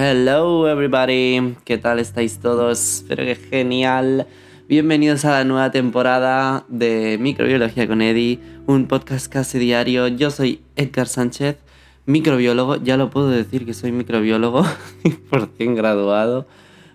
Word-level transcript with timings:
Hello 0.00 0.68
everybody, 0.68 1.56
¿qué 1.64 1.76
tal 1.76 1.98
estáis 1.98 2.38
todos? 2.38 2.78
Espero 2.78 3.24
que 3.24 3.34
genial. 3.34 4.28
Bienvenidos 4.68 5.24
a 5.24 5.32
la 5.32 5.42
nueva 5.42 5.72
temporada 5.72 6.64
de 6.68 7.18
Microbiología 7.18 7.88
con 7.88 8.00
Eddie, 8.00 8.38
un 8.68 8.86
podcast 8.86 9.26
casi 9.26 9.58
diario. 9.58 10.06
Yo 10.06 10.30
soy 10.30 10.60
Edgar 10.76 11.08
Sánchez, 11.08 11.58
microbiólogo, 12.06 12.76
ya 12.76 12.96
lo 12.96 13.10
puedo 13.10 13.28
decir 13.28 13.66
que 13.66 13.74
soy 13.74 13.90
microbiólogo, 13.90 14.64
por 15.30 15.48
100 15.56 15.74
graduado. 15.74 16.46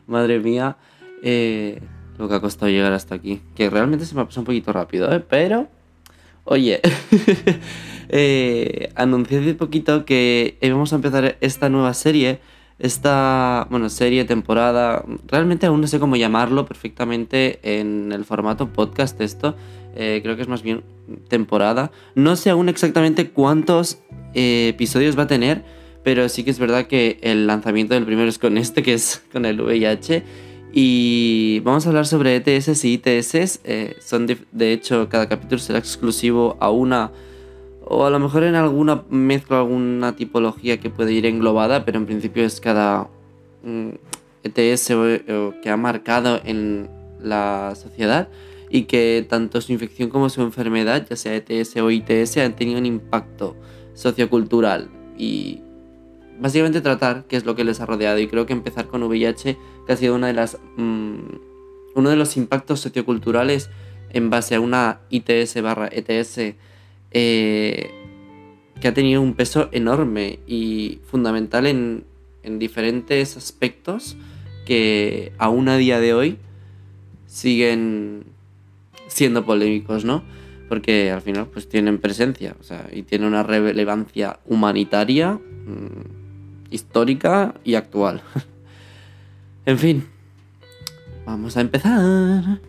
Madre 0.07 0.39
mía, 0.39 0.77
eh, 1.23 1.81
lo 2.17 2.29
que 2.29 2.35
ha 2.35 2.39
costado 2.39 2.71
llegar 2.71 2.93
hasta 2.93 3.15
aquí. 3.15 3.41
Que 3.53 3.69
realmente 3.69 4.05
se 4.05 4.15
me 4.15 4.21
ha 4.21 4.25
pasado 4.25 4.43
un 4.43 4.45
poquito 4.45 4.71
rápido, 4.71 5.13
¿eh? 5.13 5.19
Pero, 5.19 5.67
oye, 6.45 6.79
eh, 8.07 8.93
anuncié 8.95 9.39
hace 9.39 9.55
poquito 9.55 10.05
que 10.05 10.57
íbamos 10.61 10.93
a 10.93 10.95
empezar 10.95 11.35
esta 11.41 11.67
nueva 11.67 11.93
serie 11.93 12.39
esta, 12.79 13.67
bueno, 13.69 13.89
serie, 13.89 14.25
temporada, 14.25 15.05
realmente 15.27 15.65
aún 15.65 15.81
no 15.81 15.87
sé 15.87 15.99
cómo 15.99 16.15
llamarlo 16.15 16.65
perfectamente 16.65 17.59
en 17.63 18.11
el 18.11 18.25
formato 18.25 18.69
podcast 18.69 19.19
esto, 19.21 19.55
eh, 19.95 20.19
creo 20.23 20.35
que 20.35 20.41
es 20.41 20.47
más 20.47 20.63
bien 20.63 20.83
temporada. 21.27 21.91
No 22.15 22.35
sé 22.35 22.49
aún 22.49 22.69
exactamente 22.69 23.29
cuántos 23.29 23.99
eh, 24.33 24.69
episodios 24.69 25.17
va 25.17 25.23
a 25.23 25.27
tener, 25.27 25.63
pero 26.03 26.27
sí 26.29 26.43
que 26.43 26.51
es 26.51 26.59
verdad 26.59 26.87
que 26.87 27.19
el 27.21 27.47
lanzamiento 27.47 27.93
del 27.93 28.05
primero 28.05 28.27
es 28.27 28.39
con 28.39 28.57
este, 28.57 28.83
que 28.83 28.93
es 28.93 29.23
con 29.31 29.45
el 29.45 29.61
VIH. 29.61 30.23
Y 30.75 31.59
vamos 31.59 31.85
a 31.85 31.89
hablar 31.89 32.07
sobre 32.07 32.35
ETS 32.35 32.83
y 32.83 32.93
ITS. 32.93 33.59
Eh, 33.63 33.95
son 33.99 34.25
de 34.25 34.73
hecho, 34.73 35.07
cada 35.07 35.29
capítulo 35.29 35.59
será 35.59 35.77
exclusivo 35.77 36.57
a 36.59 36.71
una 36.71 37.11
o 37.85 38.05
a 38.05 38.09
lo 38.09 38.19
mejor 38.19 38.43
en 38.43 38.55
alguna 38.55 39.03
mezcla, 39.09 39.59
alguna 39.59 40.15
tipología 40.15 40.79
que 40.79 40.89
puede 40.89 41.13
ir 41.13 41.25
englobada, 41.25 41.85
pero 41.85 41.97
en 41.97 42.05
principio 42.05 42.43
es 42.43 42.61
cada 42.61 43.09
ETS 44.43 44.91
mm, 44.91 45.61
que 45.61 45.69
ha 45.69 45.77
marcado 45.77 46.39
en 46.43 46.89
la 47.21 47.73
sociedad 47.75 48.29
y 48.69 48.83
que 48.83 49.25
tanto 49.29 49.61
su 49.61 49.71
infección 49.71 50.09
como 50.09 50.29
su 50.29 50.41
enfermedad, 50.41 51.05
ya 51.09 51.15
sea 51.15 51.35
ETS 51.35 51.77
o 51.77 51.91
ITS, 51.91 52.37
han 52.37 52.55
tenido 52.55 52.79
un 52.79 52.85
impacto 52.85 53.55
sociocultural 53.93 54.89
y 55.17 55.61
básicamente 56.39 56.81
tratar 56.81 57.25
qué 57.27 57.37
es 57.37 57.45
lo 57.45 57.55
que 57.55 57.63
les 57.63 57.81
ha 57.81 57.85
rodeado. 57.85 58.19
Y 58.19 58.27
creo 58.27 58.45
que 58.45 58.53
empezar 58.53 58.87
con 58.87 59.03
VIH 59.03 59.57
que 59.85 59.93
ha 59.93 59.95
sido 59.95 60.15
una 60.15 60.27
de 60.27 60.33
las 60.33 60.57
mm, 60.77 61.19
uno 61.95 62.09
de 62.09 62.15
los 62.15 62.37
impactos 62.37 62.79
socioculturales 62.79 63.69
en 64.09 64.29
base 64.29 64.55
a 64.55 64.59
una 64.59 65.01
ITS 65.09 65.61
barra 65.61 65.89
ETS 65.91 66.55
eh, 67.13 67.91
que 68.81 68.87
ha 68.87 68.93
tenido 68.93 69.21
un 69.21 69.33
peso 69.35 69.69
enorme 69.71 70.39
y 70.47 70.99
fundamental 71.05 71.67
en, 71.67 72.11
diferentes 72.59 73.37
aspectos 73.37 74.17
que 74.65 75.31
aún 75.37 75.69
a 75.69 75.77
día 75.77 76.01
de 76.01 76.13
hoy 76.13 76.37
siguen 77.25 78.25
siendo 79.07 79.45
polémicos, 79.45 80.03
¿no? 80.03 80.25
Porque 80.67 81.09
al 81.11 81.21
final 81.21 81.47
pues 81.47 81.69
tienen 81.69 81.99
presencia, 81.99 82.57
y 82.91 83.03
tienen 83.03 83.29
una 83.29 83.43
relevancia 83.43 84.41
humanitaria, 84.45 85.33
mm, 85.35 86.71
histórica 86.71 87.53
y 87.63 87.75
actual. 87.75 88.21
en 89.65 89.77
fin, 89.77 90.05
vamos 91.25 91.55
a 91.55 91.61
empezar. 91.61 92.59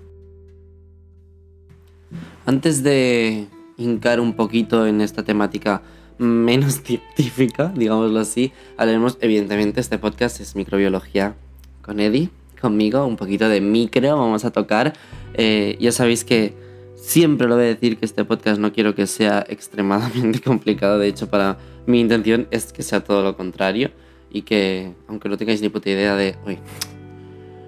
Antes 2.47 2.84
de 2.84 3.48
hincar 3.77 4.20
un 4.20 4.34
poquito 4.34 4.86
en 4.86 5.00
esta 5.00 5.22
temática 5.22 5.83
menos 6.19 6.75
científica, 6.84 7.72
digámoslo 7.75 8.20
así, 8.20 8.53
hablaremos, 8.77 9.18
evidentemente, 9.20 9.80
este 9.80 9.98
podcast 9.98 10.40
es 10.40 10.57
microbiología 10.57 11.36
con 11.83 12.01
Eddie, 12.01 12.30
conmigo, 12.61 13.05
un 13.07 13.17
poquito 13.17 13.48
de 13.48 13.61
micro, 13.61 14.17
vamos 14.17 14.45
a 14.45 14.51
tocar. 14.51 14.95
Eh, 15.34 15.77
ya 15.80 15.92
sabéis 15.92 16.24
que 16.24 16.55
siempre 16.96 17.46
lo 17.46 17.57
voy 17.57 17.64
a 17.64 17.68
decir 17.68 17.98
que 17.98 18.07
este 18.07 18.24
podcast 18.24 18.58
no 18.58 18.73
quiero 18.73 18.95
que 18.95 19.07
sea 19.07 19.45
extremadamente 19.48 20.40
complicado, 20.40 20.98
de 20.98 21.08
hecho, 21.08 21.29
para 21.29 21.58
mi 21.86 22.01
intención 22.01 22.48
es 22.51 22.73
que 22.73 22.83
sea 22.83 23.05
todo 23.05 23.23
lo 23.23 23.36
contrario 23.36 23.90
y 24.30 24.42
que, 24.42 24.95
aunque 25.08 25.29
no 25.29 25.36
tengáis 25.36 25.61
ni 25.61 25.68
puta 25.68 25.90
idea 25.90 26.17
de, 26.17 26.36
uy, 26.46 26.58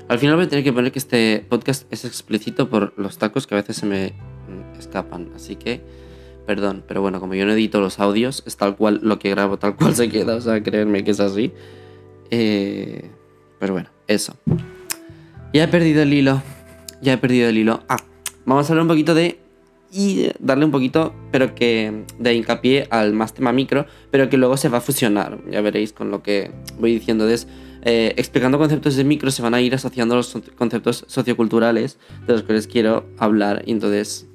al 0.09 0.19
final 0.19 0.37
voy 0.37 0.47
a 0.47 0.49
tener 0.49 0.65
que 0.65 0.73
poner 0.73 0.93
que 0.93 0.99
este 0.99 1.45
podcast 1.49 1.93
es 1.93 2.05
explícito 2.05 2.71
por 2.71 2.95
los 2.97 3.19
tacos 3.19 3.47
que 3.47 3.55
a 3.55 3.59
veces 3.59 3.77
se 3.77 3.87
me 3.87 4.15
escapan. 4.79 5.31
Así 5.35 5.57
que, 5.57 5.81
perdón, 6.47 6.85
pero 6.87 7.01
bueno, 7.01 7.21
como 7.21 7.35
yo 7.35 7.47
no 7.47 7.53
edito 7.53 7.81
los 7.81 7.99
audios, 7.99 8.43
es 8.47 8.57
tal 8.57 8.77
cual 8.77 9.01
lo 9.03 9.19
que 9.19 9.31
grabo, 9.31 9.59
tal 9.59 9.77
cual 9.77 9.95
se 9.97 10.09
queda, 10.09 10.37
o 10.37 10.41
sea, 10.41 10.63
creerme 10.63 11.05
que 11.05 11.13
es 11.13 11.21
así. 11.21 11.53
Eh, 12.31 13.11
pero 13.59 13.73
bueno, 13.73 13.89
eso. 14.07 14.35
Ya 15.53 15.65
he 15.65 15.69
perdido 15.69 16.03
el 16.03 16.13
hilo. 16.13 16.43
Ya 17.01 17.15
he 17.15 17.19
perdido 17.19 17.49
el 17.49 17.59
hilo. 17.59 17.81
Ah, 17.89 17.99
vamos 18.45 18.69
a 18.69 18.73
hablar 18.73 18.83
un 18.83 18.89
poquito 18.89 19.15
de. 19.15 19.39
Y 19.93 20.29
darle 20.41 20.65
un 20.65 20.73
poquito, 20.73 21.15
pero 21.31 21.55
que 21.55 22.05
de 22.19 22.35
hincapié 22.35 22.89
al 22.91 23.13
más 23.15 23.33
tema 23.33 23.53
micro, 23.53 23.87
pero 24.11 24.29
que 24.29 24.37
luego 24.37 24.57
se 24.57 24.69
va 24.69 24.79
a 24.79 24.81
fusionar. 24.81 25.39
Ya 25.51 25.61
veréis 25.61 25.93
con 25.93 26.11
lo 26.11 26.23
que 26.23 26.51
voy 26.79 26.93
diciendo. 26.93 27.25
De, 27.25 27.39
eh, 27.83 28.13
explicando 28.17 28.59
conceptos 28.59 28.97
de 28.97 29.05
micro, 29.05 29.31
se 29.31 29.43
van 29.43 29.55
a 29.55 29.61
ir 29.61 29.75
asociando 29.75 30.17
los 30.17 30.37
conceptos 30.57 31.05
socioculturales 31.07 31.99
de 32.27 32.33
los 32.33 32.43
que 32.43 32.53
les 32.53 32.67
quiero 32.67 33.07
hablar. 33.17 33.63
Y 33.65 33.71
entonces 33.71 34.27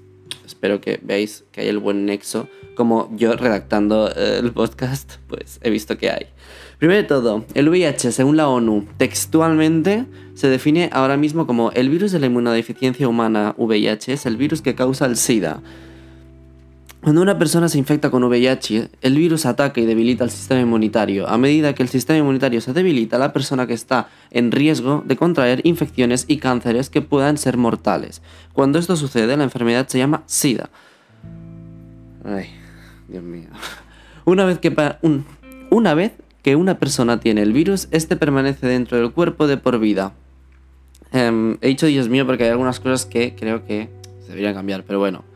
espero 0.46 0.82
que 0.82 1.00
veáis 1.02 1.44
que 1.52 1.62
hay 1.62 1.68
el 1.68 1.80
buen 1.80 2.06
nexo. 2.06 2.48
Como 2.76 3.10
yo 3.16 3.36
redactando 3.36 4.10
eh, 4.10 4.40
el 4.40 4.52
podcast, 4.52 5.16
pues 5.28 5.60
he 5.62 5.70
visto 5.70 5.98
que 5.98 6.10
hay. 6.10 6.28
Primero 6.80 7.02
de 7.02 7.08
todo, 7.08 7.46
el 7.54 7.70
VIH, 7.70 8.12
según 8.12 8.38
la 8.38 8.48
ONU, 8.48 8.88
textualmente 8.98 10.06
se 10.34 10.50
define 10.50 10.90
ahora 10.92 11.16
mismo 11.16 11.46
como 11.46 11.72
el 11.74 11.90
virus 11.90 12.12
de 12.12 12.20
la 12.20 12.26
inmunodeficiencia 12.26 13.08
humana 13.08 13.54
VIH, 13.58 14.14
es 14.14 14.26
el 14.26 14.38
virus 14.38 14.62
que 14.62 14.74
causa 14.74 15.06
el 15.06 15.18
SIDA. 15.18 15.62
Cuando 17.02 17.24
una 17.24 17.40
persona 17.40 17.68
se 17.68 17.80
infecta 17.80 18.12
con 18.12 18.24
VIH, 18.24 18.90
el 19.02 19.16
virus 19.16 19.48
ataca 19.48 19.82
y 19.82 19.86
debilita 19.86 20.24
el 20.24 20.30
sistema 20.30 20.62
inmunitario. 20.62 21.28
A 21.28 21.40
medida 21.40 21.74
que 21.74 21.82
el 21.82 21.90
sistema 21.90 22.20
inmunitario 22.20 22.62
se 22.62 22.74
debilita, 22.74 23.18
la 23.18 23.34
persona 23.34 23.66
que 23.66 23.74
está 23.74 24.10
en 24.30 24.52
riesgo 24.52 25.02
de 25.04 25.16
contraer 25.16 25.62
infecciones 25.64 26.26
y 26.28 26.38
cánceres 26.38 26.92
que 26.92 27.02
puedan 27.02 27.40
ser 27.40 27.58
mortales. 27.58 28.22
Cuando 28.54 28.78
esto 28.78 28.96
sucede, 28.96 29.36
la 29.36 29.44
enfermedad 29.44 29.88
se 29.88 29.98
llama 29.98 30.22
SIDA. 30.28 30.70
Ay, 32.24 32.52
Dios 33.08 33.24
mío. 33.24 33.50
Una 34.26 34.46
vez 34.46 34.60
que, 34.60 34.72
una, 35.72 35.94
vez 35.96 36.12
que 36.44 36.56
una 36.56 36.78
persona 36.78 37.20
tiene 37.20 37.42
el 37.42 37.52
virus, 37.52 37.88
este 37.90 38.16
permanece 38.16 38.68
dentro 38.68 39.00
del 39.00 39.12
cuerpo 39.12 39.48
de 39.48 39.58
por 39.58 39.80
vida. 39.80 40.14
Em, 41.12 41.58
he 41.62 41.70
dicho 41.70 41.88
Dios 41.88 42.10
mío 42.10 42.28
porque 42.28 42.44
hay 42.44 42.52
algunas 42.52 42.80
cosas 42.80 43.08
que 43.08 43.34
creo 43.36 43.66
que 43.66 43.90
se 44.22 44.28
deberían 44.28 44.54
cambiar, 44.54 44.84
pero 44.84 45.00
bueno. 45.00 45.31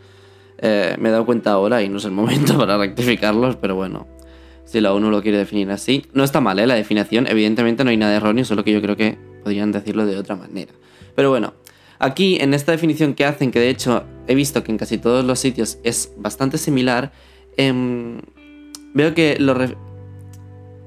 Eh, 0.59 0.95
me 0.99 1.09
he 1.09 1.11
dado 1.11 1.25
cuenta 1.25 1.51
ahora 1.51 1.81
y 1.81 1.89
no 1.89 1.97
es 1.97 2.05
el 2.05 2.11
momento 2.11 2.57
para 2.57 2.77
rectificarlos, 2.77 3.55
pero 3.57 3.75
bueno, 3.75 4.07
si 4.63 4.81
la 4.81 4.93
ONU 4.93 5.09
lo 5.09 5.21
quiere 5.21 5.37
definir 5.37 5.69
así. 5.71 6.05
No 6.13 6.23
está 6.23 6.41
mal, 6.41 6.59
¿eh? 6.59 6.67
La 6.67 6.75
definición, 6.75 7.27
evidentemente 7.27 7.83
no 7.83 7.89
hay 7.89 7.97
nada 7.97 8.15
erróneo, 8.15 8.45
solo 8.45 8.63
que 8.63 8.71
yo 8.71 8.81
creo 8.81 8.95
que 8.95 9.17
podrían 9.43 9.71
decirlo 9.71 10.05
de 10.05 10.17
otra 10.17 10.35
manera. 10.35 10.73
Pero 11.15 11.29
bueno, 11.29 11.53
aquí 11.99 12.37
en 12.41 12.53
esta 12.53 12.71
definición 12.71 13.13
que 13.13 13.25
hacen, 13.25 13.51
que 13.51 13.59
de 13.59 13.69
hecho 13.69 14.03
he 14.27 14.35
visto 14.35 14.63
que 14.63 14.71
en 14.71 14.77
casi 14.77 14.97
todos 14.97 15.23
los 15.23 15.39
sitios 15.39 15.77
es 15.83 16.13
bastante 16.17 16.57
similar, 16.57 17.11
em, 17.57 18.21
veo 18.93 19.13
que 19.13 19.37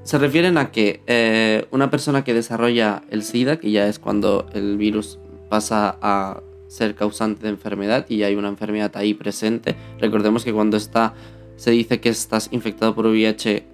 se 0.03 0.17
refieren 0.17 0.57
a 0.57 0.71
que 0.71 1.01
eh, 1.07 1.67
una 1.71 1.89
persona 1.89 2.23
que 2.23 2.33
desarrolla 2.33 3.03
el 3.09 3.23
SIDA, 3.23 3.57
que 3.57 3.71
ya 3.71 3.87
es 3.87 3.99
cuando 3.99 4.47
el 4.53 4.77
virus 4.77 5.19
pasa 5.49 5.97
a 6.01 6.41
ser 6.69 6.93
causante 6.93 7.43
de 7.43 7.49
enfermedad 7.49 8.05
y 8.07 8.21
hay 8.23 8.35
una 8.35 8.47
enfermedad 8.47 8.91
ahí 8.95 9.15
presente. 9.15 9.75
Recordemos 9.99 10.45
que 10.45 10.53
cuando 10.53 10.77
está, 10.77 11.15
se 11.57 11.71
dice 11.71 11.99
que 11.99 12.09
estás 12.09 12.47
infectado 12.51 12.93
por 12.95 13.07
VIH, 13.07 13.65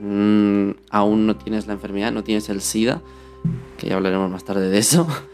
mm, 0.00 0.70
aún 0.90 1.26
no 1.26 1.36
tienes 1.36 1.68
la 1.68 1.74
enfermedad, 1.74 2.12
no 2.12 2.24
tienes 2.24 2.48
el 2.48 2.60
SIDA, 2.60 3.00
que 3.78 3.86
ya 3.86 3.96
hablaremos 3.96 4.30
más 4.30 4.44
tarde 4.44 4.68
de 4.68 4.78
eso. 4.78 5.06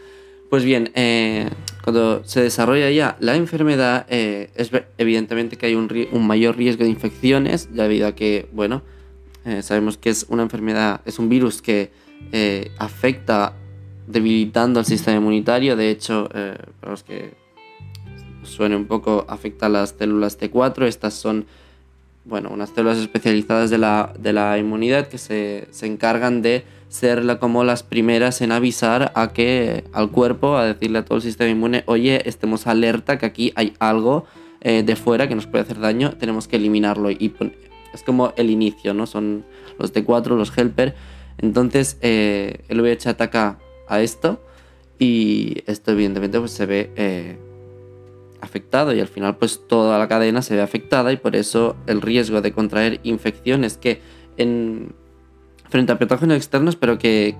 Pues 0.49 0.63
bien, 0.63 0.91
eh, 0.95 1.49
cuando 1.83 2.23
se 2.23 2.41
desarrolla 2.41 2.89
ya 2.89 3.17
la 3.19 3.35
enfermedad, 3.35 4.05
eh, 4.07 4.49
es 4.55 4.71
evidentemente 4.97 5.57
que 5.57 5.65
hay 5.65 5.75
un, 5.75 5.89
mayor 6.25 6.55
riesgo 6.55 6.85
de 6.85 6.89
infecciones, 6.89 7.75
debido 7.75 8.07
a 8.07 8.15
que, 8.15 8.47
bueno, 8.53 8.81
eh, 9.43 9.61
sabemos 9.61 9.97
que 9.97 10.09
es 10.09 10.25
una 10.29 10.43
enfermedad, 10.43 11.01
es 11.03 11.19
un 11.19 11.27
virus 11.27 11.61
que 11.61 11.91
afecta 12.77 13.55
debilitando 14.07 14.79
el 14.79 14.85
sistema 14.85 15.17
inmunitario. 15.17 15.75
De 15.75 15.91
hecho, 15.91 16.29
eh, 16.33 16.57
para 16.79 16.91
los 16.91 17.03
que 17.03 17.35
suene 18.43 18.75
un 18.75 18.85
poco, 18.85 19.25
afecta 19.27 19.67
a 19.67 19.69
las 19.69 19.89
células 19.97 20.39
T4. 20.39 20.85
Estas 20.87 21.13
son, 21.13 21.45
bueno, 22.25 22.49
unas 22.51 22.69
células 22.69 22.97
especializadas 22.97 23.69
de 23.69 23.77
la, 23.77 24.13
de 24.17 24.33
la 24.33 24.57
inmunidad 24.57 25.07
que 25.07 25.17
se, 25.17 25.67
se, 25.71 25.85
encargan 25.85 26.41
de 26.41 26.65
ser 26.89 27.37
como 27.39 27.63
las 27.63 27.83
primeras 27.83 28.41
en 28.41 28.51
avisar 28.51 29.11
a 29.13 29.33
que 29.33 29.83
al 29.91 30.09
cuerpo, 30.09 30.57
a 30.57 30.65
decirle 30.65 30.99
a 30.99 31.05
todo 31.05 31.17
el 31.17 31.21
sistema 31.21 31.49
inmune, 31.49 31.83
oye, 31.85 32.27
estemos 32.27 32.65
alerta 32.65 33.17
que 33.17 33.25
aquí 33.25 33.51
hay 33.55 33.73
algo 33.79 34.25
eh, 34.61 34.83
de 34.83 34.95
fuera 34.95 35.27
que 35.27 35.35
nos 35.35 35.47
puede 35.47 35.63
hacer 35.63 35.79
daño, 35.79 36.13
tenemos 36.17 36.47
que 36.47 36.55
eliminarlo. 36.55 37.11
Y 37.11 37.33
es 37.93 38.03
como 38.03 38.33
el 38.37 38.49
inicio, 38.49 38.93
¿no? 38.93 39.05
Son 39.05 39.45
los 39.77 39.93
T4, 39.93 40.35
los 40.35 40.57
helper 40.57 40.95
Entonces, 41.37 41.97
eh, 42.01 42.63
el 42.69 42.81
VIH 42.81 43.09
ataca 43.09 43.59
a 43.87 44.01
esto 44.01 44.41
y 44.99 45.63
esto 45.67 45.91
evidentemente 45.91 46.39
pues, 46.39 46.51
se 46.51 46.65
ve 46.65 46.91
eh, 46.95 47.37
afectado 48.41 48.93
y 48.93 48.99
al 48.99 49.07
final 49.07 49.37
pues 49.37 49.67
toda 49.67 49.97
la 49.99 50.07
cadena 50.07 50.41
se 50.41 50.55
ve 50.55 50.61
afectada 50.61 51.11
y 51.11 51.17
por 51.17 51.35
eso 51.35 51.75
el 51.87 52.01
riesgo 52.01 52.41
de 52.41 52.51
contraer 52.51 52.99
infecciones 53.03 53.77
que 53.77 54.01
en, 54.37 54.93
frente 55.69 55.91
a 55.91 55.99
patógenos 55.99 56.37
externos 56.37 56.75
pero 56.75 56.97
que, 56.97 57.35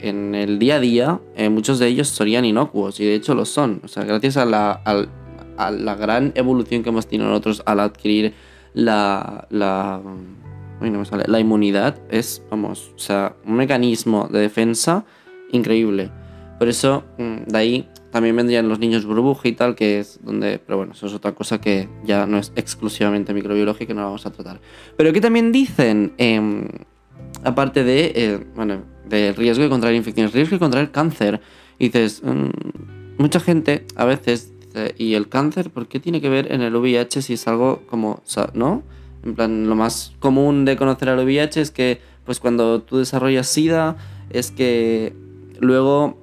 en 0.00 0.34
el 0.34 0.58
día 0.58 0.76
a 0.76 0.80
día 0.80 1.20
eh, 1.36 1.48
muchos 1.48 1.78
de 1.78 1.88
ellos 1.88 2.08
serían 2.08 2.44
inocuos 2.44 3.00
y 3.00 3.04
de 3.04 3.14
hecho 3.14 3.34
lo 3.34 3.44
son. 3.44 3.80
O 3.84 3.88
sea, 3.88 4.04
gracias 4.04 4.36
a 4.36 4.44
la, 4.44 4.82
a 5.56 5.70
la 5.70 5.94
gran 5.94 6.32
evolución 6.34 6.82
que 6.82 6.88
hemos 6.88 7.06
tenido 7.06 7.28
nosotros 7.28 7.62
al 7.66 7.80
adquirir 7.80 8.34
la, 8.74 9.46
la, 9.50 10.00
la 11.26 11.40
inmunidad 11.40 11.98
es, 12.10 12.42
vamos, 12.50 12.92
o 12.94 12.98
sea, 12.98 13.36
un 13.44 13.54
mecanismo 13.54 14.28
de 14.30 14.40
defensa 14.40 15.04
increíble. 15.52 16.10
Por 16.58 16.68
eso, 16.68 17.04
mm, 17.18 17.50
de 17.50 17.58
ahí 17.58 17.88
también 18.12 18.36
vendrían 18.36 18.68
los 18.68 18.78
niños 18.78 19.06
burbuja 19.06 19.48
y 19.48 19.52
tal, 19.52 19.74
que 19.74 19.98
es 19.98 20.20
donde, 20.22 20.58
pero 20.58 20.76
bueno, 20.76 20.92
eso 20.92 21.06
es 21.06 21.14
otra 21.14 21.32
cosa 21.32 21.60
que 21.60 21.88
ya 22.04 22.26
no 22.26 22.38
es 22.38 22.52
exclusivamente 22.56 23.32
microbiológica 23.32 23.86
que 23.86 23.94
no 23.94 24.04
vamos 24.04 24.26
a 24.26 24.30
tratar. 24.30 24.60
Pero 24.96 25.12
que 25.12 25.20
también 25.20 25.50
dicen, 25.50 26.12
em, 26.18 26.68
aparte 27.42 27.84
de, 27.84 28.12
eh, 28.14 28.46
bueno, 28.54 28.82
de 29.08 29.32
riesgo 29.32 29.64
de 29.64 29.70
contraer 29.70 29.96
infecciones, 29.96 30.32
riesgo 30.32 30.56
de 30.56 30.60
contraer 30.60 30.90
cáncer, 30.90 31.40
y 31.78 31.86
dices, 31.86 32.22
mm, 32.22 32.50
mucha 33.18 33.40
gente 33.40 33.86
a 33.96 34.04
veces 34.04 34.52
dice, 34.60 34.94
¿y 34.98 35.14
el 35.14 35.28
cáncer 35.28 35.70
por 35.70 35.88
qué 35.88 36.00
tiene 36.00 36.20
que 36.20 36.28
ver 36.28 36.52
en 36.52 36.60
el 36.60 36.76
VIH 36.76 37.22
si 37.22 37.32
es 37.32 37.48
algo 37.48 37.82
como, 37.86 38.22
¿no? 38.54 38.82
En 39.24 39.34
plan, 39.34 39.68
lo 39.68 39.74
más 39.74 40.12
común 40.18 40.64
de 40.64 40.76
conocer 40.76 41.08
al 41.08 41.24
VIH 41.24 41.60
es 41.60 41.70
que, 41.70 42.00
pues 42.24 42.40
cuando 42.40 42.82
tú 42.82 42.98
desarrollas 42.98 43.48
SIDA, 43.48 43.96
es 44.30 44.50
que 44.50 45.14
luego 45.62 46.22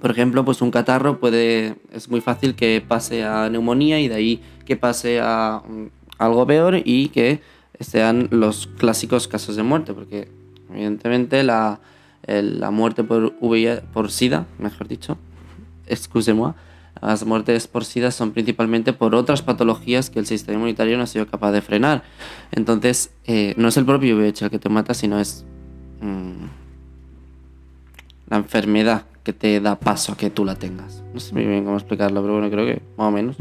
por 0.00 0.10
ejemplo, 0.10 0.44
pues 0.44 0.62
un 0.62 0.70
catarro 0.70 1.18
puede, 1.18 1.76
es 1.92 2.08
muy 2.08 2.20
fácil 2.20 2.54
que 2.54 2.82
pase 2.86 3.24
a 3.24 3.48
neumonía 3.50 4.00
y 4.00 4.08
de 4.08 4.14
ahí 4.14 4.42
que 4.64 4.76
pase 4.76 5.20
a 5.20 5.62
algo 6.18 6.46
peor 6.46 6.76
y 6.84 7.08
que 7.08 7.40
sean 7.80 8.28
los 8.30 8.66
clásicos 8.66 9.28
casos 9.28 9.56
de 9.56 9.62
muerte, 9.62 9.92
porque 9.92 10.28
evidentemente 10.70 11.42
la, 11.42 11.80
la 12.26 12.70
muerte 12.70 13.04
por, 13.04 13.34
por 13.92 14.10
SIDA, 14.10 14.46
mejor 14.58 14.88
dicho, 14.88 15.18
excusez-moi, 15.86 16.52
las 17.00 17.24
muertes 17.24 17.68
por 17.68 17.84
SIDA 17.84 18.10
son 18.10 18.32
principalmente 18.32 18.92
por 18.92 19.14
otras 19.14 19.42
patologías 19.42 20.10
que 20.10 20.18
el 20.18 20.26
sistema 20.26 20.56
inmunitario 20.56 20.96
no 20.96 21.04
ha 21.04 21.06
sido 21.06 21.26
capaz 21.26 21.52
de 21.52 21.62
frenar. 21.62 22.02
Entonces, 22.50 23.12
eh, 23.24 23.54
no 23.56 23.68
es 23.68 23.76
el 23.76 23.84
propio 23.84 24.16
VIH 24.16 24.46
el 24.46 24.50
que 24.50 24.58
te 24.58 24.68
mata, 24.68 24.94
sino 24.94 25.20
es 25.20 25.44
mm, 26.00 26.57
la 28.30 28.38
enfermedad 28.38 29.04
que 29.22 29.32
te 29.32 29.60
da 29.60 29.78
paso 29.78 30.12
a 30.12 30.16
que 30.16 30.30
tú 30.30 30.44
la 30.44 30.54
tengas. 30.54 31.04
No 31.12 31.20
sé 31.20 31.34
muy 31.34 31.44
bien 31.44 31.64
cómo 31.64 31.76
explicarlo, 31.76 32.22
pero 32.22 32.34
bueno, 32.34 32.50
creo 32.50 32.64
que 32.64 32.82
más 32.96 33.08
o 33.08 33.10
menos. 33.10 33.36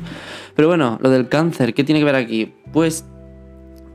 Pero 0.56 0.68
bueno, 0.68 1.00
lo 1.02 1.10
del 1.10 1.30
cáncer, 1.30 1.74
¿qué 1.74 1.84
tiene 1.84 2.00
que 2.00 2.06
ver 2.06 2.16
aquí? 2.16 2.54
Pues, 2.74 3.06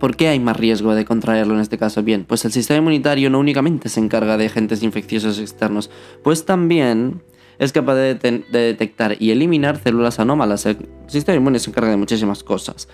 ¿por 0.00 0.16
qué 0.16 0.28
hay 0.28 0.40
más 0.40 0.56
riesgo 0.56 0.94
de 0.94 1.04
contraerlo 1.04 1.54
en 1.54 1.60
este 1.60 1.78
caso? 1.78 2.02
Bien, 2.02 2.24
pues 2.24 2.44
el 2.44 2.52
sistema 2.52 2.78
inmunitario 2.78 3.28
no 3.28 3.38
únicamente 3.38 3.88
se 3.88 4.00
encarga 4.00 4.36
de 4.36 4.46
agentes 4.46 4.82
infecciosos 4.82 5.38
externos, 5.38 5.90
pues 6.22 6.46
también 6.46 7.22
es 7.58 7.72
capaz 7.72 7.94
de, 7.96 8.14
de 8.14 8.58
detectar 8.58 9.16
y 9.20 9.30
eliminar 9.30 9.78
células 9.78 10.18
anómalas. 10.18 10.64
El 10.66 10.78
sistema 11.08 11.36
inmune 11.36 11.58
se 11.58 11.70
encarga 11.70 11.90
de 11.90 11.96
muchísimas 11.96 12.42
cosas. 12.42 12.88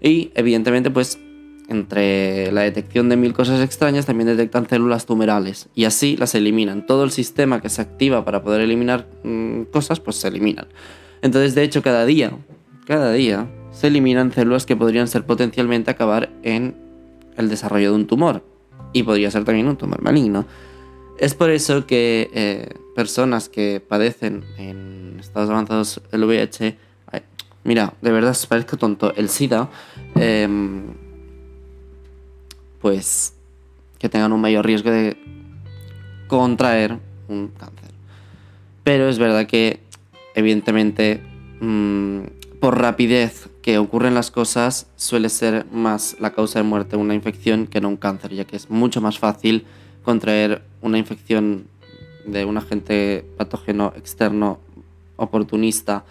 Y 0.00 0.30
evidentemente, 0.34 0.90
pues 0.90 1.18
entre 1.68 2.52
la 2.52 2.62
detección 2.62 3.08
de 3.08 3.16
mil 3.16 3.32
cosas 3.32 3.60
extrañas 3.60 4.06
también 4.06 4.28
detectan 4.28 4.68
células 4.68 5.06
tumorales 5.06 5.68
y 5.74 5.84
así 5.84 6.16
las 6.16 6.34
eliminan. 6.34 6.86
Todo 6.86 7.04
el 7.04 7.10
sistema 7.10 7.60
que 7.60 7.68
se 7.68 7.82
activa 7.82 8.24
para 8.24 8.42
poder 8.42 8.60
eliminar 8.60 9.08
mm, 9.24 9.62
cosas, 9.72 10.00
pues 10.00 10.16
se 10.16 10.28
eliminan. 10.28 10.66
Entonces, 11.22 11.54
de 11.54 11.62
hecho, 11.62 11.82
cada 11.82 12.04
día, 12.04 12.32
cada 12.86 13.12
día 13.12 13.48
se 13.70 13.86
eliminan 13.86 14.32
células 14.32 14.66
que 14.66 14.76
podrían 14.76 15.08
ser 15.08 15.24
potencialmente 15.24 15.90
acabar 15.90 16.30
en 16.42 16.76
el 17.36 17.48
desarrollo 17.48 17.90
de 17.90 17.96
un 17.96 18.06
tumor 18.06 18.44
y 18.92 19.02
podría 19.02 19.30
ser 19.30 19.44
también 19.44 19.68
un 19.68 19.76
tumor 19.76 20.02
maligno. 20.02 20.46
Es 21.18 21.34
por 21.34 21.50
eso 21.50 21.86
que 21.86 22.30
eh, 22.34 22.68
personas 22.94 23.48
que 23.48 23.80
padecen 23.86 24.44
en 24.58 25.16
estados 25.20 25.50
avanzados 25.50 26.00
el 26.10 26.24
VIH, 26.24 26.76
mira, 27.64 27.94
de 28.02 28.12
verdad 28.12 28.36
parezco 28.48 28.76
tonto, 28.76 29.14
el 29.14 29.28
SIDA, 29.28 29.70
em, 30.16 30.91
pues 32.82 33.34
que 33.98 34.08
tengan 34.08 34.32
un 34.32 34.40
mayor 34.40 34.66
riesgo 34.66 34.90
de 34.90 35.16
contraer 36.26 36.98
un 37.28 37.48
cáncer. 37.48 37.90
Pero 38.82 39.08
es 39.08 39.18
verdad 39.18 39.46
que, 39.46 39.80
evidentemente, 40.34 41.22
mm, 41.60 42.22
por 42.60 42.80
rapidez 42.80 43.48
que 43.62 43.78
ocurren 43.78 44.14
las 44.14 44.32
cosas, 44.32 44.88
suele 44.96 45.28
ser 45.28 45.66
más 45.72 46.16
la 46.18 46.32
causa 46.32 46.58
de 46.58 46.64
muerte 46.64 46.96
una 46.96 47.14
infección 47.14 47.68
que 47.68 47.80
no 47.80 47.88
un 47.88 47.96
cáncer, 47.96 48.34
ya 48.34 48.44
que 48.44 48.56
es 48.56 48.68
mucho 48.68 49.00
más 49.00 49.18
fácil 49.18 49.64
contraer 50.02 50.62
una 50.80 50.98
infección 50.98 51.68
de 52.26 52.44
un 52.44 52.56
agente 52.56 53.24
patógeno 53.36 53.92
externo 53.96 54.58
oportunista 55.16 56.04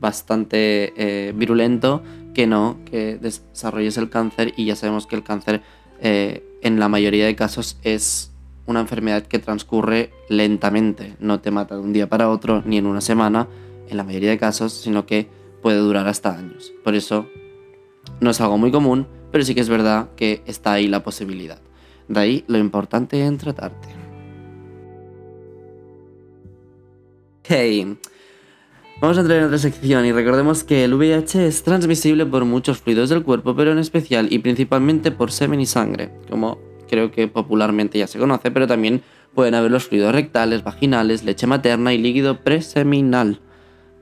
bastante 0.00 0.92
eh, 0.96 1.32
virulento 1.34 2.02
que 2.34 2.46
no 2.46 2.78
que 2.84 3.16
desarrolles 3.16 3.96
el 3.96 4.10
cáncer 4.10 4.52
y 4.56 4.66
ya 4.66 4.76
sabemos 4.76 5.06
que 5.06 5.16
el 5.16 5.24
cáncer 5.24 5.62
eh, 6.00 6.44
en 6.62 6.78
la 6.78 6.88
mayoría 6.88 7.26
de 7.26 7.36
casos 7.36 7.78
es 7.82 8.32
una 8.66 8.80
enfermedad 8.80 9.22
que 9.26 9.38
transcurre 9.38 10.10
lentamente, 10.28 11.16
no 11.20 11.40
te 11.40 11.50
mata 11.50 11.76
de 11.76 11.80
un 11.80 11.92
día 11.92 12.08
para 12.08 12.28
otro 12.28 12.62
ni 12.66 12.76
en 12.76 12.86
una 12.86 13.00
semana, 13.00 13.48
en 13.88 13.96
la 13.96 14.04
mayoría 14.04 14.30
de 14.30 14.38
casos, 14.38 14.72
sino 14.72 15.06
que 15.06 15.28
puede 15.62 15.78
durar 15.78 16.06
hasta 16.06 16.36
años. 16.36 16.72
Por 16.84 16.94
eso 16.94 17.26
no 18.20 18.30
es 18.30 18.40
algo 18.40 18.58
muy 18.58 18.70
común, 18.70 19.06
pero 19.32 19.44
sí 19.44 19.54
que 19.54 19.60
es 19.60 19.68
verdad 19.68 20.10
que 20.16 20.42
está 20.46 20.72
ahí 20.72 20.86
la 20.86 21.02
posibilidad. 21.02 21.60
De 22.08 22.20
ahí 22.20 22.44
lo 22.46 22.58
importante 22.58 23.24
en 23.24 23.38
tratarte. 23.38 23.88
Hey, 27.44 27.96
Vamos 29.00 29.16
a 29.16 29.20
entrar 29.20 29.38
en 29.38 29.44
otra 29.44 29.58
sección 29.58 30.04
y 30.06 30.10
recordemos 30.10 30.64
que 30.64 30.82
el 30.82 30.92
VIH 30.94 31.46
es 31.46 31.62
transmisible 31.62 32.26
por 32.26 32.44
muchos 32.44 32.78
fluidos 32.78 33.10
del 33.10 33.22
cuerpo, 33.22 33.54
pero 33.54 33.70
en 33.70 33.78
especial 33.78 34.26
y 34.28 34.40
principalmente 34.40 35.12
por 35.12 35.30
semen 35.30 35.60
y 35.60 35.66
sangre, 35.66 36.10
como 36.28 36.58
creo 36.90 37.12
que 37.12 37.28
popularmente 37.28 37.96
ya 37.96 38.08
se 38.08 38.18
conoce, 38.18 38.50
pero 38.50 38.66
también 38.66 39.02
pueden 39.34 39.54
haber 39.54 39.70
los 39.70 39.84
fluidos 39.84 40.12
rectales, 40.12 40.64
vaginales, 40.64 41.22
leche 41.22 41.46
materna 41.46 41.94
y 41.94 41.98
líquido 41.98 42.40
preseminal. 42.40 43.40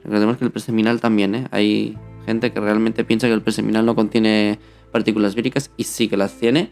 Recordemos 0.03 0.39
que 0.39 0.47
el 0.47 0.51
preseminal 0.51 0.99
también, 0.99 1.35
¿eh? 1.35 1.47
Hay 1.51 1.99
gente 2.25 2.51
que 2.51 2.61
realmente 2.61 3.05
piensa 3.05 3.27
que 3.27 3.35
el 3.35 3.43
preseminal 3.43 3.85
no 3.85 3.95
contiene 3.95 4.59
partículas 4.93 5.35
víricas 5.35 5.71
y 5.77 5.85
sí 5.85 6.09
que 6.09 6.17
las 6.17 6.39
tiene. 6.39 6.71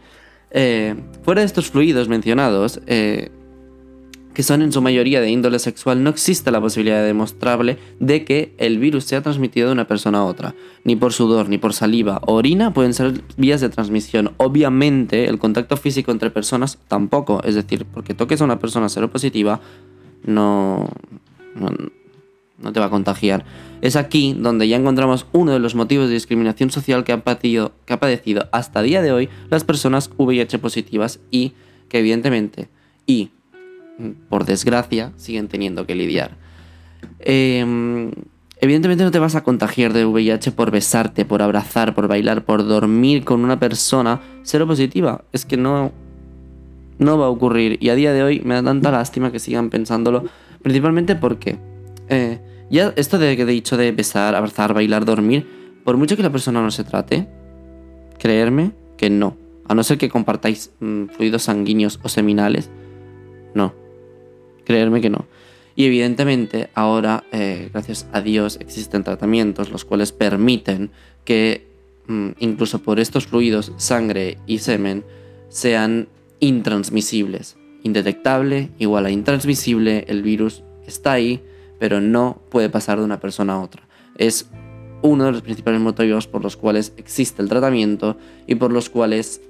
Eh, 0.50 0.94
fuera 1.24 1.42
de 1.42 1.46
estos 1.46 1.70
fluidos 1.70 2.08
mencionados, 2.08 2.80
eh, 2.86 3.30
que 4.34 4.42
son 4.42 4.62
en 4.62 4.72
su 4.72 4.82
mayoría 4.82 5.20
de 5.20 5.30
índole 5.30 5.58
sexual, 5.58 6.02
no 6.02 6.10
existe 6.10 6.50
la 6.50 6.60
posibilidad 6.60 7.04
demostrable 7.04 7.78
de 8.00 8.24
que 8.24 8.54
el 8.58 8.78
virus 8.78 9.04
sea 9.04 9.22
transmitido 9.22 9.68
de 9.68 9.72
una 9.72 9.86
persona 9.86 10.18
a 10.18 10.24
otra. 10.24 10.54
Ni 10.84 10.96
por 10.96 11.12
sudor, 11.12 11.48
ni 11.48 11.56
por 11.56 11.72
saliva 11.72 12.20
o 12.26 12.34
orina 12.34 12.74
pueden 12.74 12.92
ser 12.92 13.22
vías 13.36 13.60
de 13.60 13.68
transmisión. 13.68 14.32
Obviamente, 14.36 15.26
el 15.26 15.38
contacto 15.38 15.76
físico 15.76 16.10
entre 16.10 16.30
personas 16.30 16.78
tampoco. 16.88 17.42
Es 17.44 17.54
decir, 17.54 17.86
porque 17.86 18.12
toques 18.12 18.40
a 18.40 18.44
una 18.44 18.58
persona 18.58 18.88
seropositiva, 18.88 19.60
no, 20.24 20.88
no, 21.54 21.70
no 22.58 22.72
te 22.72 22.80
va 22.80 22.86
a 22.86 22.90
contagiar. 22.90 23.44
Es 23.82 23.94
aquí 23.94 24.34
donde 24.36 24.66
ya 24.66 24.76
encontramos 24.76 25.26
uno 25.32 25.52
de 25.52 25.60
los 25.60 25.76
motivos 25.76 26.08
de 26.08 26.14
discriminación 26.14 26.70
social 26.70 27.04
que 27.04 27.12
han, 27.12 27.22
que 27.22 27.92
ha 27.92 28.00
padecido 28.00 28.48
hasta 28.50 28.82
día 28.82 29.00
de 29.00 29.12
hoy 29.12 29.28
las 29.48 29.62
personas 29.62 30.10
VIH 30.18 30.58
positivas 30.58 31.20
y 31.30 31.52
que 31.88 32.00
evidentemente 32.00 32.68
y 33.06 33.30
por 34.28 34.44
desgracia, 34.44 35.12
siguen 35.16 35.48
teniendo 35.48 35.86
que 35.86 35.94
lidiar. 35.94 36.36
Em, 37.20 38.10
evidentemente 38.60 39.04
no 39.04 39.10
te 39.10 39.18
vas 39.18 39.34
a 39.34 39.44
contagiar 39.44 39.92
de 39.92 40.04
VIH 40.04 40.52
por 40.52 40.70
besarte, 40.70 41.24
por 41.24 41.42
abrazar, 41.42 41.94
por 41.94 42.08
bailar, 42.08 42.44
por 42.44 42.66
dormir 42.66 43.24
con 43.24 43.44
una 43.44 43.58
persona 43.58 44.20
cero 44.42 44.66
positiva. 44.66 45.24
Es 45.32 45.44
que 45.44 45.56
no, 45.56 45.92
no 46.98 47.18
va 47.18 47.26
a 47.26 47.30
ocurrir. 47.30 47.78
Y 47.80 47.88
a 47.90 47.94
día 47.94 48.12
de 48.12 48.22
hoy 48.22 48.40
me 48.44 48.54
da 48.54 48.62
tanta 48.62 48.90
lástima 48.90 49.32
que 49.32 49.38
sigan 49.38 49.70
pensándolo. 49.70 50.24
Principalmente 50.62 51.14
porque 51.14 51.58
eh, 52.08 52.40
ya 52.70 52.92
esto 52.96 53.18
de 53.18 53.36
que 53.36 53.42
he 53.42 53.46
dicho 53.46 53.76
de 53.76 53.92
besar, 53.92 54.34
abrazar, 54.34 54.74
bailar, 54.74 55.04
dormir, 55.04 55.46
por 55.84 55.96
mucho 55.96 56.16
que 56.16 56.22
la 56.22 56.30
persona 56.30 56.62
no 56.62 56.70
se 56.70 56.84
trate, 56.84 57.28
creerme 58.18 58.72
que 58.96 59.10
no. 59.10 59.36
A 59.66 59.74
no 59.74 59.82
ser 59.82 59.98
que 59.98 60.08
compartáis 60.08 60.72
mm, 60.80 61.06
fluidos 61.06 61.42
sanguíneos 61.42 62.00
o 62.02 62.08
seminales, 62.08 62.70
no. 63.54 63.83
Creerme 64.64 65.00
que 65.00 65.10
no. 65.10 65.26
Y 65.76 65.86
evidentemente 65.86 66.70
ahora, 66.74 67.24
eh, 67.32 67.68
gracias 67.72 68.06
a 68.12 68.20
Dios, 68.20 68.58
existen 68.60 69.02
tratamientos 69.02 69.70
los 69.70 69.84
cuales 69.84 70.12
permiten 70.12 70.90
que 71.24 71.66
mm, 72.06 72.30
incluso 72.38 72.80
por 72.80 73.00
estos 73.00 73.26
fluidos, 73.26 73.72
sangre 73.76 74.38
y 74.46 74.58
semen, 74.58 75.04
sean 75.48 76.08
intransmisibles. 76.40 77.56
indetectable 77.82 78.70
igual 78.78 79.04
a 79.04 79.10
intransmisible, 79.10 80.04
el 80.08 80.22
virus 80.22 80.62
está 80.86 81.12
ahí, 81.12 81.42
pero 81.78 82.00
no 82.00 82.40
puede 82.48 82.70
pasar 82.70 82.98
de 82.98 83.04
una 83.04 83.20
persona 83.20 83.54
a 83.54 83.60
otra. 83.60 83.86
Es 84.16 84.48
uno 85.02 85.24
de 85.26 85.32
los 85.32 85.42
principales 85.42 85.82
motivos 85.82 86.26
por 86.26 86.42
los 86.42 86.56
cuales 86.56 86.94
existe 86.96 87.42
el 87.42 87.50
tratamiento 87.50 88.16
y 88.46 88.54
por 88.54 88.72
los 88.72 88.88
cuales 88.88 89.42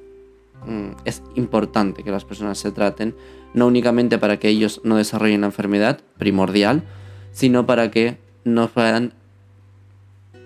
es 1.05 1.23
importante 1.35 2.03
que 2.03 2.11
las 2.11 2.25
personas 2.25 2.59
se 2.59 2.73
traten, 2.73 3.15
no 3.55 3.67
únicamente 3.67 4.19
para 4.19 4.39
que 4.39 4.49
ellos 4.49 4.81
no 4.85 4.97
desarrollen 4.97 5.43
la 5.43 5.49
enfermedad, 5.49 6.01
primordial, 6.19 6.85
sino 7.33 7.67
para 7.67 7.91
que 7.91 8.19
no 8.45 8.69
puedan 8.69 9.13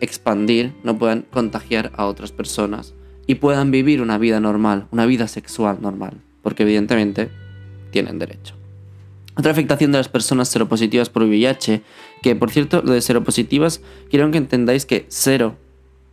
expandir, 0.00 0.74
no 0.82 0.98
puedan 0.98 1.22
contagiar 1.30 1.92
a 1.96 2.06
otras 2.06 2.32
personas 2.32 2.94
y 3.26 3.36
puedan 3.36 3.70
vivir 3.70 4.00
una 4.00 4.18
vida 4.18 4.40
normal, 4.40 4.86
una 4.90 5.06
vida 5.06 5.28
sexual 5.28 5.78
normal, 5.80 6.14
porque 6.42 6.62
evidentemente 6.62 7.30
tienen 7.90 8.18
derecho. 8.18 8.54
Otra 9.36 9.52
afectación 9.52 9.92
de 9.92 9.98
las 9.98 10.08
personas 10.08 10.48
seropositivas 10.48 11.10
por 11.10 11.22
VIH, 11.22 11.82
que 12.22 12.34
por 12.34 12.50
cierto, 12.50 12.82
lo 12.82 12.92
de 12.92 13.00
seropositivas, 13.00 13.80
quiero 14.10 14.30
que 14.30 14.38
entendáis 14.38 14.84
que 14.84 15.06
cero 15.08 15.56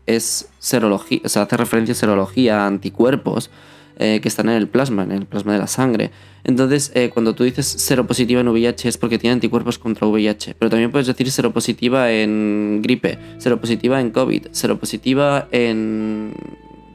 es 0.06 0.50
serología, 0.60 1.22
o 1.24 1.30
sea, 1.30 1.44
hace 1.44 1.58
referencia 1.58 1.94
a 1.94 1.96
serología, 1.96 2.64
a 2.64 2.68
anticuerpos 2.68 3.50
eh, 3.98 4.20
que 4.22 4.28
están 4.28 4.50
en 4.50 4.56
el 4.56 4.68
plasma, 4.68 5.04
en 5.04 5.12
el 5.12 5.26
plasma 5.26 5.54
de 5.54 5.60
la 5.60 5.68
sangre. 5.68 6.12
Entonces, 6.44 6.92
eh, 6.94 7.10
cuando 7.14 7.34
tú 7.34 7.44
dices 7.44 7.66
seropositiva 7.66 8.42
en 8.42 8.48
VIH 8.48 8.90
es 8.90 8.98
porque 8.98 9.18
tiene 9.18 9.34
anticuerpos 9.34 9.80
contra 9.80 10.08
VIH, 10.08 10.56
pero 10.60 10.70
también 10.70 10.92
puedes 10.92 11.08
decir 11.08 11.30
seropositiva 11.32 12.12
en 12.12 12.82
gripe, 12.84 13.18
seropositiva 13.38 14.00
en 14.00 14.12
COVID, 14.12 14.48
seropositiva 14.52 15.48
en 15.52 16.34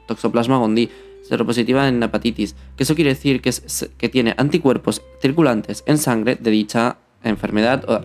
toxoplasma 0.06 0.58
gondii 0.58 0.90
seropositiva 1.30 1.86
en 1.86 2.02
hepatitis, 2.02 2.56
que 2.76 2.82
eso 2.82 2.96
quiere 2.96 3.10
decir 3.10 3.40
que, 3.40 3.52
que 3.96 4.08
tiene 4.08 4.34
anticuerpos 4.36 5.02
circulantes 5.22 5.84
en 5.86 5.98
sangre 5.98 6.36
de 6.36 6.50
dicha 6.50 6.98
enfermedad, 7.22 7.84
o, 7.88 8.00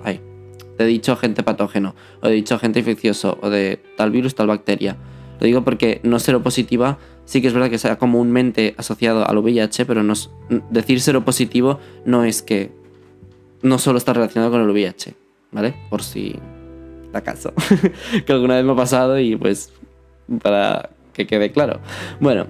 de 0.77 0.85
dicho 0.85 1.13
agente 1.13 1.41
patógeno, 1.41 1.95
o 2.21 2.27
de 2.27 2.35
dicho 2.35 2.55
agente 2.55 2.79
infeccioso, 2.79 3.39
o 3.41 3.49
de 3.49 3.81
tal 3.97 4.11
virus, 4.11 4.35
tal 4.35 4.47
bacteria. 4.47 4.97
Lo 5.39 5.47
digo 5.47 5.63
porque 5.63 5.99
no 6.03 6.19
seropositiva 6.19 6.99
sí 7.25 7.41
que 7.41 7.47
es 7.47 7.53
verdad 7.53 7.69
que 7.69 7.77
sea 7.77 7.97
comúnmente 7.97 8.75
asociado 8.77 9.27
al 9.27 9.37
VIH, 9.37 9.85
pero 9.85 10.03
no, 10.03 10.13
decir 10.69 11.01
seropositivo 11.01 11.79
no 12.05 12.23
es 12.23 12.41
que 12.41 12.71
no 13.61 13.79
solo 13.79 13.97
está 13.97 14.13
relacionado 14.13 14.51
con 14.51 14.61
el 14.61 14.69
VIH, 14.69 15.13
¿vale? 15.51 15.75
Por 15.89 16.03
si 16.03 16.35
da 17.11 17.21
caso. 17.21 17.53
que 18.25 18.31
alguna 18.31 18.55
vez 18.55 18.65
me 18.65 18.71
ha 18.71 18.75
pasado 18.75 19.19
y 19.19 19.35
pues 19.35 19.71
para 20.41 20.89
que 21.13 21.25
quede 21.27 21.51
claro. 21.51 21.79
Bueno, 22.19 22.47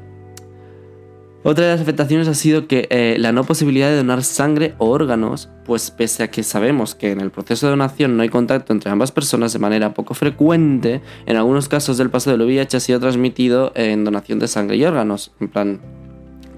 otra 1.47 1.65
de 1.65 1.71
las 1.73 1.81
afectaciones 1.81 2.27
ha 2.27 2.33
sido 2.33 2.67
que 2.67 2.87
eh, 2.89 3.17
la 3.19 3.31
no 3.31 3.43
posibilidad 3.43 3.87
de 3.87 3.97
donar 3.97 4.23
sangre 4.23 4.73
o 4.79 4.89
órganos, 4.89 5.47
pues 5.63 5.91
pese 5.91 6.23
a 6.23 6.31
que 6.31 6.41
sabemos 6.41 6.95
que 6.95 7.11
en 7.11 7.21
el 7.21 7.29
proceso 7.29 7.67
de 7.67 7.69
donación 7.69 8.17
no 8.17 8.23
hay 8.23 8.29
contacto 8.29 8.73
entre 8.73 8.89
ambas 8.89 9.11
personas 9.11 9.53
de 9.53 9.59
manera 9.59 9.93
poco 9.93 10.15
frecuente, 10.15 11.01
en 11.27 11.37
algunos 11.37 11.69
casos 11.69 11.99
del 11.99 12.09
paso 12.09 12.31
del 12.31 12.41
VIH 12.41 12.77
ha 12.77 12.79
sido 12.79 12.99
transmitido 12.99 13.71
en 13.75 14.03
donación 14.03 14.39
de 14.39 14.47
sangre 14.47 14.77
y 14.77 14.85
órganos, 14.85 15.33
en 15.39 15.49
plan, 15.49 15.81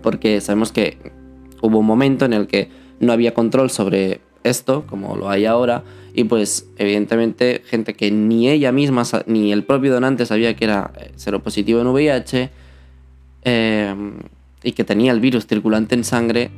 porque 0.02 0.40
sabemos 0.40 0.72
que 0.72 0.98
hubo 1.62 1.80
un 1.80 1.86
momento 1.86 2.24
en 2.24 2.32
el 2.32 2.48
que 2.48 2.70
no 3.02 3.12
había 3.12 3.34
control 3.34 3.70
sobre 3.70 4.22
esto, 4.46 4.86
como 4.88 5.18
lo 5.18 5.30
hay 5.30 5.46
ahora, 5.46 5.84
y 6.14 6.24
pues 6.24 6.70
evidentemente 6.78 7.62
gente 7.66 7.94
que 7.94 8.10
ni 8.10 8.48
ella 8.48 8.72
misma 8.72 9.04
ni 9.26 9.52
el 9.52 9.66
propio 9.66 9.94
donante 9.94 10.26
sabía 10.26 10.56
que 10.56 10.64
era 10.64 10.94
eh, 10.98 11.12
seropositivo 11.18 11.82
en 11.82 11.88
VIH, 11.88 12.50
eh, 13.44 13.96
y 14.68 14.74
que 14.74 14.84
tenía 14.84 15.14
el 15.14 15.22
virus 15.22 15.48
circulante 15.48 15.96
en 15.96 16.04
sangre, 16.04 16.52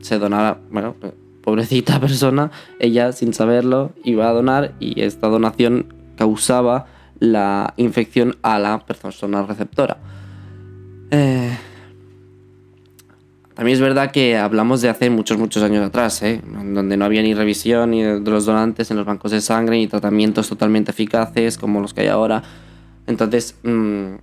se 0.00 0.18
donaba, 0.18 0.58
bueno, 0.70 0.96
pobrecita 1.42 2.00
persona, 2.00 2.50
ella 2.80 3.12
sin 3.12 3.34
saberlo 3.34 3.92
iba 4.04 4.26
a 4.26 4.32
donar 4.32 4.72
y 4.80 5.02
esta 5.02 5.28
donación 5.28 5.92
causaba 6.16 6.86
la 7.18 7.74
infección 7.76 8.36
a 8.40 8.58
la 8.58 8.78
persona 8.78 9.42
receptora. 9.42 9.98
Eh, 11.10 11.54
también 13.52 13.74
es 13.74 13.82
verdad 13.82 14.12
que 14.12 14.38
hablamos 14.38 14.80
de 14.80 14.88
hace 14.88 15.10
muchos, 15.10 15.36
muchos 15.36 15.62
años 15.62 15.86
atrás, 15.86 16.22
¿eh? 16.22 16.40
donde 16.42 16.96
no 16.96 17.04
había 17.04 17.20
ni 17.20 17.34
revisión 17.34 17.90
ni 17.90 18.02
de 18.02 18.18
los 18.18 18.46
donantes 18.46 18.90
en 18.90 18.96
los 18.96 19.04
bancos 19.04 19.30
de 19.30 19.42
sangre, 19.42 19.76
ni 19.76 19.88
tratamientos 19.88 20.48
totalmente 20.48 20.90
eficaces 20.90 21.58
como 21.58 21.82
los 21.82 21.92
que 21.92 22.00
hay 22.00 22.08
ahora. 22.08 22.42
Entonces, 23.06 23.56
mm, 23.62 24.14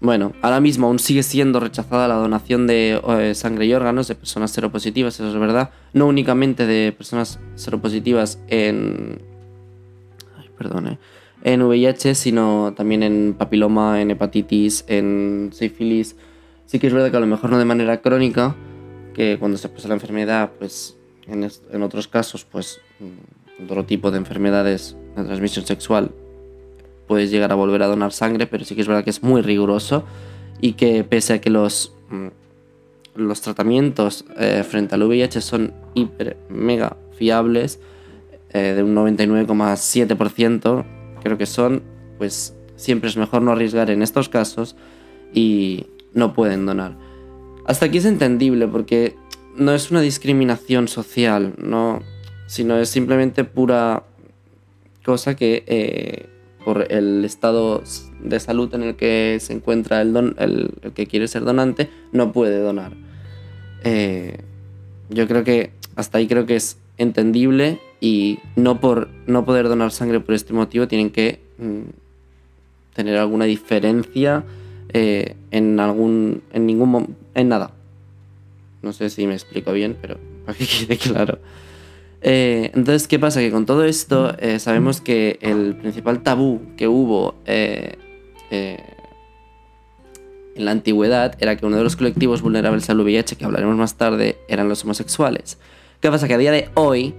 bueno, 0.00 0.32
ahora 0.40 0.60
mismo 0.60 0.86
aún 0.86 0.98
sigue 0.98 1.22
siendo 1.22 1.60
rechazada 1.60 2.08
la 2.08 2.14
donación 2.14 2.66
de 2.66 2.98
eh, 3.06 3.34
sangre 3.34 3.66
y 3.66 3.74
órganos 3.74 4.08
de 4.08 4.14
personas 4.14 4.50
seropositivas, 4.50 5.14
eso 5.14 5.28
es 5.28 5.38
verdad. 5.38 5.70
No 5.92 6.06
únicamente 6.06 6.66
de 6.66 6.92
personas 6.92 7.38
seropositivas 7.54 8.38
en. 8.48 9.20
Perdón, 10.56 10.98
En 11.42 11.62
VIH, 11.62 12.14
sino 12.14 12.72
también 12.76 13.02
en 13.02 13.34
papiloma, 13.36 14.00
en 14.00 14.10
hepatitis, 14.10 14.84
en 14.88 15.50
sífilis. 15.52 16.16
Sí 16.64 16.78
que 16.78 16.86
es 16.86 16.92
verdad 16.92 17.10
que 17.10 17.16
a 17.16 17.20
lo 17.20 17.26
mejor 17.26 17.50
no 17.50 17.58
de 17.58 17.64
manera 17.64 18.00
crónica, 18.00 18.56
que 19.14 19.36
cuando 19.38 19.58
se 19.58 19.68
pasa 19.68 19.88
la 19.88 19.94
enfermedad, 19.94 20.52
pues 20.58 20.96
en, 21.26 21.48
en 21.72 21.82
otros 21.82 22.08
casos, 22.08 22.44
pues 22.44 22.80
mm, 23.00 23.64
otro 23.64 23.84
tipo 23.84 24.10
de 24.10 24.18
enfermedades 24.18 24.96
de 25.16 25.24
transmisión 25.24 25.66
sexual 25.66 26.12
puedes 27.10 27.32
llegar 27.32 27.50
a 27.50 27.56
volver 27.56 27.82
a 27.82 27.88
donar 27.88 28.12
sangre, 28.12 28.46
pero 28.46 28.64
sí 28.64 28.76
que 28.76 28.82
es 28.82 28.86
verdad 28.86 29.02
que 29.02 29.10
es 29.10 29.24
muy 29.24 29.42
riguroso 29.42 30.04
y 30.60 30.74
que 30.74 31.02
pese 31.02 31.32
a 31.32 31.40
que 31.40 31.50
los, 31.50 31.92
mm, 32.08 32.28
los 33.16 33.40
tratamientos 33.40 34.24
eh, 34.38 34.62
frente 34.62 34.94
al 34.94 35.02
VIH 35.02 35.40
son 35.40 35.74
hiper, 35.94 36.36
mega 36.48 36.96
fiables, 37.18 37.80
eh, 38.52 38.74
de 38.76 38.84
un 38.84 38.94
99,7% 38.94 40.84
creo 41.20 41.36
que 41.36 41.46
son, 41.46 41.82
pues 42.16 42.54
siempre 42.76 43.10
es 43.10 43.16
mejor 43.16 43.42
no 43.42 43.50
arriesgar 43.50 43.90
en 43.90 44.02
estos 44.02 44.28
casos 44.28 44.76
y 45.34 45.86
no 46.14 46.32
pueden 46.32 46.64
donar. 46.64 46.96
Hasta 47.66 47.86
aquí 47.86 47.98
es 47.98 48.04
entendible 48.04 48.68
porque 48.68 49.16
no 49.56 49.74
es 49.74 49.90
una 49.90 50.00
discriminación 50.00 50.86
social, 50.86 51.54
no, 51.58 52.02
sino 52.46 52.78
es 52.78 52.88
simplemente 52.88 53.42
pura 53.42 54.04
cosa 55.02 55.34
que 55.34 55.64
eh, 55.66 56.28
por 56.70 56.86
el 56.92 57.24
estado 57.24 57.82
de 58.22 58.38
salud 58.38 58.72
en 58.76 58.84
el 58.84 58.94
que 58.94 59.38
se 59.40 59.52
encuentra 59.52 60.00
el, 60.02 60.12
don, 60.12 60.36
el, 60.38 60.70
que 60.94 61.08
quiere 61.08 61.26
ser 61.26 61.42
donante, 61.42 61.90
no 62.12 62.30
puede 62.30 62.60
donar. 62.60 62.92
Eh, 63.82 64.38
yo 65.08 65.26
creo 65.26 65.42
que 65.42 65.72
hasta 65.96 66.18
ahí 66.18 66.28
creo 66.28 66.46
que 66.46 66.54
es 66.54 66.78
entendible 66.96 67.80
y 68.00 68.38
no 68.54 68.78
por 68.78 69.08
no 69.26 69.44
poder 69.44 69.66
donar 69.66 69.90
sangre 69.90 70.20
por 70.20 70.36
este 70.36 70.52
motivo 70.52 70.86
tienen 70.86 71.10
que 71.10 71.40
mm, 71.58 72.94
tener 72.94 73.16
alguna 73.16 73.46
diferencia 73.46 74.44
eh, 74.92 75.34
en 75.50 75.80
algún 75.80 76.44
en 76.52 76.66
ningún 76.66 77.16
en 77.34 77.48
nada 77.48 77.72
no 78.82 78.92
sé 78.92 79.10
si 79.10 79.26
me 79.26 79.34
explico 79.34 79.72
bien 79.72 79.96
pero 80.00 80.18
para 80.46 80.56
que 80.56 80.66
quede 80.66 80.96
claro 80.98 81.40
eh, 82.22 82.70
entonces, 82.74 83.08
¿qué 83.08 83.18
pasa? 83.18 83.40
Que 83.40 83.50
con 83.50 83.66
todo 83.66 83.84
esto 83.84 84.36
eh, 84.38 84.58
sabemos 84.58 85.00
que 85.00 85.38
el 85.40 85.76
principal 85.76 86.22
tabú 86.22 86.60
que 86.76 86.88
hubo 86.88 87.34
eh, 87.46 87.96
en 88.50 90.64
la 90.64 90.72
antigüedad 90.72 91.36
era 91.40 91.56
que 91.56 91.64
uno 91.64 91.76
de 91.76 91.84
los 91.84 91.96
colectivos 91.96 92.42
vulnerables 92.42 92.90
al 92.90 93.00
VIH, 93.00 93.36
que 93.36 93.44
hablaremos 93.44 93.76
más 93.76 93.96
tarde, 93.96 94.38
eran 94.48 94.68
los 94.68 94.84
homosexuales. 94.84 95.58
¿Qué 96.00 96.10
pasa? 96.10 96.28
Que 96.28 96.34
a 96.34 96.38
día 96.38 96.52
de 96.52 96.68
hoy 96.74 97.14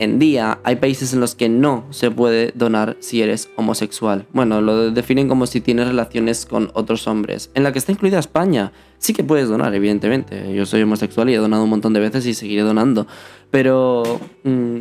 en 0.00 0.18
día 0.18 0.58
hay 0.64 0.76
países 0.76 1.12
en 1.12 1.20
los 1.20 1.34
que 1.34 1.50
no 1.50 1.84
se 1.90 2.10
puede 2.10 2.52
donar 2.54 2.96
si 3.00 3.20
eres 3.20 3.50
homosexual. 3.56 4.26
Bueno, 4.32 4.62
lo 4.62 4.90
definen 4.90 5.28
como 5.28 5.46
si 5.46 5.60
tienes 5.60 5.86
relaciones 5.88 6.46
con 6.46 6.70
otros 6.72 7.06
hombres. 7.06 7.50
En 7.54 7.64
la 7.64 7.72
que 7.72 7.78
está 7.78 7.92
incluida 7.92 8.18
España. 8.18 8.72
Sí 8.96 9.12
que 9.12 9.22
puedes 9.22 9.50
donar, 9.50 9.74
evidentemente. 9.74 10.54
Yo 10.54 10.64
soy 10.64 10.80
homosexual 10.82 11.28
y 11.28 11.34
he 11.34 11.36
donado 11.36 11.64
un 11.64 11.70
montón 11.70 11.92
de 11.92 12.00
veces 12.00 12.24
y 12.24 12.32
seguiré 12.32 12.62
donando. 12.62 13.06
Pero 13.50 14.02
mm, 14.42 14.78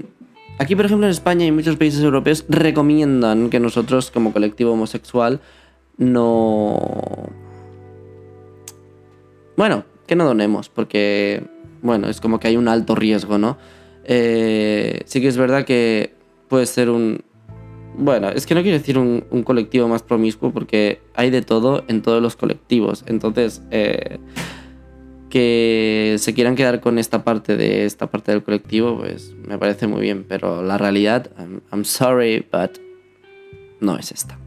aquí, 0.57 0.77
por 0.77 0.85
ejemplo, 0.85 1.05
en 1.05 1.11
España 1.11 1.45
y 1.45 1.51
muchos 1.51 1.75
países 1.75 2.01
europeos 2.01 2.45
recomiendan 2.47 3.49
que 3.49 3.59
nosotros 3.59 4.11
como 4.11 4.31
colectivo 4.31 4.71
homosexual 4.71 5.41
no... 5.97 7.29
Bueno, 9.57 9.83
que 10.07 10.15
no 10.15 10.23
donemos, 10.23 10.69
porque, 10.69 11.43
bueno, 11.81 12.07
es 12.07 12.21
como 12.21 12.39
que 12.39 12.47
hay 12.47 12.55
un 12.55 12.69
alto 12.69 12.95
riesgo, 12.95 13.37
¿no? 13.37 13.57
Eh, 14.11 15.03
sí 15.05 15.21
que 15.21 15.27
es 15.27 15.37
verdad 15.37 15.63
que 15.65 16.15
puede 16.47 16.65
ser 16.65 16.89
un... 16.89 17.23
Bueno, 17.95 18.29
es 18.29 18.47
que 18.47 18.55
no 18.55 18.63
quiero 18.63 18.77
decir 18.77 18.97
un, 18.97 19.21
colectivo 19.43 19.87
más 19.87 20.01
promiscuo 20.01 20.51
porque 20.51 20.99
hay 21.13 21.29
de 21.29 21.43
todo 21.43 21.83
en 21.87 22.01
todos 22.01 22.21
los 22.21 22.35
colectivos. 22.35 23.03
Entonces, 23.05 23.61
eh, 23.69 24.17
que 25.29 26.15
se 26.17 26.33
quieran 26.33 26.55
quedar 26.55 26.79
con 26.79 26.97
esta 26.97 27.23
parte 27.23 27.55
de 27.55 27.85
esta 27.85 28.07
parte 28.07 28.31
del 28.31 28.41
colectivo, 28.41 28.97
pues 28.97 29.35
me 29.47 29.59
parece 29.59 29.85
muy 29.85 30.01
bien. 30.01 30.25
Pero 30.27 30.63
la 30.63 30.79
realidad, 30.79 31.29
I'm, 31.71 31.85
sorry, 31.85 32.43
but 32.51 32.79
no 33.79 33.95
es 33.95 34.11
esta. 34.11 34.39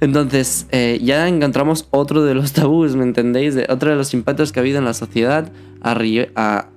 Entonces, 0.00 0.66
eh, 0.70 0.98
ya 1.02 1.28
encontramos 1.28 1.88
otro 1.90 2.24
de 2.24 2.34
los 2.34 2.52
tabús, 2.54 2.96
¿me 2.96 3.04
entendéis? 3.04 3.54
Otro 3.68 3.90
de 3.90 3.96
los 3.96 4.14
impactos 4.14 4.50
que 4.50 4.60
ha 4.60 4.62
habido 4.62 4.78
en 4.78 4.86
la 4.86 4.94
sociedad 4.94 5.52
a, 5.82 5.92
a 6.36 6.71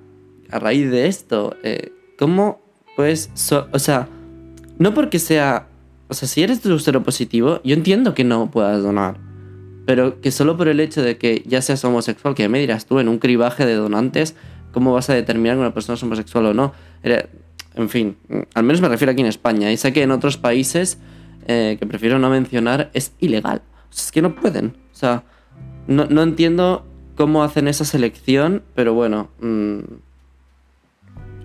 a 0.50 0.58
raíz 0.58 0.90
de 0.90 1.06
esto, 1.06 1.56
eh, 1.62 1.92
¿cómo 2.18 2.66
pues, 2.96 3.30
o 3.72 3.78
sea, 3.78 4.08
no 4.78 4.94
porque 4.94 5.18
sea, 5.18 5.68
o 6.08 6.14
sea, 6.14 6.26
si 6.26 6.42
eres 6.42 6.62
cero 6.78 7.02
positivo, 7.02 7.60
yo 7.62 7.74
entiendo 7.74 8.14
que 8.14 8.24
no 8.24 8.50
puedas 8.50 8.82
donar, 8.82 9.18
pero 9.84 10.20
que 10.22 10.30
solo 10.30 10.56
por 10.56 10.68
el 10.68 10.80
hecho 10.80 11.02
de 11.02 11.18
que 11.18 11.42
ya 11.46 11.60
seas 11.60 11.84
homosexual, 11.84 12.34
que 12.34 12.48
me 12.48 12.58
dirás 12.58 12.86
tú 12.86 12.98
en 12.98 13.08
un 13.08 13.18
cribaje 13.18 13.66
de 13.66 13.74
donantes, 13.74 14.34
¿cómo 14.72 14.94
vas 14.94 15.10
a 15.10 15.14
determinar 15.14 15.56
que 15.56 15.60
una 15.60 15.74
persona 15.74 15.96
es 15.96 16.02
homosexual 16.02 16.46
o 16.46 16.54
no? 16.54 16.72
En 17.74 17.90
fin, 17.90 18.16
al 18.54 18.64
menos 18.64 18.80
me 18.80 18.88
refiero 18.88 19.12
aquí 19.12 19.20
en 19.20 19.26
España, 19.26 19.70
y 19.70 19.76
sé 19.76 19.92
que 19.92 20.02
en 20.02 20.10
otros 20.10 20.38
países 20.38 20.98
eh, 21.46 21.76
que 21.78 21.86
prefiero 21.86 22.18
no 22.18 22.30
mencionar 22.30 22.90
es 22.94 23.12
ilegal. 23.20 23.60
O 23.90 23.92
sea, 23.92 24.04
es 24.06 24.12
que 24.12 24.22
no 24.22 24.34
pueden. 24.34 24.74
O 24.90 24.96
sea, 24.96 25.24
no, 25.86 26.06
no 26.06 26.22
entiendo 26.22 26.86
cómo 27.14 27.44
hacen 27.44 27.68
esa 27.68 27.84
selección, 27.84 28.62
pero 28.74 28.94
bueno. 28.94 29.28
Mmm, 29.40 30.05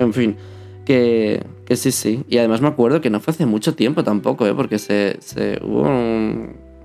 en 0.01 0.13
fin, 0.13 0.36
que, 0.86 1.43
que, 1.65 1.75
sí, 1.75 1.91
sí. 1.91 2.24
Y 2.27 2.38
además 2.38 2.62
me 2.62 2.67
acuerdo 2.67 3.01
que 3.01 3.10
no 3.10 3.20
fue 3.20 3.31
hace 3.31 3.46
mucho 3.46 3.75
tiempo 3.75 4.03
tampoco, 4.03 4.48
¿eh? 4.48 4.53
porque 4.53 4.79
se, 4.79 5.17
se 5.20 5.60
hubo 5.63 5.86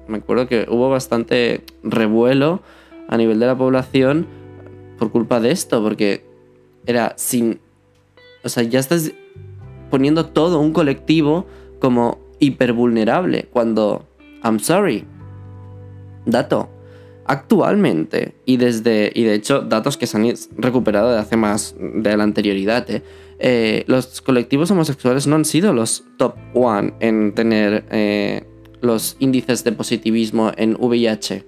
me 0.09 0.19
acuerdo 0.19 0.47
que 0.47 0.67
hubo 0.69 0.89
bastante 0.89 1.65
revuelo 1.83 2.61
a 3.09 3.17
nivel 3.17 3.41
de 3.41 3.47
la 3.47 3.57
población 3.57 4.27
por 4.99 5.11
culpa 5.11 5.41
de 5.41 5.51
esto, 5.51 5.83
porque 5.83 6.25
era 6.87 7.15
sin... 7.17 7.61
O 8.45 8.49
sea, 8.49 8.63
ya 8.63 8.79
estás 8.79 9.13
poniendo 9.91 10.27
todo 10.27 10.61
un 10.61 10.73
colectivo 10.73 11.47
como 11.81 12.19
hipervulnerable, 12.39 13.45
cuando... 13.53 14.05
I'm 14.45 14.61
sorry. 14.61 15.05
Dato 16.25 16.69
actualmente 17.29 18.35
y 18.45 18.57
desde 18.57 19.11
y 19.15 19.25
de 19.25 19.35
hecho 19.35 19.61
datos 19.61 19.97
que 19.97 20.07
se 20.07 20.17
han 20.17 20.33
recuperado 20.57 21.13
de 21.13 21.19
hace 21.19 21.37
más 21.37 21.75
de 21.79 22.17
la 22.17 22.25
anterioridad 22.25 22.89
¿eh? 22.91 23.03
Eh, 23.39 23.85
los 23.87 24.21
colectivos 24.23 24.71
homosexuales 24.71 25.27
no 25.27 25.37
han 25.37 25.45
sido 25.45 25.73
los 25.73 26.05
top 26.17 26.37
one 26.55 26.95
en 27.01 27.35
tener 27.35 27.85
eh, 27.91 28.45
los 28.81 29.17
índices 29.19 29.65
de 29.65 29.73
positivismo 29.73 30.53
en 30.57 30.77
VIH 30.79 31.45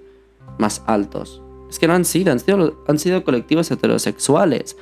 más 0.59 0.83
altos 0.85 1.41
es 1.69 1.79
que 1.79 1.87
no 1.87 1.93
han 1.93 2.05
sido 2.05 2.31
han 2.31 2.39
sido, 2.39 2.83
han 2.87 2.99
sido 2.99 3.23
colectivos 3.23 3.71
heterosexuales 3.71 4.77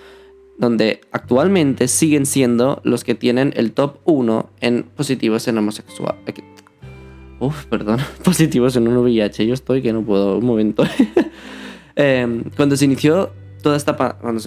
donde 0.57 1.01
actualmente 1.11 1.87
siguen 1.87 2.25
siendo 2.25 2.81
los 2.83 3.03
que 3.03 3.13
tienen 3.13 3.53
el 3.55 3.73
top 3.73 3.99
1 4.05 4.49
en 4.61 4.83
positivos 4.83 5.47
en 5.47 5.57
homosexual 5.59 6.15
Uf, 7.39 7.65
perdón. 7.65 7.99
Positivos 8.23 8.75
en 8.75 8.87
un 8.87 8.97
VIH. 8.97 9.45
Yo 9.45 9.53
estoy 9.53 9.81
que 9.81 9.93
no 9.93 10.01
puedo. 10.03 10.37
Un 10.37 10.45
momento. 10.45 10.83
Em, 11.99 12.43
cuando 12.55 12.77
se 12.77 12.85
inició 12.85 13.31
toda 13.63 13.75
esta. 13.75 13.93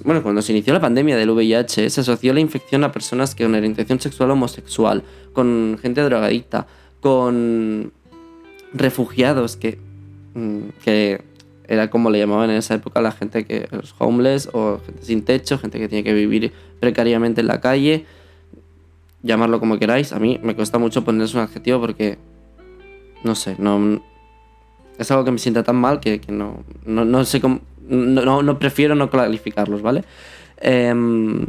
bueno, 0.05 0.23
cuando 0.23 0.41
se 0.41 0.53
inició 0.53 0.73
la 0.73 0.81
pandemia 0.81 1.17
del 1.17 1.31
VIH, 1.31 1.91
se 1.91 2.01
asoció 2.01 2.33
la 2.33 2.39
infección 2.39 2.85
a 2.85 2.93
personas 2.93 3.35
que 3.35 3.43
con 3.43 3.57
orientación 3.57 3.99
sexual 3.99 4.31
homosexual, 4.31 5.03
con 5.33 5.77
gente 5.83 6.01
drogadicta, 6.01 6.69
con 7.01 7.93
refugiados 8.73 9.57
que. 9.57 9.79
Mm, 10.35 10.69
que 10.85 11.25
era 11.67 11.91
como 11.91 12.11
le 12.11 12.19
llamaban 12.19 12.51
en 12.51 12.57
esa 12.57 12.75
época 12.75 13.01
la 13.01 13.11
gente 13.11 13.45
que. 13.45 13.67
los 13.73 13.97
homeless 13.99 14.49
o 14.53 14.81
gente 14.87 15.03
sin 15.05 15.25
techo, 15.25 15.59
gente 15.59 15.81
que 15.81 15.89
tiene 15.89 16.05
que 16.05 16.15
vivir 16.15 16.53
precariamente 16.79 17.41
en 17.41 17.49
la 17.49 17.61
calle. 17.61 18.07
Llamarlo 19.25 19.59
como 19.59 19.77
queráis. 19.77 20.13
A 20.13 20.21
mí 20.21 20.39
me 20.41 20.55
cuesta 20.55 20.79
mucho 20.79 21.03
ponerles 21.05 21.35
un 21.35 21.41
adjetivo 21.41 21.81
porque 21.81 22.17
no 23.25 23.35
sé, 23.35 23.57
no. 23.59 24.03
Es 24.99 25.11
algo 25.11 25.25
que 25.25 25.31
me 25.31 25.39
sienta 25.39 25.63
tan 25.63 25.77
mal 25.77 26.01
que, 26.01 26.21
no, 26.29 26.63
no, 26.85 27.25
sé 27.25 27.41
cómo. 27.41 27.61
No, 27.89 28.43
no, 28.43 28.59
prefiero 28.59 28.95
no 28.95 29.11
clarificarlos, 29.11 29.83
¿vale? 29.83 30.05
Em, 30.59 31.47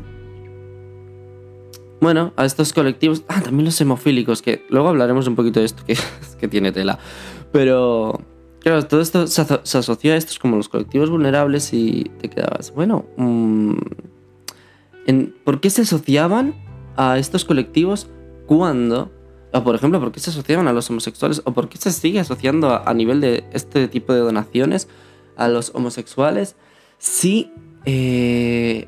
bueno, 1.99 2.34
a 2.36 2.45
estos 2.45 2.73
colectivos. 2.73 3.23
Ah, 3.27 3.41
también 3.41 3.65
los 3.65 3.79
hemofílicos, 3.79 4.41
que 4.41 4.65
luego 4.69 4.89
hablaremos 4.89 5.27
un 5.27 5.36
poquito 5.36 5.60
de 5.60 5.65
esto, 5.65 5.84
que, 5.86 5.97
que 6.39 6.47
tiene 6.47 6.71
tela. 6.71 6.99
Pero. 7.51 8.21
Claro, 8.60 8.86
todo 8.86 9.01
esto 9.01 9.25
se, 9.25 9.41
asoció 9.41 10.13
a 10.13 10.15
estos 10.15 10.38
como 10.38 10.55
los 10.55 10.69
colectivos 10.69 11.10
vulnerables 11.10 11.73
y 11.73 12.12
te 12.19 12.29
quedabas. 12.29 12.73
Bueno. 12.73 13.05
Mm, 13.17 13.77
en, 15.07 15.36
¿Por 15.43 15.62
qué 15.62 15.69
se 15.69 15.81
asociaban 15.81 16.53
a 16.95 17.17
estos 17.17 17.43
colectivos 17.43 18.07
cuando 18.45 19.12
o 19.53 19.63
por 19.63 19.75
ejemplo, 19.75 19.99
¿por 19.99 20.11
qué 20.11 20.19
se 20.19 20.29
asociaban 20.29 20.67
a 20.67 20.73
los 20.73 20.89
homosexuales? 20.89 21.41
¿O 21.45 21.53
por 21.53 21.67
qué 21.67 21.77
se 21.77 21.91
sigue 21.91 22.19
asociando 22.19 22.73
a, 22.87 22.93
nivel 22.93 23.19
de 23.19 23.43
este 23.51 23.87
tipo 23.87 24.13
de 24.13 24.19
donaciones 24.19 24.87
a 25.35 25.47
los 25.47 25.71
homosexuales 25.75 26.55
si 26.97 27.51
eh, 27.85 28.87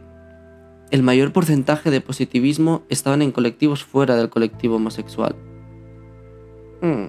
el 0.91 1.03
mayor 1.03 1.33
porcentaje 1.33 1.91
de 1.91 1.99
positivismo 1.99 2.83
estaban 2.89 3.21
en 3.21 3.31
colectivos 3.31 3.83
fuera 3.83 4.15
del 4.15 4.29
colectivo 4.29 4.77
homosexual? 4.77 5.35
Hmm. 6.81 7.07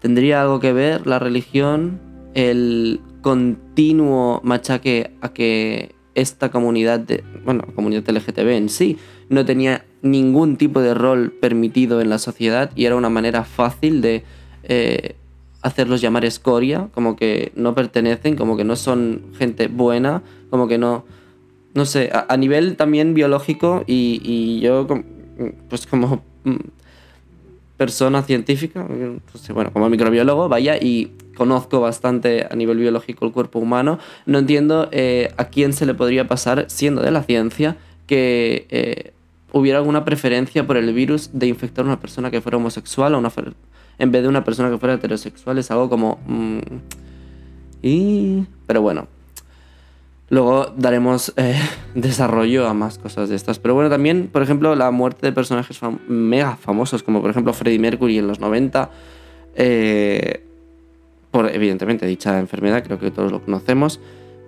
¿Tendría 0.00 0.42
algo 0.42 0.60
que 0.60 0.72
ver 0.72 1.06
la 1.06 1.18
religión, 1.18 2.00
el 2.34 3.00
continuo 3.22 4.40
machaque 4.44 5.16
a 5.20 5.32
que 5.32 5.96
esta 6.14 6.50
comunidad, 6.50 7.00
de, 7.00 7.24
bueno, 7.44 7.64
comunidad 7.74 8.08
LGTB 8.08 8.48
en 8.50 8.68
sí, 8.68 8.98
no 9.28 9.44
tenía 9.44 9.84
ningún 10.10 10.56
tipo 10.56 10.80
de 10.80 10.94
rol 10.94 11.32
permitido 11.32 12.00
en 12.00 12.10
la 12.10 12.18
sociedad 12.18 12.70
y 12.74 12.84
era 12.84 12.96
una 12.96 13.10
manera 13.10 13.44
fácil 13.44 14.00
de 14.00 14.24
eh, 14.64 15.16
hacerlos 15.62 16.00
llamar 16.00 16.24
escoria, 16.24 16.88
como 16.94 17.16
que 17.16 17.52
no 17.56 17.74
pertenecen, 17.74 18.36
como 18.36 18.56
que 18.56 18.64
no 18.64 18.76
son 18.76 19.22
gente 19.36 19.68
buena, 19.68 20.22
como 20.50 20.68
que 20.68 20.78
no, 20.78 21.04
no 21.74 21.84
sé, 21.84 22.10
a, 22.12 22.36
nivel 22.36 22.76
también 22.76 23.14
biológico 23.14 23.84
y, 23.86 24.60
yo 24.60 24.86
pues 25.68 25.86
como 25.86 26.22
mm, 26.44 26.56
persona 27.76 28.22
científica, 28.22 28.86
pues, 29.30 29.48
bueno, 29.50 29.72
como 29.72 29.88
microbiólogo, 29.90 30.48
vaya, 30.48 30.76
y 30.76 31.12
conozco 31.36 31.80
bastante 31.80 32.46
a 32.50 32.54
nivel 32.56 32.78
biológico 32.78 33.26
el 33.26 33.32
cuerpo 33.32 33.58
humano, 33.58 33.98
no 34.24 34.38
entiendo 34.38 34.88
eh, 34.92 35.32
a 35.36 35.46
quién 35.46 35.72
se 35.72 35.84
le 35.84 35.94
podría 35.94 36.26
pasar, 36.26 36.66
siendo 36.68 37.02
de 37.02 37.10
la 37.10 37.22
ciencia, 37.22 37.76
que 38.06 38.66
eh, 38.70 39.12
hubiera 39.56 39.78
alguna 39.78 40.04
preferencia 40.04 40.66
por 40.66 40.76
el 40.76 40.92
virus 40.92 41.30
de 41.32 41.46
infectar 41.46 41.84
a 41.84 41.88
una 41.88 42.00
persona 42.00 42.30
que 42.30 42.40
fuera 42.40 42.58
homosexual 42.58 43.14
o 43.14 43.18
una, 43.18 43.32
en 43.98 44.12
vez 44.12 44.22
de 44.22 44.28
una 44.28 44.44
persona 44.44 44.70
que 44.70 44.78
fuera 44.78 44.94
heterosexual. 44.94 45.58
Es 45.58 45.70
algo 45.70 45.88
como... 45.88 46.18
Mm, 46.26 46.58
y... 47.82 48.46
Pero 48.66 48.82
bueno. 48.82 49.08
Luego 50.28 50.72
daremos 50.76 51.32
eh, 51.36 51.58
desarrollo 51.94 52.66
a 52.66 52.74
más 52.74 52.98
cosas 52.98 53.28
de 53.28 53.36
estas. 53.36 53.58
Pero 53.58 53.74
bueno, 53.74 53.90
también, 53.90 54.28
por 54.30 54.42
ejemplo, 54.42 54.74
la 54.74 54.90
muerte 54.90 55.26
de 55.26 55.32
personajes 55.32 55.78
mega 56.08 56.56
famosos, 56.56 57.02
como 57.02 57.20
por 57.20 57.30
ejemplo 57.30 57.52
Freddie 57.52 57.78
Mercury 57.78 58.18
en 58.18 58.26
los 58.26 58.40
90. 58.40 58.90
Eh, 59.54 60.42
por 61.30 61.50
evidentemente 61.54 62.06
dicha 62.06 62.38
enfermedad, 62.38 62.82
creo 62.84 62.98
que 62.98 63.10
todos 63.10 63.30
lo 63.30 63.42
conocemos. 63.42 64.00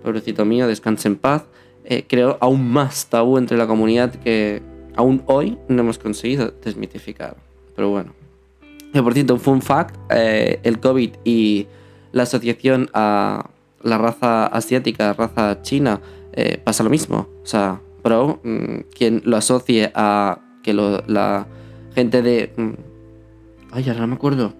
Pobrecito 0.02 0.44
mío, 0.44 0.66
descanse 0.66 1.08
en 1.08 1.16
paz. 1.16 1.44
Eh, 1.84 2.04
creo 2.08 2.36
aún 2.40 2.70
más 2.70 3.06
tabú 3.06 3.38
entre 3.38 3.56
la 3.56 3.66
comunidad 3.66 4.14
que 4.14 4.62
aún 4.98 5.22
hoy 5.26 5.56
no 5.68 5.82
hemos 5.82 5.98
conseguido 5.98 6.52
desmitificar. 6.62 7.36
Pero 7.76 7.90
bueno. 7.90 8.12
Y 8.92 9.00
por 9.00 9.14
cierto, 9.14 9.34
un 9.34 9.40
fun 9.40 9.62
fact, 9.62 9.94
eh, 10.10 10.58
el 10.64 10.80
COVID 10.80 11.10
y 11.24 11.68
la 12.10 12.24
asociación 12.24 12.90
a 12.94 13.48
la 13.82 13.96
raza 13.96 14.46
asiática, 14.46 15.12
raza 15.12 15.62
china, 15.62 16.00
eh, 16.32 16.60
pasa 16.62 16.82
lo 16.82 16.90
mismo. 16.90 17.28
O 17.42 17.46
sea, 17.46 17.80
pero 18.02 18.40
mm, 18.42 18.90
quien 18.92 19.22
lo 19.24 19.36
asocie 19.36 19.92
a 19.94 20.40
que 20.64 20.74
la 20.74 21.46
gente 21.94 22.20
de... 22.20 22.52
Mm, 22.56 22.72
ay, 23.70 23.88
ahora 23.88 24.00
no 24.00 24.06
me 24.08 24.14
acuerdo. 24.14 24.52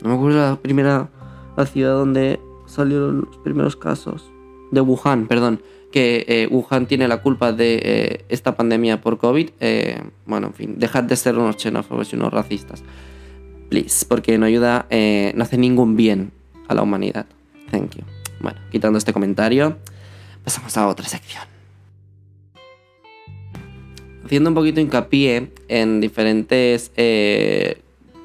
No 0.00 0.10
me 0.10 0.14
acuerdo 0.14 0.38
la 0.38 0.56
primera 0.56 1.10
la 1.56 1.66
ciudad 1.66 1.94
donde 1.94 2.38
salieron 2.66 3.22
los 3.22 3.36
primeros 3.38 3.74
casos. 3.74 4.30
De 4.70 4.80
Wuhan, 4.80 5.26
perdón 5.26 5.60
que 5.92 6.24
eh, 6.26 6.48
Wuhan 6.50 6.86
tiene 6.86 7.06
la 7.06 7.22
culpa 7.22 7.52
de 7.52 7.80
eh, 7.82 8.24
esta 8.28 8.56
pandemia 8.56 9.00
por 9.00 9.18
COVID, 9.18 9.50
eh, 9.60 10.02
bueno, 10.26 10.48
en 10.48 10.54
fin, 10.54 10.74
dejad 10.78 11.04
de 11.04 11.14
ser 11.14 11.36
unos 11.36 11.56
xenófobos 11.56 12.12
y 12.12 12.16
unos 12.16 12.32
racistas. 12.32 12.82
Please, 13.68 14.04
porque 14.06 14.36
no 14.36 14.46
ayuda, 14.46 14.86
no 14.90 15.42
hace 15.42 15.56
ningún 15.56 15.96
bien 15.96 16.32
a 16.68 16.74
la 16.74 16.82
humanidad. 16.82 17.26
Thank 17.70 17.96
you. 17.96 18.04
Bueno, 18.40 18.58
quitando 18.70 18.98
este 18.98 19.12
comentario, 19.12 19.78
pasamos 20.44 20.76
a 20.76 20.88
otra 20.88 21.06
sección. 21.06 21.44
Haciendo 24.24 24.50
un 24.50 24.54
poquito 24.54 24.80
hincapié 24.80 25.52
en 25.68 26.00
diferentes 26.02 26.90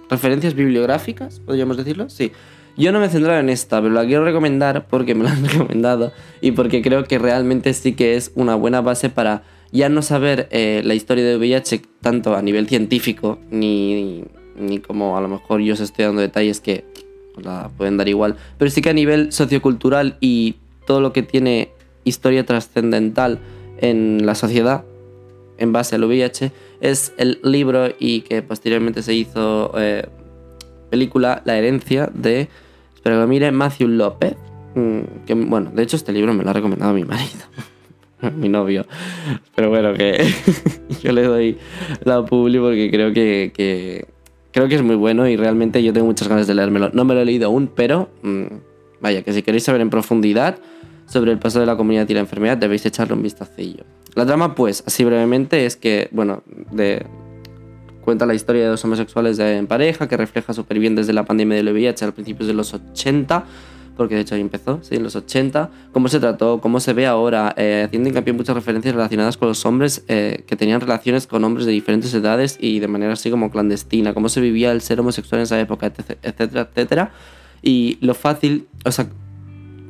referencias 0.10 0.54
bibliográficas, 0.54 1.40
podríamos 1.40 1.78
decirlo, 1.78 2.10
sí. 2.10 2.34
Yo 2.78 2.92
no 2.92 3.00
me 3.00 3.08
he 3.08 3.10
centrado 3.10 3.40
en 3.40 3.50
esta, 3.50 3.82
pero 3.82 3.94
la 3.94 4.06
quiero 4.06 4.24
recomendar 4.24 4.86
porque 4.88 5.16
me 5.16 5.24
la 5.24 5.32
han 5.32 5.44
recomendado 5.50 6.12
y 6.42 6.52
porque 6.52 6.84
creo 6.84 7.04
que 7.06 7.18
realmente 7.18 7.74
sí 7.74 7.94
que 7.94 8.16
es 8.16 8.32
una 8.36 8.54
buena 8.56 8.82
base 8.82 9.10
para 9.10 9.44
ya 9.72 9.90
no 9.90 10.04
saber 10.04 10.48
eh, 10.52 10.82
la 10.86 10.94
historia 10.94 11.26
de 11.26 11.38
VIH 11.38 11.82
tanto 12.02 12.36
a 12.36 12.42
nivel 12.42 12.68
científico 12.68 13.40
ni, 13.50 14.24
ni, 14.56 14.80
como 14.80 15.18
a 15.18 15.22
lo 15.22 15.28
mejor 15.28 15.60
yo 15.62 15.74
os 15.74 15.80
estoy 15.80 16.06
dando 16.06 16.22
detalles 16.22 16.62
que 16.62 16.86
la 17.42 17.70
pueden 17.76 17.98
dar 17.98 18.08
igual, 18.08 18.36
pero 18.58 18.70
sí 18.72 18.82
que 18.82 18.92
a 18.92 18.94
nivel 18.94 19.32
sociocultural 19.32 20.18
y 20.22 20.56
todo 20.86 21.02
lo 21.02 21.14
que 21.14 21.24
tiene 21.24 21.70
historia 22.04 22.46
trascendental 22.46 23.40
en 23.80 24.26
la 24.26 24.36
sociedad 24.36 24.86
en 25.58 25.74
base 25.74 25.96
al 25.96 26.04
VIH 26.04 26.52
es 26.80 27.14
el 27.18 27.40
libro 27.44 27.90
y 28.00 28.22
que 28.22 28.44
posteriormente 28.44 29.02
se 29.02 29.14
hizo 29.14 29.74
eh, 29.78 30.08
película 30.90 31.42
La 31.46 31.58
herencia 31.58 32.10
de, 32.14 32.48
que 33.12 33.18
lo 33.18 33.28
mire, 33.28 33.52
Matthew 33.52 33.88
López. 33.88 34.36
Mm, 34.76 35.26
que, 35.26 35.34
bueno, 35.34 35.72
de 35.74 35.84
hecho 35.84 35.96
este 35.96 36.12
libro 36.12 36.34
me 36.34 36.44
lo 36.44 36.50
ha 36.50 36.54
recomendado 36.54 36.94
mi 36.94 37.04
marido, 37.04 37.46
mi 38.36 38.50
novio. 38.50 38.86
Pero 39.56 39.70
bueno, 39.70 39.94
que 39.94 40.28
yo 41.04 41.12
le 41.12 41.24
doy 41.24 41.58
la 42.04 42.24
publi 42.26 42.60
porque 42.60 42.92
creo 42.92 43.14
que, 43.14 43.52
que, 43.56 44.06
creo 44.52 44.68
que 44.68 44.76
es 44.76 44.84
muy 44.84 44.96
bueno 44.96 45.28
y 45.28 45.36
realmente 45.36 45.84
yo 45.84 45.94
tengo 45.94 46.08
muchas 46.08 46.28
ganas 46.28 46.48
de 46.48 46.56
leérmelo. 46.56 46.90
No 46.94 47.06
me 47.06 47.14
lo 47.14 47.22
he 47.22 47.26
leído 47.26 47.48
aún, 47.48 47.72
pero 47.74 48.10
mm, 48.22 48.46
vaya, 49.02 49.22
que 49.24 49.34
si 49.34 49.42
queréis 49.42 49.64
saber 49.64 49.82
en 49.82 49.90
profundidad 49.90 50.58
sobre 51.08 51.32
el 51.32 51.40
paso 51.40 51.60
de 51.60 51.66
la 51.66 51.78
comunidad 51.78 52.08
y 52.10 52.14
la 52.14 52.20
enfermedad 52.20 52.58
debéis 52.58 52.86
echarle 52.86 53.14
un 53.14 53.24
vistacillo. 53.24 53.84
La 54.16 54.26
trama, 54.26 54.56
pues, 54.56 54.84
así 54.86 55.04
brevemente, 55.04 55.66
es 55.66 55.76
que, 55.76 56.10
bueno, 56.12 56.44
de, 56.72 57.06
cuenta 58.08 58.26
la 58.26 58.36
historia 58.36 58.62
de 58.62 58.70
dos 58.70 58.86
homosexuales 58.86 59.38
en 59.38 59.68
pareja 59.68 60.08
que 60.08 60.16
refleja 60.16 60.54
súper 60.54 60.80
bien 60.80 60.96
desde 60.96 61.12
la 61.12 61.26
pandemia 61.26 61.58
del 61.58 61.74
VIH 61.74 62.06
a 62.06 62.12
principios 62.14 62.48
de 62.48 62.54
los 62.54 62.74
80 62.74 63.44
porque 63.98 64.16
de 64.16 64.22
hecho 64.22 64.36
ahí 64.36 64.40
empezó, 64.40 64.80
sí, 64.82 64.96
en 64.96 65.04
los 65.04 65.18
80, 65.18 65.70
cómo 65.92 66.08
se 66.08 66.22
trató, 66.22 66.62
cómo 66.62 66.80
se 66.80 66.94
ve 66.94 67.06
ahora, 67.06 67.54
eh, 67.58 67.84
haciendo 67.86 68.08
hincapié 68.08 68.32
en 68.32 68.38
muchas 68.38 68.56
referencias 68.56 68.96
relacionadas 68.96 69.36
con 69.36 69.50
los 69.50 69.66
hombres 69.66 70.06
eh, 70.08 70.46
que 70.48 70.56
tenían 70.56 70.80
relaciones 70.80 71.28
con 71.28 71.44
hombres 71.44 71.66
de 71.66 71.74
diferentes 71.74 72.14
edades 72.14 72.58
y 72.62 72.80
de 72.80 72.88
manera 72.88 73.12
así 73.12 73.30
como 73.30 73.52
clandestina, 73.52 74.14
cómo 74.14 74.30
se 74.30 74.40
vivía 74.40 74.72
el 74.72 74.80
ser 74.80 75.02
homosexual 75.02 75.40
en 75.40 75.44
esa 75.44 75.60
época, 75.60 75.88
etcétera, 75.88 76.70
etcétera. 76.72 77.12
Y 77.62 77.98
lo 78.00 78.14
fácil, 78.14 78.70
o 78.86 78.92
sea, 78.94 79.10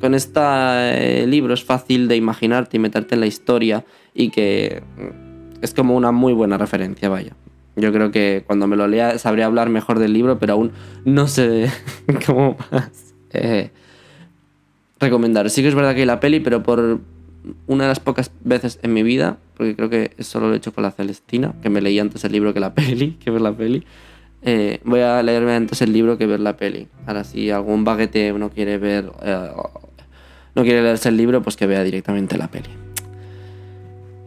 con 0.02 0.16
este 0.16 1.28
libro 1.28 1.54
es 1.54 1.64
fácil 1.64 2.08
de 2.08 2.16
imaginarte 2.16 2.78
y 2.78 2.80
meterte 2.80 3.14
en 3.14 3.22
la 3.22 3.28
historia 3.28 3.86
y 4.16 4.30
que 4.32 4.82
mm, 4.98 5.64
es 5.64 5.76
como 5.76 5.96
una 5.96 6.12
muy 6.12 6.34
buena 6.34 6.58
referencia, 6.58 7.10
vaya. 7.10 7.36
Yo 7.78 7.94
creo 7.94 8.12
que 8.12 8.44
cuando 8.46 8.66
me 8.66 8.76
lo 8.76 8.88
lea 8.88 9.20
sabré 9.20 9.44
hablar 9.44 9.70
mejor 9.70 10.00
del 10.00 10.12
libro, 10.12 10.40
pero 10.40 10.54
aún 10.54 10.72
no 11.06 11.28
sé 11.28 11.72
cómo 12.26 12.58
más 12.72 13.14
eh, 13.34 13.70
recomendar. 15.00 15.50
Sí 15.52 15.62
que 15.62 15.68
es 15.68 15.76
verdad 15.76 15.94
que 15.94 16.02
hay 16.02 16.08
la 16.08 16.20
peli, 16.20 16.40
pero 16.40 16.64
por 16.64 17.00
una 17.68 17.84
de 17.84 17.88
las 17.88 18.00
pocas 18.00 18.32
veces 18.44 18.80
en 18.82 18.94
mi 18.94 19.04
vida, 19.04 19.38
porque 19.56 19.76
creo 19.76 19.90
que 19.92 20.12
solo 20.24 20.48
lo 20.48 20.56
he 20.56 20.58
hecho 20.58 20.74
con 20.74 20.84
la 20.84 20.92
Celestina, 20.92 21.54
que 21.62 21.70
me 21.70 21.80
leí 21.80 22.00
antes 22.00 22.24
el 22.24 22.32
libro 22.32 22.52
que 22.52 22.60
la 22.60 22.74
peli, 22.76 23.12
que 23.24 23.30
ver 23.30 23.42
la 23.42 23.54
peli. 23.54 23.86
Eh, 24.42 24.80
voy 24.84 25.02
a 25.02 25.22
leerme 25.22 25.54
antes 25.54 25.82
el 25.84 25.94
libro 25.94 26.18
que 26.18 26.26
ver 26.26 26.40
la 26.40 26.58
peli. 26.58 26.88
Ahora, 27.06 27.24
si 27.24 27.52
algún 27.52 27.84
baguete 27.84 28.34
no 28.34 28.50
quiere 28.50 28.80
ver, 28.80 29.12
eh, 29.22 29.52
no 30.56 30.64
quiere 30.64 30.82
leerse 30.82 31.10
el 31.10 31.18
libro, 31.18 31.44
pues 31.44 31.56
que 31.56 31.68
vea 31.68 31.84
directamente 31.84 32.38
la 32.40 32.48
peli. 32.48 32.70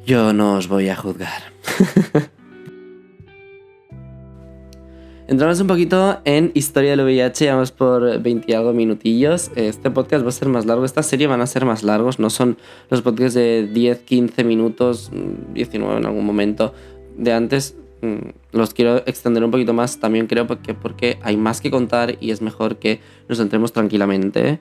Yo 0.07 0.33
no 0.33 0.55
os 0.55 0.69
voy 0.69 0.89
a 0.89 0.95
juzgar. 0.95 1.43
Entramos 5.31 5.61
un 5.61 5.69
poquito 5.69 6.21
en 6.25 6.51
historia 6.55 6.91
del 6.91 7.03
VIH, 7.03 7.53
vamos 7.53 7.71
por 7.71 8.21
20 8.21 8.51
y 8.51 8.53
algo 8.53 8.73
minutillos. 8.73 9.53
Este 9.55 9.89
podcast 9.89 10.25
va 10.25 10.31
a 10.31 10.33
ser 10.33 10.49
más 10.49 10.67
largo, 10.67 10.85
esta 10.85 11.05
serie 11.05 11.29
van 11.29 11.41
a 11.41 11.47
ser 11.47 11.65
más 11.65 11.85
largos, 11.85 12.19
no 12.19 12.31
son 12.31 12.57
los 12.91 13.01
podcasts 13.03 13.35
de 13.35 13.69
10, 13.73 14.01
15 14.01 14.43
minutos, 14.43 15.13
19 15.55 15.99
en 15.99 16.07
algún 16.07 16.27
momento 16.27 16.75
de 17.17 17.33
antes. 17.33 17.77
Mm, 18.03 18.31
los 18.51 18.75
quiero 18.75 19.05
extender 19.07 19.45
un 19.45 19.53
poquito 19.53 19.73
más 19.73 20.01
también 20.01 20.27
creo 20.27 20.49
porque, 20.49 20.75
porque 20.75 21.21
hay 21.23 21.37
más 21.37 21.61
que 21.61 21.71
contar 21.71 22.17
y 22.19 22.33
es 22.33 22.43
mejor 22.43 22.79
que 22.79 22.99
nos 23.29 23.39
entremos 23.39 23.73
tranquilamente 23.73 24.59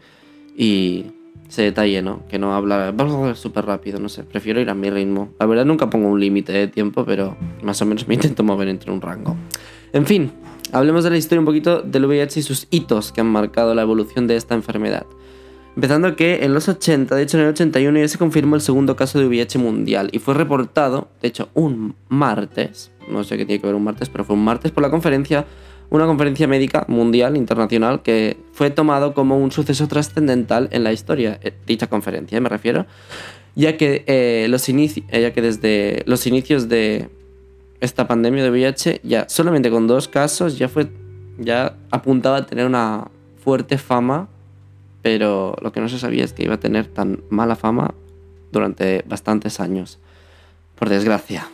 y 0.56 1.06
se 1.48 1.64
detalle, 1.64 2.04
¿no? 2.04 2.28
Que 2.28 2.38
no 2.38 2.54
habla 2.54 2.94
súper 3.34 3.66
rápido, 3.66 4.00
no 4.00 4.08
sé, 4.08 4.24
prefiero 4.24 4.62
ir 4.62 4.70
a 4.70 4.76
mi 4.76 4.92
ritmo. 4.92 5.34
La 5.40 5.48
verdad 5.48 5.66
nunca 5.66 5.90
pongo 5.90 6.10
un 6.10 6.20
límite 6.20 6.54
de 6.54 6.68
tiempo, 6.68 7.06
pero 7.06 7.36
más 7.64 7.82
o 7.82 7.88
menos 7.88 8.08
me 8.08 8.14
intento 8.14 8.44
mover 8.44 8.68
entre 8.68 8.92
un 8.92 9.02
rango. 9.02 9.36
En 9.92 10.06
fin, 10.06 10.32
hablemos 10.72 11.04
de 11.04 11.10
la 11.10 11.18
historia 11.18 11.40
un 11.40 11.46
poquito 11.46 11.82
del 11.82 12.06
VIH 12.06 12.40
y 12.40 12.44
sus 12.44 12.68
hitos 12.70 13.12
que 13.12 13.22
han 13.22 13.28
marcado 13.28 13.76
la 13.76 13.82
evolución 13.82 14.28
de 14.28 14.36
esta 14.36 14.56
enfermedad. 14.56 15.06
Empezando 15.76 16.16
que 16.16 16.44
en 16.44 16.54
los 16.54 16.68
80, 16.68 17.16
de 17.16 17.24
hecho 17.24 17.38
en 17.38 17.44
el 17.44 17.50
81 17.52 18.00
ya 18.00 18.08
se 18.08 18.18
confirmó 18.18 18.56
el 18.56 18.62
segundo 18.62 18.96
caso 18.96 19.20
de 19.20 19.28
VIH 19.28 19.60
mundial 19.60 20.10
y 20.12 20.20
fue 20.20 20.34
reportado, 20.34 21.10
de 21.22 21.30
hecho 21.30 21.50
un 21.54 21.96
martes, 22.10 22.92
no 23.08 23.24
sé 23.24 23.38
qué 23.38 23.46
tiene 23.46 23.62
que 23.62 23.68
ver 23.68 23.76
un 23.76 23.84
martes, 23.84 24.10
pero 24.10 24.24
fue 24.24 24.36
un 24.36 24.44
martes 24.44 24.72
por 24.72 24.84
la 24.84 24.90
conferencia 24.90 25.46
una 25.90 26.06
conferencia 26.06 26.48
médica 26.48 26.86
mundial, 26.88 27.36
internacional, 27.36 28.02
que 28.02 28.38
fue 28.54 28.70
tomado 28.70 29.14
como 29.14 29.38
un 29.38 29.52
suceso 29.52 29.88
trascendental 29.88 30.70
en 30.72 30.84
la 30.84 30.94
historia, 30.94 31.40
eh, 31.42 31.54
dicha 31.66 31.88
conferencia, 31.88 32.40
me 32.40 32.50
refiero, 32.50 32.86
ya 33.56 33.76
que, 33.78 34.04
eh, 34.06 34.48
ya 35.12 35.34
que 35.34 35.42
desde 35.42 36.04
los 36.06 36.28
inicios 36.28 36.70
de 36.70 37.10
esta 37.82 38.08
pandemia 38.08 38.44
de 38.44 38.52
VIH, 38.52 39.02
ya 39.04 39.28
solamente 39.30 39.70
con 39.70 39.88
dos 39.88 40.08
casos, 40.08 40.58
ya 40.58 40.68
fue, 40.68 40.90
ya 41.38 41.76
apuntaba 41.92 42.38
a 42.38 42.46
tener 42.46 42.66
una 42.66 43.08
fuerte 43.44 43.78
fama, 43.78 44.28
pero 45.02 45.56
lo 45.62 45.72
que 45.72 45.80
no 45.80 45.90
se 45.90 46.00
sabía 46.00 46.26
es 46.26 46.34
que 46.34 46.44
iba 46.44 46.56
a 46.56 46.60
tener 46.60 46.88
tan 46.88 47.24
mala 47.30 47.56
fama 47.56 47.94
durante 48.52 49.04
bastantes 49.08 49.60
años, 49.60 50.00
por 50.76 50.90
desgracia. 50.90 51.48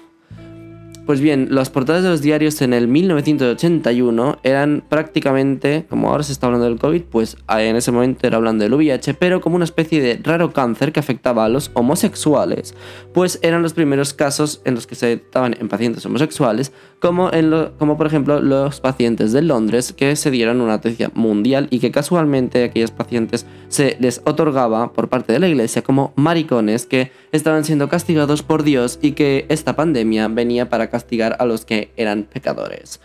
Pues 1.06 1.22
bien, 1.22 1.50
las 1.52 1.70
portadas 1.70 2.02
de 2.02 2.10
los 2.10 2.22
diarios 2.22 2.64
en 2.64 2.74
el 2.74 2.88
1981 2.88 4.40
eran 4.42 4.84
prácticamente, 4.90 5.86
como 5.88 6.10
ahora 6.10 6.24
se 6.24 6.32
está 6.32 6.48
hablando 6.48 6.66
del 6.66 6.80
COVID, 6.80 7.04
pues 7.04 7.38
en 7.48 7.76
ese 7.76 7.92
momento 7.92 8.26
era 8.26 8.38
hablando 8.38 8.64
del 8.64 8.74
VIH, 8.74 9.14
pero 9.14 9.40
como 9.40 9.56
una 9.56 9.66
especie 9.66 10.02
de 10.02 10.20
raro 10.24 10.52
cáncer 10.52 10.92
que 10.92 11.00
afectaba 11.00 11.46
a 11.46 11.50
los 11.50 11.70
homosexuales, 11.76 12.74
pues 13.14 13.38
eran 13.44 13.62
los 13.62 13.74
primeros 13.74 14.16
casos 14.16 14.62
en 14.66 14.74
los 14.74 14.88
que 14.88 14.96
se 14.96 15.14
estaban 15.14 15.56
en 15.60 15.70
pacientes 15.70 16.04
homosexuales, 16.08 16.72
como, 17.00 17.32
en 17.32 17.54
como 17.78 17.98
por 17.98 18.08
ejemplo 18.08 18.42
los 18.42 18.80
pacientes 18.80 19.32
de 19.32 19.44
Londres 19.44 19.94
que 19.94 20.16
se 20.16 20.32
dieron 20.32 20.60
una 20.60 20.78
noticia 20.78 21.12
mundial 21.14 21.68
y 21.70 21.78
que 21.78 21.92
casualmente 21.92 22.64
a 22.64 22.66
aquellos 22.66 22.90
pacientes 22.90 23.46
se 23.68 23.96
les 24.00 24.24
otorgaba 24.26 24.92
por 24.92 25.08
parte 25.10 25.34
de 25.34 25.40
la 25.40 25.48
iglesia 25.48 25.84
como 25.84 26.14
maricones 26.16 26.88
que 26.88 27.12
estaban 27.32 27.64
siendo 27.64 27.90
castigados 27.90 28.42
por 28.42 28.64
Dios 28.64 28.98
y 29.04 29.12
que 29.12 29.46
esta 29.50 29.76
pandemia 29.76 30.30
venía 30.30 30.68
para 30.68 30.90
castigar 30.96 31.36
a 31.40 31.46
los 31.46 31.66
que 31.66 31.92
eran 31.98 32.24
pecadores. 32.24 33.02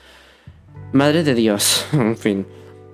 Madre 0.92 1.24
de 1.24 1.34
Dios, 1.34 1.86
en 1.92 2.16
fin. 2.16 2.46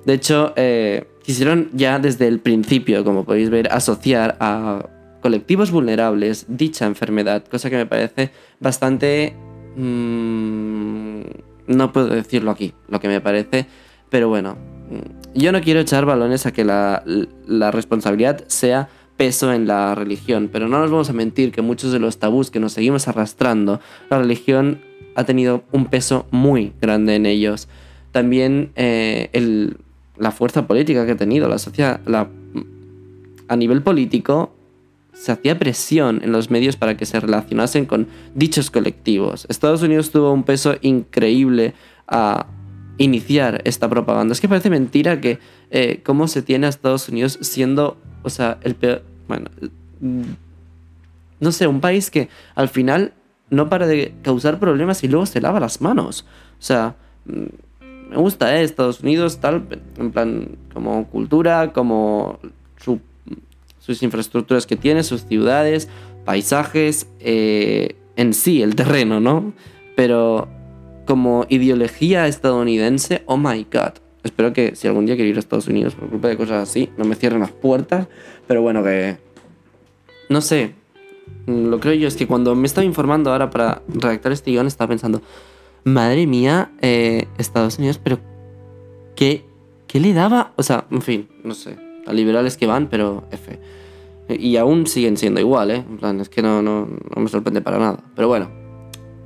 De 0.06 0.14
hecho, 0.14 0.54
eh, 0.56 1.04
quisieron 1.22 1.68
ya 1.74 1.98
desde 1.98 2.26
el 2.28 2.40
principio, 2.40 3.04
como 3.04 3.24
podéis 3.24 3.50
ver, 3.50 3.68
asociar 3.70 4.36
a 4.40 4.88
colectivos 5.20 5.70
vulnerables 5.70 6.46
dicha 6.48 6.86
enfermedad, 6.86 7.44
cosa 7.44 7.68
que 7.68 7.76
me 7.76 7.86
parece 7.86 8.30
bastante... 8.58 9.34
Mm, 9.76 11.20
no 11.66 11.92
puedo 11.92 12.06
decirlo 12.08 12.50
aquí, 12.50 12.72
lo 12.88 12.98
que 13.00 13.08
me 13.08 13.20
parece, 13.20 13.66
pero 14.08 14.28
bueno, 14.28 14.56
mm, 14.88 15.38
yo 15.38 15.52
no 15.52 15.60
quiero 15.60 15.80
echar 15.80 16.06
balones 16.06 16.46
a 16.46 16.52
que 16.52 16.64
la, 16.64 17.02
la 17.46 17.70
responsabilidad 17.70 18.44
sea 18.46 18.88
peso 19.16 19.52
en 19.52 19.66
la 19.66 19.94
religión, 19.94 20.48
pero 20.52 20.68
no 20.68 20.78
nos 20.78 20.90
vamos 20.90 21.10
a 21.10 21.12
mentir 21.12 21.52
que 21.52 21.62
muchos 21.62 21.92
de 21.92 21.98
los 21.98 22.18
tabús 22.18 22.50
que 22.50 22.60
nos 22.60 22.72
seguimos 22.72 23.08
arrastrando, 23.08 23.80
la 24.10 24.18
religión 24.18 24.80
ha 25.14 25.24
tenido 25.24 25.64
un 25.72 25.86
peso 25.86 26.26
muy 26.30 26.72
grande 26.80 27.14
en 27.14 27.26
ellos. 27.26 27.68
También 28.12 28.70
eh, 28.76 29.74
la 30.16 30.30
fuerza 30.30 30.66
política 30.66 31.06
que 31.06 31.12
ha 31.12 31.16
tenido 31.16 31.48
la 31.48 31.58
sociedad, 31.58 32.00
a 33.48 33.56
nivel 33.56 33.82
político, 33.82 34.52
se 35.12 35.32
hacía 35.32 35.58
presión 35.58 36.20
en 36.22 36.32
los 36.32 36.50
medios 36.50 36.76
para 36.76 36.96
que 36.96 37.06
se 37.06 37.18
relacionasen 37.18 37.86
con 37.86 38.06
dichos 38.34 38.70
colectivos. 38.70 39.46
Estados 39.48 39.82
Unidos 39.82 40.10
tuvo 40.10 40.32
un 40.32 40.44
peso 40.44 40.76
increíble 40.82 41.72
a 42.06 42.46
iniciar 42.98 43.62
esta 43.64 43.88
propaganda. 43.88 44.32
Es 44.32 44.40
que 44.40 44.48
parece 44.48 44.70
mentira 44.70 45.20
que 45.20 45.38
eh, 45.70 46.00
cómo 46.04 46.28
se 46.28 46.42
tiene 46.42 46.66
a 46.66 46.70
Estados 46.70 47.08
Unidos 47.08 47.38
siendo 47.40 47.96
o 48.26 48.30
sea, 48.30 48.58
el 48.62 48.74
peor. 48.74 49.02
Bueno. 49.28 49.48
No 51.38 51.52
sé, 51.52 51.66
un 51.66 51.80
país 51.80 52.10
que 52.10 52.28
al 52.54 52.68
final 52.68 53.12
no 53.50 53.68
para 53.68 53.86
de 53.86 54.14
causar 54.22 54.58
problemas 54.58 55.04
y 55.04 55.08
luego 55.08 55.26
se 55.26 55.40
lava 55.40 55.60
las 55.60 55.80
manos. 55.80 56.26
O 56.58 56.62
sea, 56.62 56.96
mm, 57.26 58.10
me 58.10 58.16
gusta, 58.16 58.56
¿eh? 58.56 58.64
Estados 58.64 59.00
Unidos, 59.00 59.38
tal, 59.38 59.66
en 59.96 60.10
plan, 60.10 60.48
como 60.74 61.06
cultura, 61.08 61.72
como 61.72 62.40
sus 62.78 64.02
infraestructuras 64.02 64.66
que 64.66 64.76
tiene, 64.76 65.04
sus 65.04 65.24
ciudades, 65.24 65.88
paisajes, 66.24 67.06
eh, 67.20 67.94
en 68.16 68.34
sí, 68.34 68.62
el 68.62 68.74
terreno, 68.74 69.20
¿no? 69.20 69.52
Pero 69.94 70.48
como 71.06 71.46
ideología 71.48 72.26
estadounidense, 72.26 73.22
oh 73.26 73.36
my 73.36 73.64
god. 73.72 73.92
Espero 74.26 74.52
que 74.52 74.74
si 74.74 74.88
algún 74.88 75.06
día 75.06 75.14
quiero 75.14 75.30
ir 75.30 75.36
a 75.36 75.38
Estados 75.38 75.68
Unidos 75.68 75.94
por 75.94 76.10
culpa 76.10 76.26
de 76.26 76.36
cosas 76.36 76.68
así, 76.68 76.90
no 76.96 77.04
me 77.04 77.14
cierren 77.14 77.40
las 77.40 77.52
puertas. 77.52 78.08
Pero 78.48 78.60
bueno, 78.60 78.82
que... 78.82 79.16
No 80.28 80.40
sé. 80.40 80.74
Lo 81.46 81.78
creo 81.78 81.94
yo 81.94 82.08
es 82.08 82.16
que 82.16 82.26
cuando 82.26 82.56
me 82.56 82.66
estaba 82.66 82.84
informando 82.84 83.30
ahora 83.30 83.50
para 83.50 83.82
redactar 83.86 84.32
este 84.32 84.50
guion, 84.50 84.66
estaba 84.66 84.88
pensando, 84.88 85.22
madre 85.84 86.26
mía, 86.26 86.72
eh, 86.82 87.28
Estados 87.38 87.78
Unidos, 87.78 88.00
pero 88.02 88.18
¿qué, 89.14 89.44
¿qué 89.86 90.00
le 90.00 90.12
daba? 90.12 90.52
O 90.56 90.64
sea, 90.64 90.86
en 90.90 91.02
fin, 91.02 91.28
no 91.44 91.54
sé. 91.54 91.76
A 92.04 92.12
liberales 92.12 92.56
que 92.56 92.66
van, 92.66 92.88
pero 92.88 93.28
F. 93.30 93.60
Y 94.28 94.56
aún 94.56 94.88
siguen 94.88 95.16
siendo 95.16 95.40
igual, 95.40 95.70
¿eh? 95.70 95.84
En 95.88 95.98
plan, 95.98 96.20
es 96.20 96.28
que 96.28 96.42
no, 96.42 96.62
no, 96.62 96.88
no 97.14 97.22
me 97.22 97.28
sorprende 97.28 97.60
para 97.60 97.78
nada. 97.78 98.00
Pero 98.16 98.26
bueno, 98.26 98.50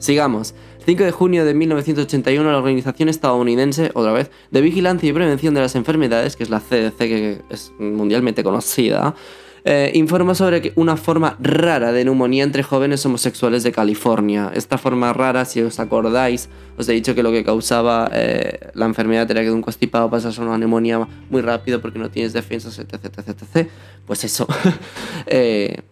sigamos. 0.00 0.54
5 0.84 1.04
de 1.04 1.12
junio 1.12 1.44
de 1.44 1.54
1981, 1.54 2.50
la 2.50 2.58
organización 2.58 3.08
estadounidense, 3.08 3.92
otra 3.94 4.12
vez, 4.12 4.30
de 4.50 4.60
vigilancia 4.60 5.08
y 5.08 5.12
prevención 5.12 5.54
de 5.54 5.60
las 5.60 5.76
enfermedades, 5.76 6.34
que 6.34 6.42
es 6.42 6.50
la 6.50 6.58
CDC, 6.58 6.98
que 6.98 7.42
es 7.50 7.72
mundialmente 7.78 8.42
conocida, 8.42 9.14
eh, 9.64 9.92
informa 9.94 10.34
sobre 10.34 10.72
una 10.76 10.96
forma 10.96 11.36
rara 11.38 11.92
de 11.92 12.04
neumonía 12.04 12.44
entre 12.44 12.62
jóvenes 12.62 13.04
homosexuales 13.04 13.62
de 13.62 13.72
California. 13.72 14.50
Esta 14.54 14.78
forma 14.78 15.12
rara, 15.12 15.44
si 15.44 15.60
os 15.60 15.78
acordáis, 15.78 16.48
os 16.78 16.88
he 16.88 16.92
dicho 16.92 17.14
que 17.14 17.22
lo 17.22 17.30
que 17.30 17.44
causaba 17.44 18.10
eh, 18.12 18.70
la 18.72 18.86
enfermedad 18.86 19.30
era 19.30 19.40
que 19.40 19.48
de 19.48 19.52
un 19.52 19.62
constipado 19.62 20.08
pasas 20.08 20.38
a 20.38 20.42
una 20.42 20.56
neumonía 20.56 21.06
muy 21.28 21.42
rápido 21.42 21.80
porque 21.80 21.98
no 21.98 22.10
tienes 22.10 22.32
defensas, 22.32 22.78
etc. 22.78 23.04
etc, 23.04 23.28
etc. 23.28 23.68
Pues 24.06 24.24
eso. 24.24 24.46
eh, 25.26 25.82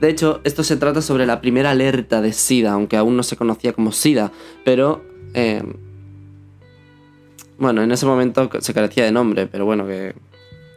de 0.00 0.08
hecho, 0.08 0.40
esto 0.44 0.64
se 0.64 0.76
trata 0.76 1.02
sobre 1.02 1.26
la 1.26 1.40
primera 1.42 1.72
alerta 1.72 2.22
de 2.22 2.32
SIDA, 2.32 2.72
aunque 2.72 2.96
aún 2.96 3.16
no 3.16 3.22
se 3.22 3.36
conocía 3.36 3.72
como 3.72 3.92
SIDA, 3.92 4.32
pero... 4.64 5.04
Eh, 5.34 5.62
bueno, 7.58 7.82
en 7.82 7.92
ese 7.92 8.06
momento 8.06 8.48
se 8.60 8.72
carecía 8.72 9.04
de 9.04 9.12
nombre, 9.12 9.46
pero 9.46 9.66
bueno, 9.66 9.86
que, 9.86 10.14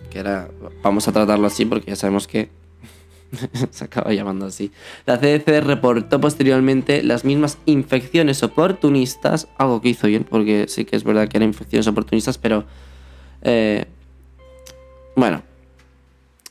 que 0.10 0.20
era... 0.20 0.50
Vamos 0.82 1.08
a 1.08 1.14
tratarlo 1.14 1.48
así 1.48 1.64
porque 1.66 1.92
ya 1.92 1.96
sabemos 1.96 2.28
que 2.28 2.50
se 3.72 3.86
acaba 3.86 4.12
llamando 4.12 4.46
así. 4.46 4.72
La 5.06 5.18
CDC 5.18 5.64
reportó 5.64 6.20
posteriormente 6.20 7.02
las 7.02 7.24
mismas 7.24 7.58
infecciones 7.66 8.44
oportunistas, 8.44 9.48
algo 9.58 9.80
que 9.82 9.90
hizo 9.90 10.08
bien, 10.08 10.26
porque 10.30 10.66
sí 10.68 10.84
que 10.84 10.98
es 10.98 11.06
verdad 11.06 11.30
que 11.30 11.38
eran 11.38 11.48
infecciones 11.48 11.88
oportunistas, 11.88 12.38
pero... 12.38 12.66
Eh, 13.42 13.86
bueno, 15.16 15.44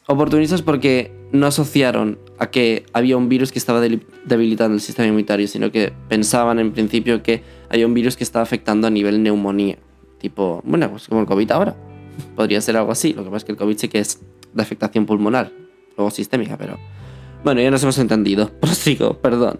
oportunistas 0.06 0.62
porque 0.62 1.21
no 1.32 1.46
asociaron 1.46 2.18
a 2.38 2.50
que 2.50 2.84
había 2.92 3.16
un 3.16 3.28
virus 3.28 3.52
que 3.52 3.58
estaba 3.58 3.80
debilitando 3.80 4.74
el 4.74 4.80
sistema 4.80 5.06
inmunitario, 5.06 5.48
sino 5.48 5.72
que 5.72 5.92
pensaban 6.08 6.58
en 6.58 6.72
principio 6.72 7.22
que 7.22 7.42
había 7.70 7.86
un 7.86 7.94
virus 7.94 8.16
que 8.16 8.24
estaba 8.24 8.42
afectando 8.42 8.86
a 8.86 8.90
nivel 8.90 9.22
neumonía. 9.22 9.78
Tipo, 10.18 10.62
bueno, 10.64 10.90
pues 10.90 11.08
como 11.08 11.22
el 11.22 11.26
COVID 11.26 11.50
ahora. 11.50 11.74
Podría 12.36 12.60
ser 12.60 12.76
algo 12.76 12.92
así. 12.92 13.14
Lo 13.14 13.24
que 13.24 13.30
pasa 13.30 13.38
es 13.38 13.44
que 13.44 13.52
el 13.52 13.58
COVID 13.58 13.76
sí 13.78 13.88
que 13.88 13.98
es 13.98 14.20
de 14.52 14.62
afectación 14.62 15.06
pulmonar, 15.06 15.50
luego 15.96 16.10
sistémica, 16.10 16.56
pero. 16.56 16.78
Bueno, 17.42 17.60
ya 17.60 17.70
nos 17.70 17.82
hemos 17.82 17.98
entendido. 17.98 18.50
Prosigo, 18.60 19.18
perdón. 19.18 19.58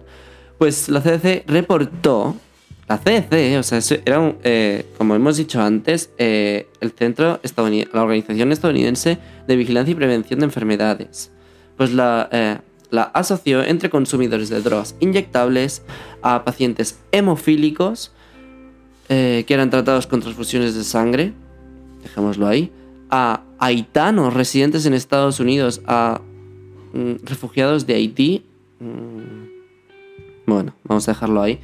Pues 0.57 0.87
la 0.89 1.01
CDC 1.01 1.43
reportó. 1.47 2.35
La 2.87 2.97
CDC, 2.97 3.57
o 3.57 3.63
sea, 3.63 3.79
era 4.05 4.19
un, 4.19 4.37
eh, 4.43 4.85
como 4.97 5.15
hemos 5.15 5.37
dicho 5.37 5.61
antes, 5.61 6.11
eh, 6.17 6.67
el 6.81 6.91
centro 6.91 7.39
la 7.93 8.03
Organización 8.03 8.51
Estadounidense 8.51 9.17
de 9.47 9.55
Vigilancia 9.55 9.93
y 9.93 9.95
Prevención 9.95 10.39
de 10.41 10.45
Enfermedades. 10.45 11.31
Pues 11.83 11.91
la, 11.91 12.29
eh, 12.31 12.59
la 12.91 13.03
asoció 13.03 13.61
entre 13.61 13.89
consumidores 13.89 14.47
de 14.47 14.61
drogas 14.61 14.95
inyectables 15.01 15.81
a 16.21 16.45
pacientes 16.45 16.97
hemofílicos 17.11 18.13
eh, 19.09 19.43
que 19.45 19.53
eran 19.53 19.69
tratados 19.69 20.07
con 20.07 20.21
transfusiones 20.21 20.75
de 20.75 20.85
sangre, 20.85 21.33
dejémoslo 22.01 22.47
ahí, 22.47 22.71
a 23.09 23.41
haitanos 23.59 24.33
residentes 24.33 24.85
en 24.85 24.93
Estados 24.93 25.41
Unidos, 25.41 25.81
a 25.85 26.21
mm, 26.93 27.15
refugiados 27.25 27.85
de 27.85 27.95
Haití, 27.95 28.45
mm, 28.79 30.47
bueno, 30.47 30.75
vamos 30.85 31.05
a 31.09 31.11
dejarlo 31.11 31.41
ahí, 31.41 31.59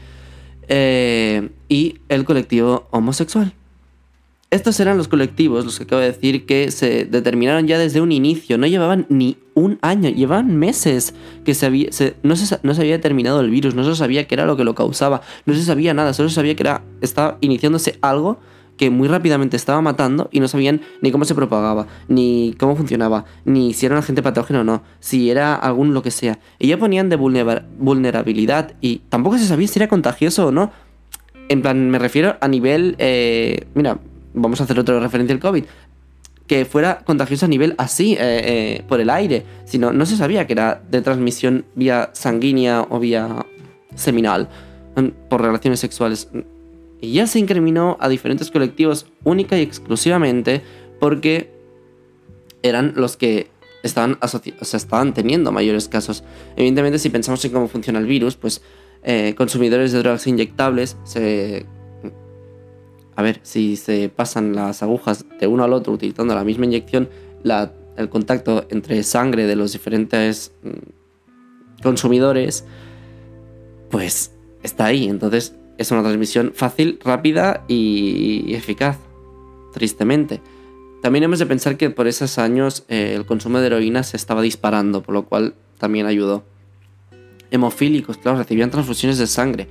eh, 0.68 1.50
y 1.70 2.00
el 2.10 2.26
colectivo 2.26 2.90
homosexual. 2.92 3.54
Estos 4.52 4.80
eran 4.80 4.98
los 4.98 5.08
colectivos, 5.08 5.64
los 5.64 5.78
que 5.78 5.84
acabo 5.84 6.02
de 6.02 6.08
decir, 6.08 6.48
que 6.48 6.72
se 6.72 7.06
determinaron 7.06 7.68
ya 7.68 7.78
desde 7.78 8.02
un 8.02 8.12
inicio. 8.12 8.58
No 8.58 8.66
llevaban 8.66 9.06
ni 9.08 9.38
un 9.54 9.78
año, 9.84 10.10
llevaban 10.10 10.58
meses 10.58 11.14
que 11.46 11.54
se 11.54 11.68
había, 11.68 11.90
no, 12.24 12.36
se, 12.36 12.58
no, 12.64 12.74
se, 12.74 12.82
había 12.82 12.94
determinado 12.94 13.42
el 13.42 13.52
virus, 13.52 13.76
no 13.76 13.84
se 13.84 13.96
sabía 13.96 14.28
qué 14.28 14.34
era 14.34 14.48
lo 14.48 14.58
que 14.58 14.64
lo 14.64 14.74
causaba, 14.74 15.22
no 15.46 15.54
se 15.54 15.64
sabía 15.64 15.94
nada, 15.94 16.14
solo 16.14 16.30
se 16.30 16.36
sabía 16.36 16.56
que 16.56 16.64
era, 16.64 16.82
estaba 17.02 17.38
iniciándose 17.42 18.00
algo 18.02 18.40
que 18.76 18.90
muy 18.90 19.08
rápidamente 19.08 19.56
estaba 19.56 19.82
matando 19.82 20.30
y 20.32 20.40
no 20.40 20.48
sabían 20.48 20.82
ni 21.02 21.12
cómo 21.12 21.26
se 21.26 21.36
propagaba, 21.36 21.86
ni 22.08 22.56
cómo 22.58 22.76
funcionaba, 22.76 23.26
ni 23.46 23.74
si 23.74 23.86
era 23.86 23.96
un 23.96 24.00
agente 24.00 24.24
patógeno 24.24 24.62
o 24.62 24.64
no, 24.64 24.82
si 25.00 25.30
era 25.30 25.54
algún 25.54 25.94
lo 25.94 26.02
que 26.02 26.10
sea. 26.10 26.40
Y 26.58 26.70
ya 26.70 26.80
ponían 26.80 27.10
de 27.10 27.18
vulnerabilidad 27.18 28.74
y 28.82 29.02
tampoco 29.10 29.38
se 29.38 29.46
sabía 29.46 29.68
si 29.68 29.78
era 29.78 29.90
contagioso 29.90 30.48
o 30.48 30.52
no. 30.52 30.72
En 31.50 31.62
plan, 31.62 31.90
me 31.90 32.00
refiero 32.00 32.38
a 32.40 32.48
nivel... 32.48 32.96
Eh, 33.00 33.68
mira, 33.74 34.00
vamos 34.34 34.62
a 34.62 34.64
hacer 34.64 34.80
otra 34.80 35.00
referencia 35.00 35.34
al 35.34 35.40
COVID, 35.40 35.64
que 36.48 36.66
fuera 36.66 37.00
contagioso 37.00 37.46
a 37.46 37.50
nivel 37.50 37.76
así, 37.78 38.14
eh, 38.14 38.18
eh, 38.20 38.84
por 38.88 39.00
el 39.00 39.10
aire, 39.10 39.46
sino 39.66 39.94
no 39.94 40.06
se 40.06 40.18
sabía 40.18 40.48
que 40.48 40.54
era 40.54 40.82
de 40.90 41.02
transmisión 41.02 41.66
vía 41.76 42.10
sanguínea 42.14 42.88
o 42.90 43.00
vía 43.00 43.46
seminal, 43.96 44.50
por 45.30 45.42
relaciones 45.42 45.80
sexuales. 45.80 46.30
Y 47.02 47.14
ya 47.14 47.28
se 47.28 47.40
incriminó 47.40 47.98
a 48.00 48.10
diferentes 48.10 48.52
colectivos 48.52 49.06
única 49.24 49.58
y 49.58 49.62
exclusivamente 49.62 50.62
porque 51.00 51.52
eran 52.64 52.94
los 52.96 53.16
que 53.16 53.48
estaban, 53.84 54.18
o 54.22 54.28
sea, 54.28 54.78
estaban 54.78 55.14
teniendo 55.14 55.52
mayores 55.52 55.88
casos. 55.88 56.24
Evidentemente, 56.56 57.00
si 57.00 57.10
pensamos 57.10 57.44
en 57.46 57.52
cómo 57.52 57.68
funciona 57.68 58.00
el 58.00 58.06
virus, 58.06 58.36
pues 58.36 58.62
eh, 59.04 59.34
consumidores 59.38 59.92
de 59.92 60.00
drogas 60.00 60.28
inyectables 60.28 60.98
se 61.04 61.66
a 63.20 63.22
ver, 63.22 63.42
si 63.44 63.76
se 63.76 64.08
pasan 64.08 64.56
las 64.56 64.82
agujas 64.82 65.26
de 65.42 65.46
uno 65.46 65.66
al 65.66 65.74
otro 65.74 65.92
utilizando 65.92 66.34
la 66.34 66.46
misma 66.46 66.64
inyección, 66.64 67.10
el 67.98 68.08
contacto 68.08 68.66
entre 68.70 69.04
sangre 69.04 69.46
de 69.46 69.58
los 69.58 69.74
diferentes 69.74 70.54
mm, 70.64 71.82
consumidores, 71.84 72.64
pues 73.92 74.32
está 74.64 74.86
ahí. 74.86 75.10
Entonces 75.10 75.54
es 75.78 75.92
una 75.92 76.02
transmisión 76.02 76.54
fácil, 76.56 76.98
rápida 77.04 77.66
y 77.68 78.54
eficaz, 78.54 78.98
tristemente. 79.74 80.40
También 81.02 81.26
hemos 81.26 81.40
de 81.40 81.46
pensar 81.46 81.76
que 81.76 81.90
por 81.90 82.08
esos 82.08 82.38
años 82.38 82.86
eh, 82.88 83.16
el 83.18 83.26
consumo 83.26 83.60
de 83.60 83.66
heroína 83.66 84.04
se 84.04 84.16
estaba 84.16 84.42
disparando, 84.42 85.04
por 85.04 85.14
lo 85.14 85.26
cual 85.26 85.56
también 85.78 86.06
ayudó. 86.06 86.46
Hemofílicos, 87.52 88.16
claro, 88.16 88.38
recibían 88.38 88.72
transfusiones 88.72 89.18
de 89.18 89.28
sangre, 89.28 89.68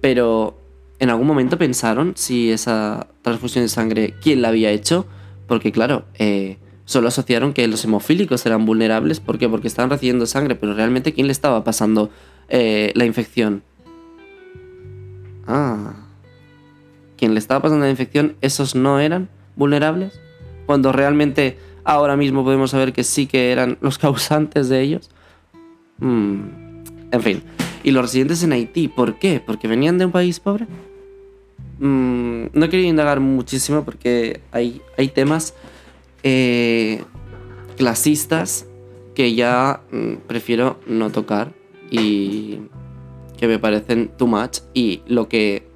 pero 0.00 0.61
¿En 0.98 1.10
algún 1.10 1.26
momento 1.26 1.58
pensaron 1.58 2.12
si 2.16 2.50
esa 2.50 3.08
transfusión 3.22 3.64
de 3.64 3.68
sangre, 3.68 4.14
quién 4.22 4.42
la 4.42 4.48
había 4.48 4.70
hecho? 4.70 5.06
Porque 5.48 5.72
claro, 5.72 6.04
eh, 6.18 6.58
solo 6.84 7.08
asociaron 7.08 7.52
que 7.52 7.66
los 7.66 7.84
hemofílicos 7.84 8.46
eran 8.46 8.64
vulnerables. 8.64 9.20
¿Por 9.20 9.38
qué? 9.38 9.48
Porque 9.48 9.68
estaban 9.68 9.90
recibiendo 9.90 10.26
sangre, 10.26 10.54
pero 10.54 10.74
realmente 10.74 11.12
¿quién 11.12 11.26
le 11.26 11.32
estaba 11.32 11.64
pasando 11.64 12.10
eh, 12.48 12.92
la 12.94 13.04
infección? 13.04 13.62
Ah. 15.46 15.94
¿Quién 17.16 17.34
le 17.34 17.38
estaba 17.38 17.62
pasando 17.62 17.84
la 17.84 17.90
infección, 17.90 18.36
esos 18.40 18.74
no 18.74 18.98
eran 18.98 19.28
vulnerables. 19.56 20.20
Cuando 20.66 20.92
realmente 20.92 21.58
ahora 21.84 22.16
mismo 22.16 22.44
podemos 22.44 22.70
saber 22.70 22.92
que 22.92 23.04
sí 23.04 23.26
que 23.26 23.52
eran 23.52 23.78
los 23.80 23.98
causantes 23.98 24.68
de 24.68 24.80
ellos. 24.80 25.10
Hmm. 25.98 26.82
En 27.10 27.22
fin. 27.22 27.42
¿Y 27.84 27.90
los 27.90 28.02
residentes 28.02 28.42
en 28.42 28.52
Haití? 28.52 28.88
¿Por 28.88 29.18
qué? 29.18 29.42
¿Porque 29.44 29.68
venían 29.68 29.98
de 29.98 30.06
un 30.06 30.12
país 30.12 30.38
pobre? 30.40 30.66
Mm, 31.78 32.46
no 32.52 32.68
quería 32.68 32.88
indagar 32.88 33.20
muchísimo 33.20 33.84
porque 33.84 34.40
hay, 34.52 34.80
hay 34.96 35.08
temas 35.08 35.54
eh, 36.22 37.02
clasistas 37.76 38.66
que 39.14 39.34
ya 39.34 39.82
mm, 39.90 40.14
prefiero 40.28 40.78
no 40.86 41.10
tocar 41.10 41.52
y 41.90 42.60
que 43.36 43.48
me 43.48 43.58
parecen 43.58 44.12
too 44.16 44.26
much. 44.26 44.60
Y 44.74 45.02
lo 45.06 45.28
que. 45.28 45.66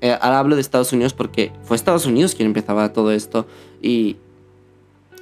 Eh, 0.00 0.16
ahora 0.20 0.38
hablo 0.38 0.54
de 0.54 0.60
Estados 0.60 0.92
Unidos 0.92 1.12
porque 1.12 1.50
fue 1.64 1.76
Estados 1.76 2.06
Unidos 2.06 2.36
quien 2.36 2.46
empezaba 2.46 2.92
todo 2.92 3.10
esto 3.10 3.48
y, 3.82 4.16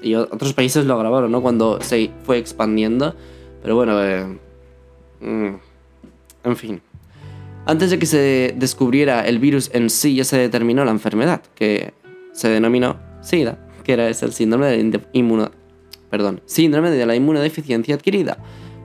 y 0.02 0.14
otros 0.16 0.52
países 0.52 0.84
lo 0.84 0.98
grabaron, 0.98 1.32
¿no? 1.32 1.40
Cuando 1.40 1.80
se 1.80 2.10
fue 2.24 2.36
expandiendo. 2.36 3.14
Pero 3.62 3.74
bueno, 3.74 4.04
eh, 4.04 4.38
mm, 5.20 5.54
en 6.44 6.56
fin. 6.56 6.80
Antes 7.66 7.90
de 7.90 7.98
que 7.98 8.06
se 8.06 8.54
descubriera 8.56 9.26
el 9.26 9.38
virus 9.38 9.70
en 9.72 9.90
sí, 9.90 10.14
ya 10.14 10.24
se 10.24 10.38
determinó 10.38 10.84
la 10.84 10.92
enfermedad, 10.92 11.42
que 11.54 11.94
se 12.32 12.48
denominó 12.48 12.96
SIDA, 13.22 13.58
que 13.82 13.92
era 13.92 14.08
el 14.08 14.14
síndrome 14.14 14.66
de, 14.66 15.00
síndrome 16.46 16.90
de 16.90 17.06
la 17.06 17.16
inmunodeficiencia 17.16 17.96
adquirida, 17.96 18.38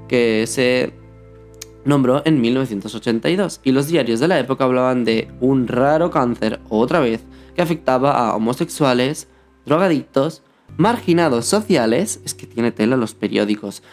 que 0.07 0.47
se 0.47 0.93
nombró 1.85 2.23
en 2.25 2.41
1982. 2.41 3.61
Y 3.63 3.71
los 3.71 3.87
diarios 3.87 4.19
de 4.19 4.27
la 4.27 4.39
época 4.39 4.63
hablaban 4.63 5.05
de 5.05 5.29
un 5.39 5.67
raro 5.67 6.09
cáncer, 6.09 6.59
otra 6.69 6.99
vez, 6.99 7.21
que 7.55 7.61
afectaba 7.61 8.17
a 8.17 8.35
homosexuales, 8.35 9.27
drogadictos, 9.65 10.41
marginados 10.77 11.45
sociales, 11.45 12.19
es 12.25 12.33
que 12.33 12.47
tiene 12.47 12.71
tela 12.71 12.97
los 12.97 13.13
periódicos, 13.13 13.83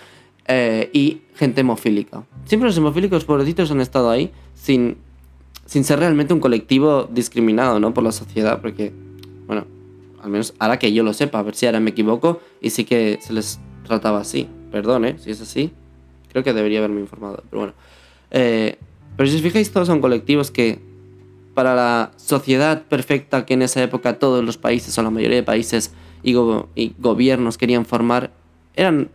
eh, 0.49 0.89
y 0.95 1.21
gente 1.35 1.61
hemofílica. 1.61 2.25
Siempre 2.47 2.69
los 2.69 2.77
hemofílicos 2.79 3.27
pobrecitos 3.27 3.71
han 3.71 3.83
estado 3.83 4.11
ahí 4.11 4.33
sin, 4.55 4.97
sin 5.67 5.85
ser 5.85 5.99
realmente 5.99 6.33
un 6.33 6.41
colectivo 6.41 7.09
discriminado 7.13 7.79
¿no? 7.79 7.93
por 7.93 8.03
la 8.03 8.13
sociedad, 8.13 8.61
porque, 8.63 8.93
bueno, 9.47 9.67
al 10.23 10.31
menos 10.31 10.55
ahora 10.59 10.79
que 10.79 10.91
yo 10.93 11.03
lo 11.03 11.13
sepa, 11.13 11.39
a 11.39 11.43
ver 11.43 11.55
si 11.55 11.67
ahora 11.67 11.81
me 11.81 11.91
equivoco 11.91 12.41
y 12.63 12.71
sí 12.71 12.85
que 12.85 13.19
se 13.21 13.35
les 13.35 13.61
trataba 13.85 14.21
así. 14.21 14.49
Perdón, 14.73 15.05
¿eh? 15.05 15.17
Si 15.19 15.31
es 15.31 15.41
así, 15.41 15.71
creo 16.31 16.43
que 16.43 16.55
debería 16.55 16.79
haberme 16.79 17.01
informado, 17.01 17.43
pero 17.51 17.61
bueno. 17.61 17.75
Eh, 18.31 18.79
pero 19.17 19.29
si 19.29 19.37
os 19.37 19.43
fijáis, 19.43 19.71
todos 19.71 19.87
son 19.87 20.01
colectivos 20.01 20.51
que 20.51 20.79
para 21.53 21.75
la 21.75 22.13
sociedad 22.17 22.85
perfecta 22.85 23.45
que 23.45 23.55
en 23.55 23.63
esa 23.63 23.83
época 23.83 24.19
todos 24.19 24.45
los 24.45 24.57
países 24.57 24.97
o 24.97 25.03
la 25.03 25.11
mayoría 25.11 25.37
de 25.37 25.43
países 25.43 25.93
y, 26.23 26.35
y 26.75 26.95
gobiernos 26.99 27.59
querían 27.59 27.85
formar, 27.85 28.31
eran 28.77 29.11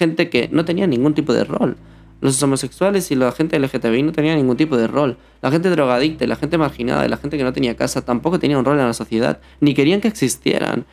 gente 0.00 0.30
que 0.30 0.48
no 0.50 0.64
tenía 0.64 0.86
ningún 0.86 1.12
tipo 1.12 1.34
de 1.34 1.44
rol. 1.44 1.76
Los 2.22 2.42
homosexuales 2.42 3.10
y 3.10 3.16
la 3.16 3.30
gente 3.32 3.58
LGTBI 3.58 4.02
no 4.02 4.12
tenían 4.12 4.38
ningún 4.38 4.56
tipo 4.56 4.78
de 4.78 4.86
rol. 4.86 5.18
La 5.42 5.50
gente 5.50 5.68
drogadicta 5.68 6.26
la 6.26 6.36
gente 6.36 6.56
marginada 6.56 7.06
la 7.06 7.18
gente 7.18 7.36
que 7.36 7.44
no 7.44 7.52
tenía 7.52 7.76
casa 7.76 8.02
tampoco 8.02 8.38
tenía 8.38 8.58
un 8.58 8.64
rol 8.64 8.78
en 8.78 8.86
la 8.86 8.94
sociedad, 8.94 9.40
ni 9.60 9.74
querían 9.74 10.00
que 10.00 10.08
existieran. 10.08 10.86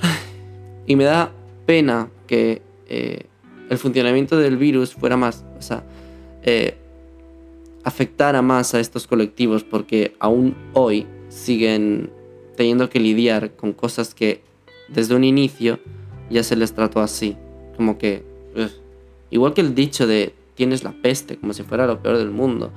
Y 0.86 0.96
me 0.96 1.04
da 1.04 1.30
pena 1.64 2.08
que 2.26 2.60
eh, 2.88 3.24
el 3.70 3.78
funcionamiento 3.78 4.36
del 4.36 4.58
virus 4.58 4.94
fuera 4.94 5.16
más, 5.16 5.42
o 5.58 5.62
sea, 5.62 5.82
eh, 6.42 6.76
afectara 7.84 8.42
más 8.42 8.74
a 8.74 8.80
estos 8.80 9.06
colectivos 9.06 9.64
porque 9.64 10.14
aún 10.18 10.54
hoy 10.74 11.06
siguen 11.30 12.10
teniendo 12.56 12.90
que 12.90 13.00
lidiar 13.00 13.52
con 13.52 13.72
cosas 13.72 14.14
que 14.14 14.42
desde 14.88 15.14
un 15.14 15.24
inicio 15.24 15.78
ya 16.30 16.42
se 16.42 16.56
les 16.56 16.74
trató 16.74 17.00
así. 17.00 17.36
Como 17.76 17.98
que... 17.98 18.24
Igual 19.30 19.54
que 19.54 19.60
el 19.60 19.74
dicho 19.74 20.06
de 20.06 20.34
tienes 20.54 20.84
la 20.84 20.92
peste, 20.92 21.36
como 21.36 21.52
si 21.52 21.62
fuera 21.62 21.86
lo 21.86 22.00
peor 22.00 22.18
del 22.18 22.30
mundo. 22.30 22.70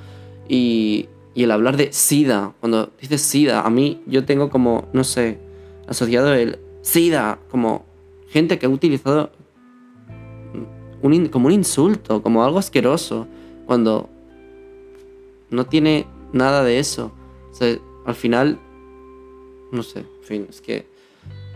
Y, 0.49 1.07
y 1.35 1.43
el 1.43 1.51
hablar 1.51 1.77
de 1.77 1.93
SIDA, 1.93 2.53
cuando 2.59 2.91
dices 2.99 3.21
SIDA, 3.21 3.61
a 3.61 3.69
mí 3.69 4.01
yo 4.07 4.25
tengo 4.25 4.49
como, 4.49 4.87
no 4.93 5.03
sé, 5.03 5.37
asociado 5.87 6.33
el 6.33 6.59
SIDA 6.81 7.39
como 7.49 7.85
gente 8.29 8.57
que 8.57 8.65
ha 8.65 8.69
utilizado 8.69 9.31
como 11.31 11.47
un 11.47 11.51
insulto, 11.51 12.21
como 12.21 12.43
algo 12.43 12.59
asqueroso, 12.59 13.27
cuando 13.65 14.09
no 15.49 15.65
tiene 15.65 16.07
nada 16.33 16.63
de 16.63 16.79
eso. 16.79 17.11
O 17.51 17.53
sea, 17.53 17.77
al 18.05 18.15
final, 18.15 18.59
no 19.71 19.83
sé, 19.83 19.99
en 19.99 20.23
fin, 20.23 20.47
es 20.49 20.61
que 20.61 20.85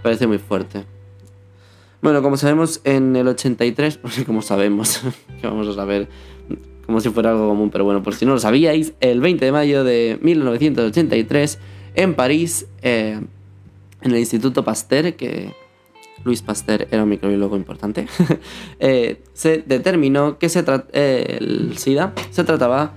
parece 0.03 0.27
muy 0.27 0.37
fuerte. 0.37 0.85
Bueno, 2.01 2.23
como 2.23 2.35
sabemos, 2.35 2.81
en 2.83 3.15
el 3.15 3.27
83, 3.27 3.97
porque 4.01 4.25
como 4.25 4.41
sabemos, 4.41 5.01
que 5.41 5.47
vamos 5.47 5.67
a 5.67 5.73
saber 5.73 6.09
como 6.85 6.99
si 6.99 7.09
fuera 7.09 7.29
algo 7.29 7.47
común, 7.47 7.69
pero 7.69 7.85
bueno, 7.85 8.03
por 8.03 8.15
si 8.15 8.25
no 8.25 8.33
lo 8.33 8.39
sabíais, 8.39 8.93
el 8.99 9.21
20 9.21 9.45
de 9.45 9.51
mayo 9.51 9.83
de 9.83 10.19
1983, 10.21 11.59
en 11.95 12.15
París, 12.15 12.67
eh, 12.81 13.21
en 14.01 14.11
el 14.11 14.17
Instituto 14.17 14.65
Pasteur, 14.65 15.13
que 15.13 15.53
Luis 16.25 16.41
Pasteur 16.41 16.87
era 16.91 17.03
un 17.03 17.09
microbiólogo 17.09 17.55
importante, 17.55 18.07
eh, 18.79 19.21
se 19.33 19.63
determinó 19.65 20.37
que 20.37 20.49
se 20.49 20.65
el 20.91 21.77
SIDA 21.77 22.13
se 22.31 22.43
trataba 22.43 22.93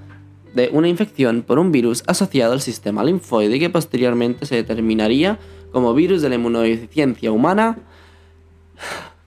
de 0.54 0.70
una 0.72 0.88
infección 0.88 1.42
por 1.42 1.58
un 1.58 1.70
virus 1.70 2.02
asociado 2.06 2.52
al 2.52 2.62
sistema 2.62 3.04
linfoide 3.04 3.58
que 3.58 3.70
posteriormente 3.70 4.46
se 4.46 4.56
determinaría 4.56 5.38
como 5.72 5.94
virus 5.94 6.22
de 6.22 6.30
la 6.30 6.36
inmunodeficiencia 6.36 7.30
humana 7.30 7.78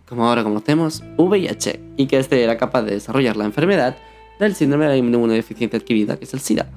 como 0.07 0.27
ahora 0.27 0.43
conocemos, 0.43 1.03
VIH, 1.17 1.79
y 1.97 2.07
que 2.07 2.17
este 2.17 2.43
era 2.43 2.57
capaz 2.57 2.83
de 2.83 2.91
desarrollar 2.91 3.35
la 3.35 3.45
enfermedad 3.45 3.97
del 4.39 4.55
síndrome 4.55 4.85
de 4.85 4.91
la 4.91 4.97
inmunodeficiencia 4.97 5.77
adquirida, 5.77 6.17
que 6.17 6.25
es 6.25 6.33
el 6.33 6.39
SIDA. 6.39 6.69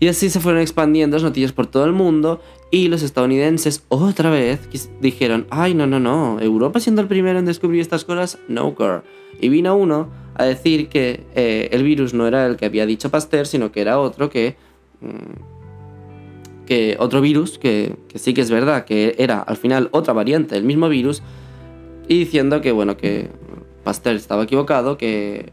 Y 0.00 0.08
así 0.08 0.30
se 0.30 0.40
fueron 0.40 0.60
expandiendo 0.60 1.16
las 1.16 1.22
noticias 1.22 1.52
por 1.52 1.68
todo 1.68 1.84
el 1.84 1.92
mundo 1.92 2.40
y 2.72 2.88
los 2.88 3.02
estadounidenses 3.02 3.84
otra 3.88 4.30
vez 4.30 4.68
dijeron, 5.00 5.46
ay, 5.50 5.74
no, 5.74 5.86
no, 5.86 6.00
no, 6.00 6.40
Europa 6.40 6.80
siendo 6.80 7.02
el 7.02 7.06
primero 7.06 7.38
en 7.38 7.44
descubrir 7.44 7.80
estas 7.80 8.04
cosas, 8.04 8.38
no 8.48 8.74
girl. 8.76 9.02
Y 9.40 9.48
vino 9.48 9.76
uno 9.76 10.08
a 10.34 10.44
decir 10.44 10.88
que 10.88 11.24
eh, 11.36 11.68
el 11.70 11.84
virus 11.84 12.14
no 12.14 12.26
era 12.26 12.46
el 12.46 12.56
que 12.56 12.66
había 12.66 12.84
dicho 12.84 13.10
Pasteur, 13.10 13.46
sino 13.46 13.70
que 13.70 13.80
era 13.80 14.00
otro 14.00 14.28
que... 14.28 14.56
Mm, 15.00 15.52
que 16.66 16.96
otro 16.98 17.20
virus, 17.20 17.58
que, 17.58 17.96
que 18.08 18.18
sí 18.18 18.34
que 18.34 18.40
es 18.40 18.50
verdad, 18.50 18.84
que 18.84 19.16
era 19.18 19.40
al 19.40 19.56
final 19.56 19.88
otra 19.90 20.12
variante 20.12 20.54
del 20.54 20.64
mismo 20.64 20.88
virus, 20.88 21.20
y 22.08 22.18
diciendo 22.20 22.60
que, 22.60 22.72
bueno, 22.72 22.96
que 22.96 23.30
Pasteur 23.84 24.16
estaba 24.16 24.44
equivocado, 24.44 24.98
que 24.98 25.52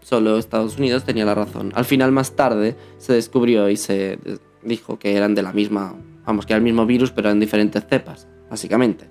solo 0.00 0.38
Estados 0.38 0.78
Unidos 0.78 1.04
tenía 1.04 1.24
la 1.24 1.34
razón. 1.34 1.72
Al 1.74 1.84
final, 1.84 2.12
más 2.12 2.32
tarde, 2.36 2.76
se 2.98 3.12
descubrió 3.12 3.68
y 3.68 3.76
se 3.76 4.18
dijo 4.62 4.98
que 4.98 5.16
eran 5.16 5.34
de 5.34 5.42
la 5.42 5.52
misma, 5.52 5.94
vamos, 6.26 6.46
que 6.46 6.52
era 6.52 6.58
el 6.58 6.64
mismo 6.64 6.86
virus, 6.86 7.10
pero 7.10 7.30
en 7.30 7.40
diferentes 7.40 7.84
cepas, 7.88 8.26
básicamente. 8.50 9.06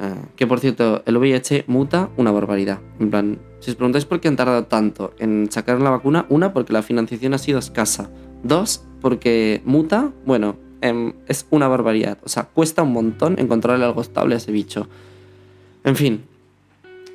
Ah, 0.00 0.14
que 0.36 0.46
por 0.46 0.60
cierto, 0.60 1.02
el 1.06 1.16
VIH 1.16 1.64
muta 1.66 2.10
una 2.16 2.30
barbaridad. 2.30 2.78
En 3.00 3.10
plan, 3.10 3.38
si 3.58 3.70
os 3.70 3.76
preguntáis 3.76 4.04
por 4.04 4.20
qué 4.20 4.28
han 4.28 4.36
tardado 4.36 4.64
tanto 4.64 5.12
en 5.18 5.50
sacar 5.50 5.80
la 5.80 5.90
vacuna, 5.90 6.26
una, 6.28 6.52
porque 6.52 6.72
la 6.72 6.82
financiación 6.82 7.34
ha 7.34 7.38
sido 7.38 7.58
escasa. 7.58 8.10
Dos, 8.44 8.84
porque 9.00 9.60
muta, 9.64 10.12
bueno, 10.24 10.56
em, 10.80 11.14
es 11.26 11.46
una 11.50 11.66
barbaridad. 11.66 12.18
O 12.22 12.28
sea, 12.28 12.44
cuesta 12.44 12.82
un 12.84 12.92
montón 12.92 13.38
encontrarle 13.40 13.84
algo 13.84 14.00
estable 14.00 14.34
a 14.34 14.38
ese 14.38 14.52
bicho. 14.52 14.88
En 15.88 15.96
fin, 15.96 16.20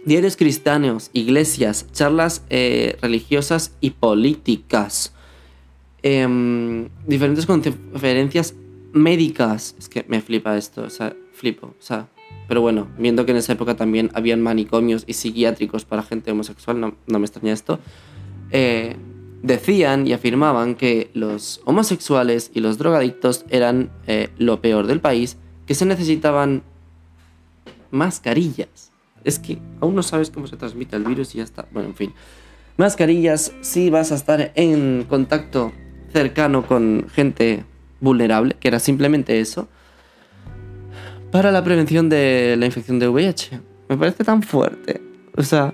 diarios 0.04 0.36
cristianos, 0.36 1.12
iglesias, 1.14 1.86
charlas 1.92 2.44
eh, 2.50 2.98
religiosas 3.04 3.76
y 3.82 3.92
políticas, 3.92 5.14
em, 6.02 6.90
diferentes 7.06 7.46
conferencias 7.46 8.56
médicas. 8.92 9.76
Es 9.78 9.90
que 9.90 10.04
me 10.08 10.22
flipa 10.22 10.58
esto, 10.58 10.82
o 10.82 10.90
sea, 10.90 11.16
flipo, 11.34 11.68
o 11.68 11.76
sea. 11.78 12.08
Pero 12.48 12.62
bueno, 12.62 12.88
viendo 12.98 13.28
que 13.28 13.32
en 13.34 13.38
esa 13.38 13.54
época 13.54 13.76
también 13.76 14.10
habían 14.16 14.42
manicomios 14.42 15.04
y 15.06 15.14
psiquiátricos 15.14 15.86
para 15.86 16.02
gente 16.02 16.32
homosexual, 16.32 16.80
no, 16.80 16.96
me 17.06 17.26
extraña 17.28 17.54
esto. 17.54 17.80
Eh, 18.50 18.96
decían 19.44 20.08
y 20.08 20.14
afirmaban 20.14 20.74
que 20.74 21.12
los 21.14 21.62
homosexuales 21.66 22.50
y 22.56 22.60
los 22.60 22.80
drogadictos 22.80 23.46
eran 23.52 23.92
eh, 24.08 24.30
lo 24.40 24.62
peor 24.62 24.88
del 24.88 25.00
país, 25.00 25.38
que 25.68 25.76
se 25.76 25.86
necesitaban 25.86 26.64
mascarillas. 27.94 28.92
Es 29.24 29.40
que 29.40 29.60
aún 29.80 29.96
no 29.96 30.04
sabes 30.04 30.30
cómo 30.30 30.48
se 30.48 30.58
transmite 30.58 30.98
el 30.98 31.04
virus 31.04 31.34
y 31.34 31.38
ya 31.38 31.44
está. 31.46 31.66
Bueno, 31.72 31.90
en 31.90 31.96
fin. 31.96 32.14
Mascarillas 32.76 33.54
si 33.62 33.90
vas 33.90 34.12
a 34.12 34.16
estar 34.16 34.52
en 34.56 35.06
contacto 35.08 35.72
cercano 36.12 36.66
con 36.66 37.08
gente 37.14 37.64
vulnerable, 38.02 38.56
que 38.60 38.68
era 38.68 38.80
simplemente 38.80 39.40
eso, 39.40 39.68
para 41.32 41.52
la 41.52 41.64
prevención 41.64 42.10
de 42.10 42.56
la 42.58 42.66
infección 42.66 43.00
de 43.00 43.08
VIH. 43.08 43.60
Me 43.90 43.98
parece 43.98 44.24
tan 44.24 44.44
fuerte. 44.44 45.02
O 45.38 45.44
sea, 45.44 45.74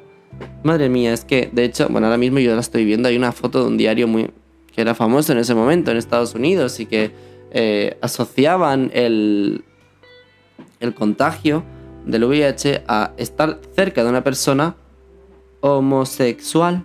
madre 0.63 0.89
mía, 0.89 1.13
es 1.13 1.25
que 1.25 1.49
de 1.51 1.63
hecho, 1.63 1.87
bueno, 1.89 2.07
ahora 2.07 2.17
mismo 2.17 2.39
yo 2.39 2.53
la 2.53 2.61
estoy 2.61 2.85
viendo, 2.85 3.07
hay 3.07 3.17
una 3.17 3.31
foto 3.31 3.61
de 3.61 3.67
un 3.67 3.77
diario 3.77 4.07
muy 4.07 4.29
que 4.75 4.81
era 4.81 4.93
famoso 4.93 5.31
en 5.31 5.39
ese 5.39 5.55
momento 5.55 5.89
en 5.89 5.97
Estados 5.97 6.35
Unidos 6.35 6.79
y 6.79 6.85
que 6.85 7.11
eh, 7.51 7.97
asociaban 8.01 8.91
el, 8.93 9.63
el 10.79 10.93
contagio 10.93 11.63
del 12.09 12.23
VIH 12.23 12.83
a 12.87 13.11
estar 13.17 13.59
cerca 13.75 14.03
de 14.03 14.09
una 14.09 14.23
persona 14.23 14.75
homosexual. 15.61 16.83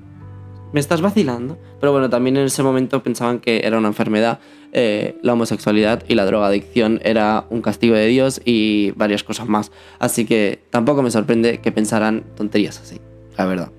¿Me 0.73 0.81
estás 0.81 1.01
vacilando? 1.01 1.59
Pero 1.81 1.93
bueno, 1.93 2.11
también 2.11 2.37
en 2.37 2.47
ese 2.47 2.63
momento 2.63 3.03
pensaban 3.03 3.39
que 3.39 3.61
era 3.65 3.79
una 3.79 3.89
enfermedad, 3.89 4.41
eh, 4.73 5.17
la 5.23 5.35
homosexualidad 5.35 6.03
y 6.09 6.15
la 6.15 6.25
drogadicción 6.25 7.01
era 7.05 7.47
un 7.51 7.63
castigo 7.63 7.95
de 7.95 8.07
Dios 8.07 8.41
y 8.45 8.91
varias 8.93 9.23
cosas 9.23 9.49
más. 9.49 9.71
Así 9.99 10.25
que 10.25 10.65
tampoco 10.71 11.03
me 11.03 11.11
sorprende 11.11 11.61
que 11.61 11.71
pensaran 11.71 12.25
tonterías 12.37 12.81
así, 12.81 13.01
la 13.39 13.47
verdad. 13.47 13.71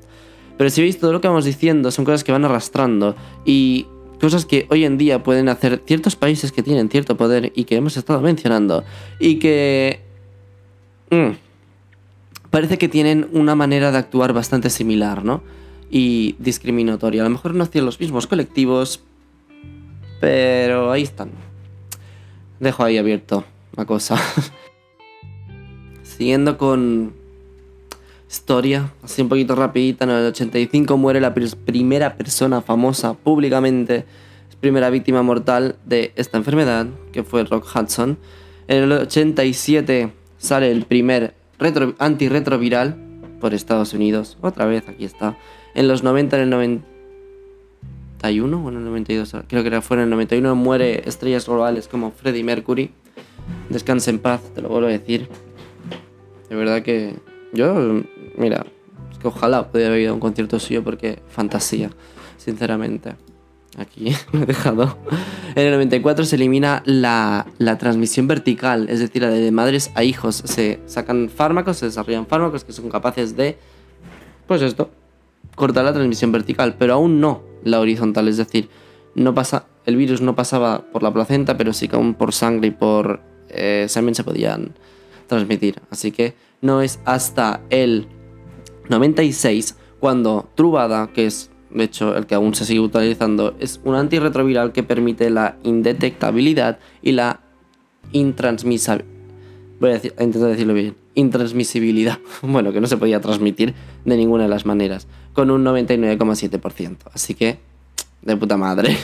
Pero 0.57 0.69
si 0.69 0.81
veis, 0.81 0.97
todo 0.99 1.11
lo 1.11 1.19
que 1.19 1.27
vamos 1.27 1.43
diciendo 1.43 1.91
son 1.91 2.05
cosas 2.05 2.23
que 2.23 2.31
van 2.31 2.45
arrastrando 2.45 3.15
y 3.43 3.87
cosas 4.21 4.45
que 4.45 4.65
hoy 4.69 4.85
en 4.85 4.97
día 4.97 5.21
pueden 5.21 5.49
hacer 5.49 5.81
ciertos 5.85 6.15
países 6.15 6.53
que 6.53 6.63
tienen 6.63 6.89
cierto 6.89 7.17
poder 7.17 7.51
y 7.55 7.65
que 7.65 7.75
hemos 7.75 7.97
estado 7.97 8.21
mencionando 8.21 8.85
y 9.19 9.39
que 9.39 10.05
Mm. 11.11 11.37
Parece 12.55 12.77
que 12.77 12.87
tienen 12.87 13.27
una 13.33 13.53
manera 13.53 13.91
de 13.91 13.97
actuar 13.97 14.31
bastante 14.31 14.69
similar, 14.69 15.25
¿no? 15.25 15.43
Y 15.91 16.37
discriminatoria. 16.39 17.19
A 17.19 17.25
lo 17.25 17.31
mejor 17.31 17.53
no 17.53 17.65
hacia 17.65 17.81
los 17.81 17.99
mismos 17.99 18.27
colectivos, 18.27 19.03
pero 20.21 20.89
ahí 20.89 21.03
están. 21.03 21.31
Dejo 22.61 22.85
ahí 22.85 22.97
abierto 22.97 23.43
la 23.75 23.83
cosa. 23.83 24.15
Siguiendo 26.03 26.57
con 26.57 27.13
historia, 28.31 28.89
así 29.03 29.21
un 29.21 29.27
poquito 29.27 29.53
rapidita, 29.55 30.05
en 30.05 30.11
el 30.11 30.27
85 30.27 30.95
muere 30.95 31.19
la 31.19 31.33
primera 31.33 32.15
persona 32.15 32.61
famosa 32.61 33.15
públicamente, 33.15 34.05
primera 34.61 34.89
víctima 34.89 35.21
mortal 35.23 35.75
de 35.83 36.13
esta 36.15 36.37
enfermedad, 36.37 36.87
que 37.11 37.23
fue 37.23 37.43
Rock 37.43 37.67
Hudson. 37.75 38.17
En 38.69 38.83
el 38.83 38.91
87 38.93 40.13
sale 40.37 40.71
el 40.71 40.85
primer 40.85 41.33
antirretroviral 41.99 42.95
por 43.39 43.53
Estados 43.53 43.93
Unidos. 43.93 44.37
Otra 44.41 44.65
vez, 44.65 44.87
aquí 44.87 45.05
está. 45.05 45.37
En 45.73 45.87
los 45.87 46.03
90, 46.03 46.37
en 46.37 46.43
el 46.43 46.49
91 46.49 48.65
o 48.65 48.69
en 48.69 48.77
el 48.77 48.85
92, 48.85 49.35
creo 49.47 49.63
que 49.63 49.81
fue 49.81 49.97
en 49.97 50.03
el 50.03 50.09
91, 50.09 50.55
muere 50.55 51.07
estrellas 51.07 51.47
globales 51.47 51.87
como 51.87 52.11
Freddie 52.11 52.43
Mercury. 52.43 52.91
Descanse 53.69 54.09
en 54.09 54.19
paz, 54.19 54.41
te 54.53 54.61
lo 54.61 54.69
vuelvo 54.69 54.87
a 54.87 54.91
decir. 54.91 55.27
De 56.49 56.55
verdad 56.55 56.81
que 56.81 57.15
yo, 57.53 58.03
mira, 58.37 58.65
es 59.11 59.17
que 59.17 59.27
ojalá 59.27 59.69
pudiera 59.69 59.89
haber 59.89 60.01
ido 60.01 60.11
a 60.11 60.13
un 60.13 60.19
concierto 60.19 60.59
suyo 60.59 60.83
porque 60.83 61.19
fantasía, 61.27 61.89
sinceramente. 62.37 63.15
Aquí 63.77 64.15
lo 64.31 64.43
he 64.43 64.45
dejado. 64.45 64.97
En 65.55 65.65
el 65.65 65.71
94 65.73 66.25
se 66.25 66.35
elimina 66.35 66.81
la, 66.85 67.45
la, 67.57 67.77
transmisión 67.77 68.27
vertical, 68.27 68.87
es 68.89 68.99
decir, 68.99 69.21
la 69.21 69.29
de 69.29 69.51
madres 69.51 69.91
a 69.95 70.03
hijos. 70.03 70.43
Se 70.45 70.79
sacan 70.85 71.29
fármacos, 71.29 71.77
se 71.77 71.87
desarrollan 71.87 72.27
fármacos 72.27 72.63
que 72.63 72.73
son 72.73 72.89
capaces 72.89 73.35
de, 73.35 73.57
pues 74.47 74.61
esto, 74.61 74.91
cortar 75.55 75.85
la 75.85 75.93
transmisión 75.93 76.31
vertical, 76.31 76.75
pero 76.77 76.93
aún 76.93 77.19
no 77.19 77.43
la 77.63 77.79
horizontal, 77.79 78.27
es 78.27 78.37
decir, 78.37 78.69
no 79.15 79.33
pasa, 79.33 79.65
el 79.85 79.95
virus 79.95 80.21
no 80.21 80.35
pasaba 80.35 80.83
por 80.91 81.03
la 81.03 81.13
placenta, 81.13 81.57
pero 81.57 81.73
sí 81.73 81.87
que 81.87 81.95
aún 81.95 82.13
por 82.13 82.33
sangre 82.33 82.67
y 82.67 82.71
por 82.71 83.21
eh, 83.49 83.85
semen 83.89 84.15
se 84.15 84.23
podían 84.23 84.73
transmitir. 85.27 85.81
Así 85.89 86.11
que 86.11 86.33
no 86.61 86.81
es 86.81 86.99
hasta 87.05 87.61
el 87.69 88.07
96 88.89 89.75
cuando 89.99 90.49
Truvada, 90.55 91.07
que 91.13 91.25
es 91.25 91.49
de 91.75 91.83
hecho 91.83 92.15
el 92.15 92.25
que 92.25 92.35
aún 92.35 92.55
se 92.55 92.65
sigue 92.65 92.79
utilizando, 92.79 93.55
es 93.59 93.79
un 93.83 93.95
antirretroviral 93.95 94.71
que 94.71 94.83
permite 94.83 95.29
la 95.29 95.57
indetectabilidad 95.63 96.79
y 97.01 97.11
la 97.11 97.41
intransmisibilidad. 98.11 99.05
Voy 99.79 99.91
a, 99.91 99.95
intentar 99.95 100.49
decirlo 100.49 100.73
bien. 100.73 100.95
Intransmisibilidad. 101.15 102.19
Bueno, 102.41 102.71
que 102.71 102.81
no 102.81 102.87
se 102.87 102.97
podía 102.97 103.19
transmitir 103.19 103.73
de 104.05 104.17
ninguna 104.17 104.43
de 104.43 104.49
las 104.49 104.65
maneras. 104.65 105.07
Con 105.33 105.51
un 105.51 105.65
99,7%. 105.65 106.97
Así 107.13 107.33
que 107.33 107.59
de 108.21 108.37
puta 108.37 108.57
madre. 108.57 108.97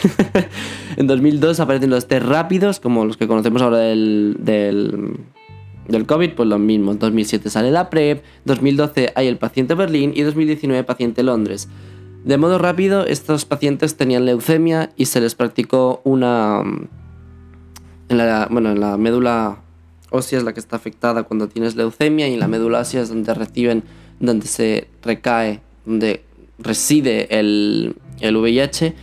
en 0.98 1.08
2002 1.08 1.60
aparecen 1.60 1.90
los 1.90 2.08
test 2.08 2.26
rápidos, 2.26 2.80
como 2.80 3.06
los 3.06 3.18
que 3.18 3.28
conocemos 3.28 3.62
ahora 3.62 3.78
del, 3.78 4.38
del, 4.40 6.06
COVID, 6.06 6.32
pues 6.32 6.50
lo 6.50 6.58
mismo. 6.58 6.92
En 6.92 7.00
2007 7.00 7.50
sale 7.50 7.72
la 7.72 7.90
PrEP, 7.90 8.24
2012 8.46 9.12
hay 9.16 9.28
el 9.28 9.38
paciente 9.38 9.76
Berlín 9.76 10.14
y 10.16 10.22
2019 10.22 10.84
paciente 10.84 11.22
Londres. 11.22 11.70
De 12.24 12.38
modo 12.38 12.60
rápido, 12.60 13.06
estos 13.06 13.46
pacientes 13.46 13.96
tenían 13.96 14.26
leucemia 14.26 14.92
y 14.96 15.06
se 15.06 15.22
les 15.22 15.36
practicó 15.36 16.02
una... 16.04 16.62
En 18.10 18.18
la, 18.18 18.48
bueno, 18.52 18.72
en 18.72 18.80
la 18.80 18.98
médula 18.98 19.62
ósea 20.12 20.38
es 20.38 20.44
la 20.44 20.54
que 20.54 20.60
está 20.60 20.76
afectada 20.76 21.24
cuando 21.24 21.48
tienes 21.48 21.76
leucemia 21.76 22.28
y 22.28 22.34
en 22.34 22.40
la 22.40 22.48
médula 22.48 22.82
ósea 22.82 23.02
es 23.02 23.10
donde 23.10 23.34
reciben, 23.34 23.84
donde 24.20 24.46
se 24.46 24.88
recae, 25.02 25.62
donde 25.86 26.24
reside 26.60 27.40
el, 27.40 27.96
el 28.20 28.38
VIH. 28.38 28.94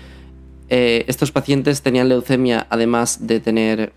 Eh, 0.69 1.05
estos 1.09 1.33
pacientes 1.33 1.83
tenían 1.83 2.09
leucemia 2.09 2.67
además 2.69 3.27
de 3.27 3.41
tener 3.41 3.93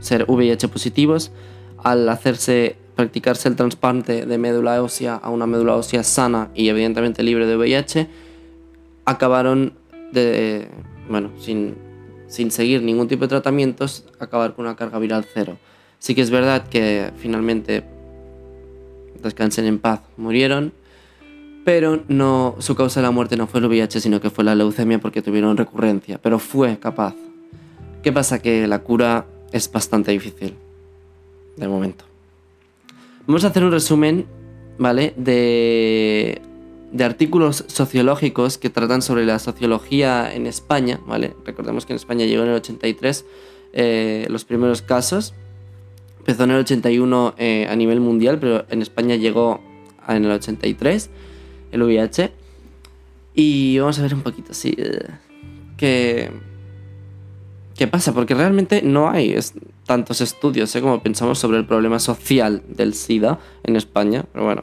ser 0.00 0.26
VIH 0.28 0.68
positivos. 0.68 1.32
Al 1.82 2.08
hacerse 2.08 2.76
practicarse 2.96 3.48
el 3.48 3.56
trasplante 3.56 4.26
de 4.26 4.38
médula 4.38 4.82
ósea 4.82 5.14
a 5.14 5.30
una 5.30 5.46
médula 5.46 5.76
ósea 5.76 6.02
sana 6.02 6.50
y 6.54 6.68
evidentemente 6.68 7.22
libre 7.22 7.46
de 7.46 7.56
VIH, 7.56 8.08
acabaron 9.04 9.74
de, 10.12 10.68
bueno, 11.08 11.30
sin, 11.38 11.74
sin 12.26 12.50
seguir 12.50 12.82
ningún 12.82 13.08
tipo 13.08 13.22
de 13.22 13.28
tratamientos, 13.28 14.04
acabar 14.18 14.54
con 14.54 14.66
una 14.66 14.76
carga 14.76 14.98
viral 14.98 15.26
cero. 15.32 15.58
Sí 15.98 16.14
que 16.14 16.22
es 16.22 16.30
verdad 16.30 16.68
que 16.68 17.12
finalmente 17.16 17.84
descansen 19.22 19.66
en 19.66 19.78
paz, 19.78 20.00
murieron, 20.16 20.72
pero 21.64 22.02
no, 22.08 22.56
su 22.58 22.74
causa 22.74 23.00
de 23.00 23.06
la 23.06 23.10
muerte 23.10 23.36
no 23.36 23.46
fue 23.46 23.60
el 23.60 23.66
VIH, 23.66 24.00
sino 24.00 24.20
que 24.20 24.30
fue 24.30 24.44
la 24.44 24.54
leucemia 24.54 24.98
porque 24.98 25.22
tuvieron 25.22 25.56
recurrencia, 25.56 26.18
pero 26.18 26.38
fue 26.38 26.78
capaz. 26.78 27.14
¿Qué 28.02 28.12
pasa? 28.12 28.40
Que 28.40 28.66
la 28.66 28.80
cura 28.80 29.26
es 29.50 29.70
bastante 29.72 30.12
difícil, 30.12 30.54
de 31.56 31.68
momento. 31.68 32.04
Vamos 33.26 33.44
a 33.44 33.48
hacer 33.48 33.64
un 33.64 33.72
resumen, 33.72 34.26
¿vale? 34.76 35.14
De 35.16 36.42
de 36.94 37.02
artículos 37.02 37.64
sociológicos 37.66 38.56
que 38.56 38.70
tratan 38.70 39.02
sobre 39.02 39.26
la 39.26 39.40
sociología 39.40 40.32
en 40.32 40.46
España, 40.46 41.00
¿vale? 41.06 41.34
Recordemos 41.44 41.86
que 41.86 41.92
en 41.92 41.96
España 41.96 42.24
llegó 42.24 42.44
en 42.44 42.50
el 42.50 42.54
83 42.54 43.24
eh, 43.72 44.26
los 44.30 44.44
primeros 44.44 44.80
casos. 44.80 45.34
Empezó 46.20 46.44
en 46.44 46.52
el 46.52 46.58
81 46.58 47.34
eh, 47.36 47.66
a 47.68 47.74
nivel 47.74 47.98
mundial, 47.98 48.38
pero 48.38 48.64
en 48.70 48.80
España 48.80 49.16
llegó 49.16 49.60
en 50.06 50.24
el 50.24 50.30
83 50.30 51.10
el 51.72 51.82
VIH. 51.82 52.32
Y 53.34 53.76
vamos 53.80 53.98
a 53.98 54.02
ver 54.02 54.14
un 54.14 54.22
poquito 54.22 54.52
así. 54.52 54.76
Eh, 54.78 55.00
¿Qué, 55.76 56.30
¿Qué 57.74 57.88
pasa? 57.88 58.14
Porque 58.14 58.36
realmente 58.36 58.82
no 58.82 59.10
hay 59.10 59.36
tantos 59.84 60.20
estudios 60.20 60.72
como 60.80 61.02
pensamos 61.02 61.40
sobre 61.40 61.58
el 61.58 61.66
problema 61.66 61.98
social 61.98 62.62
del 62.68 62.94
SIDA 62.94 63.40
en 63.64 63.74
España. 63.74 64.24
Pero 64.32 64.44
bueno, 64.44 64.62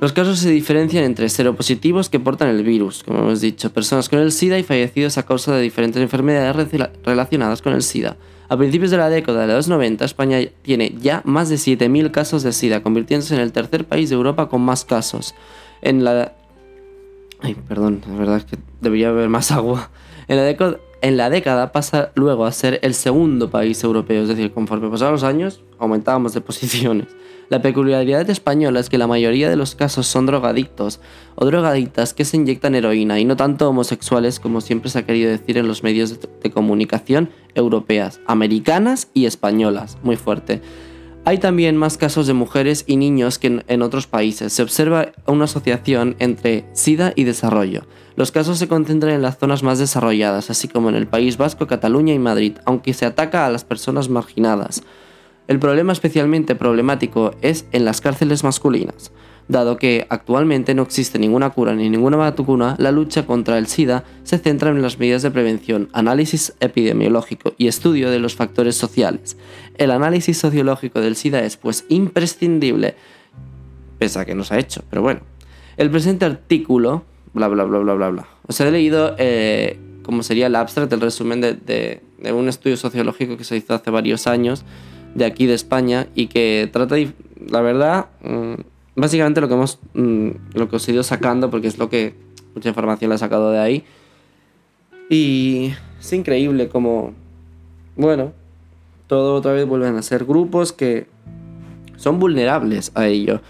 los 0.00 0.12
casos 0.12 0.38
se 0.38 0.50
diferencian 0.50 1.02
entre 1.02 1.28
seropositivos 1.28 2.08
que 2.08 2.20
portan 2.20 2.48
el 2.48 2.62
virus, 2.62 3.02
como 3.02 3.18
hemos 3.18 3.40
dicho, 3.40 3.72
personas 3.72 4.08
con 4.08 4.20
el 4.20 4.30
SIDA 4.30 4.56
y 4.58 4.62
fallecidos 4.62 5.18
a 5.18 5.24
causa 5.24 5.54
de 5.54 5.62
diferentes 5.62 6.00
enfermedades 6.00 6.70
relacionadas 7.04 7.62
con 7.62 7.72
el 7.72 7.82
SIDA. 7.82 8.16
A 8.48 8.56
principios 8.56 8.92
de 8.92 8.96
la 8.96 9.10
década 9.10 9.46
de 9.46 9.52
los 9.52 9.66
90, 9.66 10.04
España 10.04 10.38
tiene 10.62 10.94
ya 11.00 11.20
más 11.24 11.48
de 11.48 11.56
7.000 11.56 12.12
casos 12.12 12.44
de 12.44 12.52
SIDA, 12.52 12.82
convirtiéndose 12.82 13.34
en 13.34 13.40
el 13.40 13.52
tercer 13.52 13.86
país 13.86 14.08
de 14.08 14.14
Europa 14.14 14.48
con 14.48 14.62
más 14.62 14.84
casos. 14.84 15.34
En 15.82 16.04
la... 16.04 16.32
Perdón, 17.68 18.02
la 18.08 18.14
verdad 18.14 18.36
es 18.36 18.44
que 18.44 18.56
debería 18.80 19.08
haber 19.08 19.28
más 19.28 19.50
agua. 19.50 19.90
En 20.28 20.36
la, 20.36 20.44
década, 20.44 20.78
en 21.02 21.16
la 21.16 21.28
década 21.28 21.72
pasa 21.72 22.12
luego 22.14 22.46
a 22.46 22.52
ser 22.52 22.78
el 22.82 22.94
segundo 22.94 23.50
país 23.50 23.82
europeo, 23.82 24.22
es 24.22 24.28
decir, 24.28 24.52
conforme 24.52 24.88
pasaban 24.88 25.12
los 25.12 25.24
años, 25.24 25.62
aumentábamos 25.78 26.34
de 26.34 26.40
posiciones. 26.40 27.08
La 27.48 27.62
peculiaridad 27.62 28.28
española 28.28 28.78
es 28.78 28.90
que 28.90 28.98
la 28.98 29.06
mayoría 29.06 29.48
de 29.48 29.56
los 29.56 29.74
casos 29.74 30.06
son 30.06 30.26
drogadictos 30.26 31.00
o 31.34 31.46
drogadictas 31.46 32.12
que 32.12 32.26
se 32.26 32.36
inyectan 32.36 32.74
heroína 32.74 33.20
y 33.20 33.24
no 33.24 33.36
tanto 33.36 33.68
homosexuales 33.68 34.38
como 34.38 34.60
siempre 34.60 34.90
se 34.90 34.98
ha 34.98 35.06
querido 35.06 35.30
decir 35.30 35.56
en 35.56 35.66
los 35.66 35.82
medios 35.82 36.20
de 36.20 36.50
comunicación 36.50 37.30
europeas, 37.54 38.20
americanas 38.26 39.08
y 39.14 39.24
españolas. 39.24 39.96
Muy 40.02 40.16
fuerte. 40.16 40.60
Hay 41.24 41.38
también 41.38 41.76
más 41.76 41.98
casos 41.98 42.26
de 42.26 42.32
mujeres 42.32 42.84
y 42.86 42.96
niños 42.96 43.38
que 43.38 43.62
en, 43.66 43.82
otros 43.82 44.06
países. 44.06 44.52
Se 44.52 44.62
observa 44.62 45.12
una 45.26 45.44
asociación 45.44 46.16
entre 46.18 46.64
SIDA 46.72 47.12
y 47.16 47.24
desarrollo. 47.24 47.84
Los 48.16 48.32
casos 48.32 48.58
se 48.58 48.68
concentran 48.68 49.12
en 49.12 49.22
las 49.22 49.38
zonas 49.38 49.62
más 49.62 49.78
desarrolladas, 49.78 50.50
así 50.50 50.68
como 50.68 50.88
en 50.88 50.94
el 50.94 51.06
País 51.06 51.36
Vasco, 51.36 51.66
Cataluña 51.66 52.14
y 52.14 52.18
Madrid, 52.18 52.54
aunque 52.64 52.94
se 52.94 53.04
ataca 53.04 53.46
a 53.46 53.50
las 53.50 53.64
personas 53.64 54.08
marginadas. 54.08 54.82
El 55.48 55.58
problema 55.58 55.94
especialmente 55.94 56.54
problemático 56.54 57.34
es 57.40 57.66
en 57.72 57.86
las 57.86 58.02
cárceles 58.02 58.44
masculinas. 58.44 59.12
Dado 59.48 59.78
que 59.78 60.06
actualmente 60.10 60.74
no 60.74 60.82
existe 60.82 61.18
ninguna 61.18 61.48
cura 61.48 61.74
ni 61.74 61.88
ninguna 61.88 62.18
vacuna, 62.18 62.76
la 62.78 62.92
lucha 62.92 63.24
contra 63.24 63.56
el 63.56 63.66
SIDA 63.66 64.04
se 64.24 64.36
centra 64.36 64.68
en 64.68 64.82
las 64.82 64.98
medidas 64.98 65.22
de 65.22 65.30
prevención, 65.30 65.88
análisis 65.94 66.52
epidemiológico 66.60 67.54
y 67.56 67.66
estudio 67.66 68.10
de 68.10 68.18
los 68.18 68.36
factores 68.36 68.76
sociales. 68.76 69.38
El 69.78 69.90
análisis 69.90 70.36
sociológico 70.36 71.00
del 71.00 71.16
SIDA 71.16 71.42
es 71.42 71.56
pues 71.56 71.86
imprescindible, 71.88 72.94
pese 73.98 74.18
a 74.18 74.26
que 74.26 74.34
no 74.34 74.44
se 74.44 74.54
ha 74.54 74.58
hecho, 74.58 74.84
pero 74.90 75.00
bueno. 75.00 75.20
El 75.78 75.90
presente 75.90 76.26
artículo, 76.26 77.04
bla 77.32 77.48
bla 77.48 77.64
bla 77.64 77.78
bla 77.78 77.94
bla 77.94 78.10
bla. 78.10 78.28
Os 78.46 78.60
he 78.60 78.70
leído 78.70 79.14
eh, 79.16 79.78
como 80.02 80.22
sería 80.22 80.48
el 80.48 80.56
abstract, 80.56 80.92
el 80.92 81.00
resumen 81.00 81.40
de 81.40 82.02
un 82.34 82.48
estudio 82.50 82.76
sociológico 82.76 83.38
que 83.38 83.44
se 83.44 83.56
hizo 83.56 83.72
hace 83.72 83.90
varios 83.90 84.26
años 84.26 84.66
de 85.14 85.24
aquí 85.24 85.46
de 85.46 85.54
España 85.54 86.08
y 86.14 86.26
que 86.26 86.68
trata, 86.72 86.96
la 87.48 87.60
verdad, 87.60 88.06
mm, 88.22 88.54
básicamente 88.96 89.40
lo 89.40 89.48
que 89.48 89.54
hemos, 89.54 89.78
mm, 89.94 90.28
lo 90.54 90.68
que 90.68 90.76
os 90.76 90.88
he 90.88 90.92
ido 90.92 91.02
sacando, 91.02 91.50
porque 91.50 91.68
es 91.68 91.78
lo 91.78 91.88
que 91.88 92.14
mucha 92.54 92.68
información 92.68 93.08
la 93.08 93.14
he 93.16 93.18
sacado 93.18 93.50
de 93.50 93.58
ahí. 93.58 93.84
Y 95.10 95.72
es 95.98 96.12
increíble 96.12 96.68
como, 96.68 97.14
bueno, 97.96 98.32
todo 99.06 99.34
otra 99.34 99.52
vez 99.52 99.66
vuelven 99.66 99.96
a 99.96 100.02
ser 100.02 100.24
grupos 100.24 100.72
que 100.72 101.06
son 101.96 102.18
vulnerables 102.18 102.92
a 102.94 103.06
ello. 103.06 103.40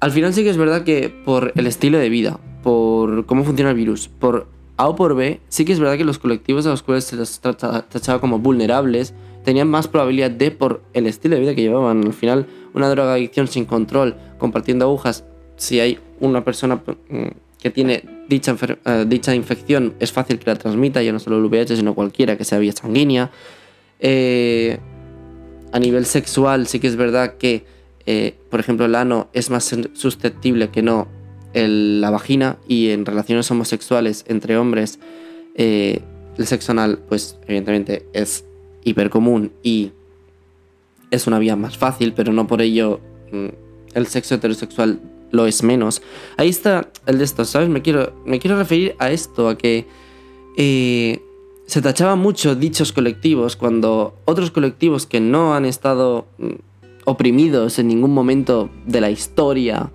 Al 0.00 0.12
final 0.12 0.32
sí 0.32 0.44
que 0.44 0.50
es 0.50 0.56
verdad 0.56 0.84
que 0.84 1.08
por 1.08 1.52
el 1.56 1.66
estilo 1.66 1.98
de 1.98 2.08
vida, 2.08 2.38
por 2.62 3.26
cómo 3.26 3.44
funciona 3.44 3.70
el 3.70 3.76
virus, 3.76 4.08
por 4.08 4.46
A 4.76 4.88
o 4.88 4.94
por 4.94 5.14
B, 5.14 5.40
sí 5.48 5.64
que 5.64 5.72
es 5.72 5.80
verdad 5.80 5.96
que 5.96 6.04
los 6.04 6.18
colectivos 6.18 6.66
a 6.66 6.70
los 6.70 6.82
cuales 6.82 7.04
se 7.04 7.16
les 7.16 7.40
tachaba 7.40 8.20
como 8.20 8.38
vulnerables, 8.38 9.14
tenían 9.48 9.68
más 9.68 9.88
probabilidad 9.88 10.30
de, 10.30 10.50
por 10.50 10.82
el 10.92 11.06
estilo 11.06 11.36
de 11.36 11.40
vida 11.40 11.54
que 11.54 11.62
llevaban. 11.62 12.04
Al 12.04 12.12
final, 12.12 12.44
una 12.74 12.86
drogadicción 12.90 13.48
sin 13.48 13.64
control, 13.64 14.14
compartiendo 14.36 14.84
agujas, 14.84 15.24
si 15.56 15.80
hay 15.80 15.98
una 16.20 16.44
persona 16.44 16.82
mm, 17.08 17.28
que 17.58 17.70
tiene 17.70 18.04
dicha, 18.28 18.54
eh, 18.84 19.06
dicha 19.08 19.34
infección, 19.34 19.94
es 20.00 20.12
fácil 20.12 20.38
que 20.38 20.50
la 20.50 20.56
transmita, 20.56 21.02
ya 21.02 21.12
no 21.12 21.18
solo 21.18 21.38
el 21.38 21.46
VIH, 21.46 21.76
sino 21.76 21.94
cualquiera 21.94 22.36
que 22.36 22.44
sea 22.44 22.58
vía 22.58 22.72
sanguínea. 22.72 23.30
Eh, 24.00 24.76
a 25.72 25.78
nivel 25.78 26.04
sexual, 26.04 26.66
sí 26.66 26.78
que 26.78 26.88
es 26.88 26.96
verdad 26.96 27.38
que, 27.38 27.64
eh, 28.04 28.34
por 28.50 28.60
ejemplo, 28.60 28.84
el 28.84 28.94
ano 28.96 29.30
es 29.32 29.48
más 29.48 29.74
susceptible 29.94 30.68
que 30.68 30.82
no 30.82 31.08
la 31.54 32.10
vagina 32.10 32.58
y 32.68 32.90
en 32.90 33.06
relaciones 33.06 33.50
homosexuales 33.50 34.26
entre 34.28 34.58
hombres, 34.58 34.98
el 35.54 36.02
sexo 36.46 36.72
anal, 36.72 36.98
pues 37.08 37.38
evidentemente 37.46 38.06
es 38.12 38.44
hipercomún 38.84 39.52
y 39.62 39.92
es 41.10 41.26
una 41.26 41.38
vía 41.38 41.56
más 41.56 41.76
fácil, 41.76 42.12
pero 42.12 42.32
no 42.32 42.46
por 42.46 42.62
ello 42.62 43.00
mm, 43.32 43.48
el 43.94 44.06
sexo 44.06 44.34
heterosexual 44.34 45.00
lo 45.30 45.46
es 45.46 45.62
menos. 45.62 46.02
Ahí 46.36 46.48
está 46.48 46.90
el 47.06 47.18
de 47.18 47.24
esto, 47.24 47.44
¿sabes? 47.44 47.68
Me 47.68 47.82
quiero, 47.82 48.12
me 48.24 48.38
quiero 48.38 48.56
referir 48.56 48.94
a 48.98 49.10
esto, 49.10 49.48
a 49.48 49.58
que 49.58 49.86
eh, 50.56 51.20
se 51.66 51.82
tachaba 51.82 52.16
mucho 52.16 52.54
dichos 52.54 52.92
colectivos 52.92 53.56
cuando 53.56 54.16
otros 54.24 54.50
colectivos 54.50 55.06
que 55.06 55.20
no 55.20 55.54
han 55.54 55.64
estado 55.64 56.26
mm, 56.38 56.52
oprimidos 57.04 57.78
en 57.78 57.88
ningún 57.88 58.12
momento 58.12 58.70
de 58.86 59.00
la 59.00 59.10
historia 59.10 59.90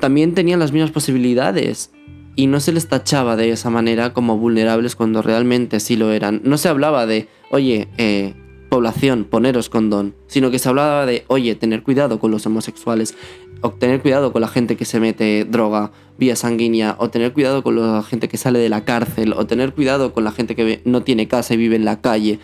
también 0.00 0.34
tenían 0.34 0.60
las 0.60 0.72
mismas 0.72 0.90
posibilidades 0.90 1.90
y 2.38 2.46
no 2.46 2.60
se 2.60 2.70
les 2.70 2.86
tachaba 2.86 3.34
de 3.34 3.50
esa 3.50 3.68
manera 3.68 4.12
como 4.12 4.38
vulnerables 4.38 4.94
cuando 4.94 5.22
realmente 5.22 5.80
sí 5.80 5.96
lo 5.96 6.12
eran. 6.12 6.40
No 6.44 6.56
se 6.56 6.68
hablaba 6.68 7.04
de, 7.04 7.26
oye, 7.50 7.88
eh, 7.98 8.32
población, 8.68 9.24
poneros 9.24 9.68
condón, 9.68 10.14
sino 10.28 10.52
que 10.52 10.60
se 10.60 10.68
hablaba 10.68 11.04
de, 11.04 11.24
oye, 11.26 11.56
tener 11.56 11.82
cuidado 11.82 12.20
con 12.20 12.30
los 12.30 12.46
homosexuales, 12.46 13.16
o 13.60 13.72
tener 13.72 14.00
cuidado 14.00 14.32
con 14.32 14.40
la 14.40 14.46
gente 14.46 14.76
que 14.76 14.84
se 14.84 15.00
mete 15.00 15.46
droga 15.46 15.90
vía 16.16 16.36
sanguínea, 16.36 16.94
o 17.00 17.10
tener 17.10 17.32
cuidado 17.32 17.64
con 17.64 17.74
la 17.74 18.04
gente 18.04 18.28
que 18.28 18.36
sale 18.36 18.60
de 18.60 18.68
la 18.68 18.84
cárcel, 18.84 19.32
o 19.32 19.44
tener 19.48 19.74
cuidado 19.74 20.12
con 20.12 20.22
la 20.22 20.30
gente 20.30 20.54
que 20.54 20.80
no 20.84 21.02
tiene 21.02 21.26
casa 21.26 21.54
y 21.54 21.56
vive 21.56 21.74
en 21.74 21.84
la 21.84 22.00
calle. 22.00 22.38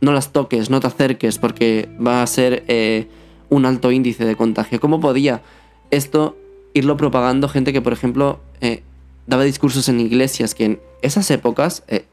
No 0.00 0.12
las 0.12 0.30
toques, 0.30 0.70
no 0.70 0.78
te 0.78 0.86
acerques, 0.86 1.38
porque 1.38 1.88
va 2.00 2.22
a 2.22 2.26
ser 2.28 2.62
eh, 2.68 3.08
un 3.48 3.66
alto 3.66 3.90
índice 3.90 4.24
de 4.24 4.36
contagio. 4.36 4.78
¿Cómo 4.78 5.00
podía 5.00 5.42
esto 5.90 6.36
irlo 6.72 6.96
propagando 6.96 7.48
gente 7.48 7.72
que, 7.72 7.82
por 7.82 7.92
ejemplo, 7.92 8.38
eh, 8.60 8.84
daba 9.26 9.44
discursos 9.44 9.88
en 9.88 10.00
iglesias 10.00 10.54
que 10.54 10.64
en 10.64 10.80
esas 11.02 11.30
épocas 11.30 11.84
eh, 11.88 12.04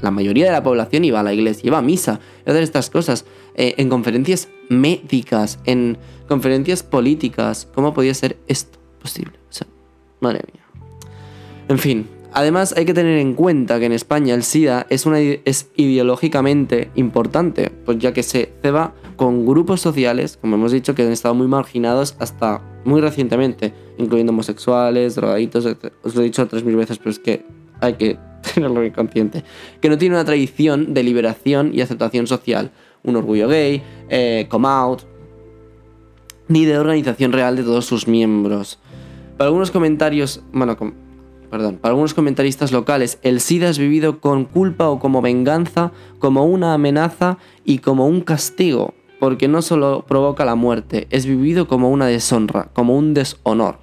la 0.00 0.10
mayoría 0.10 0.46
de 0.46 0.52
la 0.52 0.62
población 0.62 1.04
iba 1.04 1.20
a 1.20 1.22
la 1.22 1.32
iglesia, 1.32 1.66
iba 1.66 1.78
a 1.78 1.82
misa, 1.82 2.20
iba 2.42 2.48
a 2.48 2.50
hacer 2.50 2.62
estas 2.62 2.90
cosas, 2.90 3.24
eh, 3.54 3.74
en 3.78 3.88
conferencias 3.88 4.48
médicas, 4.68 5.58
en 5.64 5.98
conferencias 6.28 6.82
políticas. 6.82 7.68
¿Cómo 7.74 7.92
podía 7.92 8.14
ser 8.14 8.38
esto 8.46 8.78
posible? 9.00 9.38
O 9.50 9.52
sea, 9.52 9.66
madre 10.20 10.40
mía. 10.52 10.64
En 11.68 11.78
fin, 11.78 12.08
además 12.32 12.74
hay 12.76 12.84
que 12.84 12.94
tener 12.94 13.18
en 13.18 13.34
cuenta 13.34 13.78
que 13.78 13.86
en 13.86 13.92
España 13.92 14.34
el 14.34 14.42
SIDA 14.42 14.86
es, 14.90 15.06
una, 15.06 15.20
es 15.20 15.68
ideológicamente 15.76 16.90
importante, 16.94 17.70
pues 17.84 17.98
ya 17.98 18.12
que 18.12 18.22
se 18.22 18.52
ceba 18.62 18.94
con 19.20 19.44
grupos 19.44 19.82
sociales, 19.82 20.38
como 20.40 20.54
hemos 20.56 20.72
dicho, 20.72 20.94
que 20.94 21.02
han 21.02 21.12
estado 21.12 21.34
muy 21.34 21.46
marginados 21.46 22.16
hasta 22.20 22.62
muy 22.86 23.02
recientemente, 23.02 23.74
incluyendo 23.98 24.32
homosexuales, 24.32 25.14
drogaditos, 25.14 25.66
os 26.02 26.14
lo 26.14 26.22
he 26.22 26.24
dicho 26.24 26.48
tres 26.48 26.64
mil 26.64 26.74
veces, 26.74 26.96
pero 26.96 27.10
es 27.10 27.18
que 27.18 27.44
hay 27.82 27.92
que 27.96 28.18
tenerlo 28.54 28.80
muy 28.80 28.90
consciente, 28.92 29.44
que 29.82 29.90
no 29.90 29.98
tiene 29.98 30.14
una 30.14 30.24
tradición 30.24 30.94
de 30.94 31.02
liberación 31.02 31.72
y 31.74 31.82
aceptación 31.82 32.26
social, 32.26 32.70
un 33.02 33.14
orgullo 33.14 33.46
gay, 33.46 33.82
eh, 34.08 34.46
come 34.48 34.68
out, 34.68 35.02
ni 36.48 36.64
de 36.64 36.78
organización 36.78 37.32
real 37.32 37.56
de 37.56 37.62
todos 37.62 37.84
sus 37.84 38.08
miembros. 38.08 38.78
Para 39.36 39.48
algunos 39.48 39.70
comentarios, 39.70 40.42
bueno, 40.50 40.78
perdón, 41.50 41.76
para 41.76 41.92
algunos 41.92 42.14
comentaristas 42.14 42.72
locales, 42.72 43.18
el 43.20 43.42
SIDA 43.42 43.68
es 43.68 43.78
vivido 43.78 44.18
con 44.18 44.46
culpa 44.46 44.88
o 44.88 44.98
como 44.98 45.20
venganza, 45.20 45.92
como 46.18 46.46
una 46.46 46.72
amenaza 46.72 47.36
y 47.66 47.80
como 47.80 48.06
un 48.06 48.22
castigo, 48.22 48.94
porque 49.20 49.46
no 49.46 49.62
solo 49.62 50.04
provoca 50.08 50.44
la 50.44 50.56
muerte, 50.56 51.06
es 51.10 51.26
vivido 51.26 51.68
como 51.68 51.90
una 51.90 52.06
deshonra, 52.06 52.70
como 52.72 52.96
un 52.96 53.14
deshonor. 53.14 53.78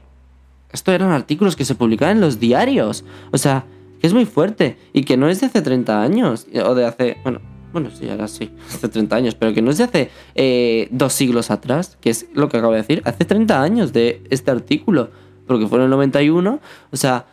Esto 0.73 0.91
eran 0.91 1.11
artículos 1.11 1.55
que 1.55 1.63
se 1.63 1.75
publicaban 1.75 2.17
en 2.17 2.21
los 2.21 2.39
diarios. 2.39 3.05
O 3.31 3.37
sea, 3.37 3.63
que 4.01 4.07
es 4.07 4.13
muy 4.13 4.25
fuerte 4.25 4.77
y 4.93 5.03
que 5.03 5.15
no 5.15 5.29
es 5.29 5.39
de 5.39 5.45
hace 5.45 5.61
30 5.61 6.01
años, 6.01 6.47
o 6.65 6.75
de 6.75 6.85
hace, 6.85 7.17
bueno, 7.23 7.39
bueno, 7.71 7.89
sí, 7.91 8.09
ahora 8.09 8.27
sí, 8.27 8.49
hace 8.67 8.89
30 8.89 9.15
años, 9.15 9.35
pero 9.35 9.53
que 9.53 9.61
no 9.61 9.71
es 9.71 9.77
de 9.77 9.83
hace 9.83 10.09
eh, 10.35 10.87
dos 10.91 11.13
siglos 11.13 11.51
atrás, 11.51 11.97
que 12.01 12.09
es 12.09 12.27
lo 12.33 12.49
que 12.49 12.57
acabo 12.57 12.73
de 12.73 12.79
decir, 12.79 13.01
hace 13.05 13.23
30 13.23 13.61
años 13.61 13.93
de 13.93 14.23
este 14.31 14.51
artículo, 14.51 15.11
porque 15.45 15.67
fue 15.67 15.77
en 15.77 15.85
el 15.85 15.89
91, 15.91 16.59
o 16.91 16.97
sea, 16.97 17.25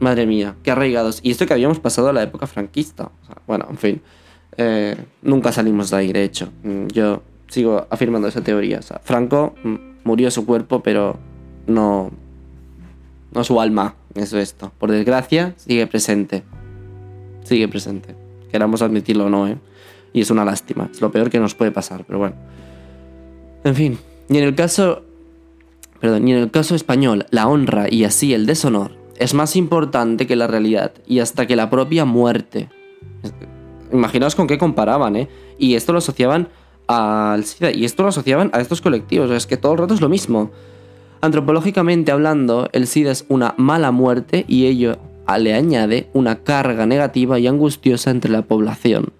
madre 0.00 0.26
mía, 0.26 0.56
qué 0.62 0.72
arraigados. 0.72 1.20
Y 1.22 1.30
esto 1.30 1.46
que 1.46 1.52
habíamos 1.52 1.78
pasado 1.78 2.08
a 2.08 2.12
la 2.12 2.22
época 2.22 2.46
franquista, 2.46 3.10
bueno, 3.46 3.66
en 3.70 3.78
fin, 3.78 4.02
eh, 4.58 4.96
nunca 5.22 5.52
salimos 5.52 5.90
de 5.90 5.96
ahí, 5.96 6.12
de 6.12 6.24
hecho, 6.24 6.50
mm, 6.64 6.88
yo 6.88 7.22
sigo 7.46 7.86
afirmando 7.88 8.28
esa 8.28 8.42
teoría, 8.42 8.80
Franco 9.02 9.54
mm, 9.62 9.76
murió 10.04 10.30
su 10.30 10.44
cuerpo, 10.44 10.82
pero 10.82 11.16
no, 11.66 12.10
no 13.32 13.44
su 13.44 13.60
alma. 13.60 13.94
Eso 14.14 14.38
es 14.38 14.50
esto. 14.50 14.72
Por 14.78 14.90
desgracia, 14.90 15.54
sigue 15.56 15.86
presente. 15.86 16.42
Sigue 17.44 17.68
presente. 17.68 18.14
Queramos 18.50 18.82
admitirlo 18.82 19.26
o 19.26 19.28
no, 19.30 19.46
¿eh? 19.46 19.56
Y 20.12 20.22
es 20.22 20.30
una 20.30 20.44
lástima. 20.44 20.88
Es 20.90 21.00
lo 21.00 21.12
peor 21.12 21.30
que 21.30 21.38
nos 21.38 21.54
puede 21.54 21.70
pasar, 21.70 22.04
pero 22.04 22.18
bueno. 22.18 22.34
En 23.64 23.74
fin. 23.74 23.98
Y 24.28 24.38
en 24.38 24.44
el 24.44 24.54
caso. 24.54 25.02
Perdón, 26.00 26.26
y 26.28 26.32
en 26.32 26.38
el 26.38 26.50
caso 26.50 26.74
español, 26.74 27.26
la 27.30 27.48
honra 27.48 27.86
y 27.90 28.04
así 28.04 28.32
el 28.32 28.46
deshonor 28.46 28.92
es 29.18 29.34
más 29.34 29.56
importante 29.56 30.28
que 30.28 30.36
la 30.36 30.46
realidad 30.46 30.92
y 31.06 31.18
hasta 31.18 31.46
que 31.46 31.56
la 31.56 31.70
propia 31.70 32.04
muerte. 32.04 32.68
Imaginaos 33.92 34.34
con 34.34 34.46
qué 34.46 34.58
comparaban, 34.58 35.16
¿eh? 35.16 35.28
Y 35.58 35.74
esto 35.74 35.92
lo 35.92 35.98
asociaban 35.98 36.48
al 36.86 37.44
SIDA 37.44 37.70
y 37.72 37.84
esto 37.84 38.02
lo 38.02 38.08
asociaban 38.08 38.50
a 38.52 38.60
estos 38.60 38.80
colectivos. 38.80 39.30
Es 39.30 39.46
que 39.46 39.56
todo 39.56 39.72
el 39.72 39.78
rato 39.78 39.94
es 39.94 40.00
lo 40.00 40.08
mismo. 40.08 40.50
Antropológicamente 41.20 42.12
hablando, 42.12 42.68
el 42.72 42.86
SIDA 42.86 43.10
es 43.10 43.24
una 43.28 43.54
mala 43.56 43.90
muerte 43.90 44.44
y 44.48 44.66
ello 44.66 44.98
le 45.36 45.52
añade 45.52 46.08
una 46.14 46.42
carga 46.42 46.86
negativa 46.86 47.38
y 47.38 47.46
angustiosa 47.46 48.10
entre 48.10 48.30
la 48.30 48.42
población. 48.42 49.12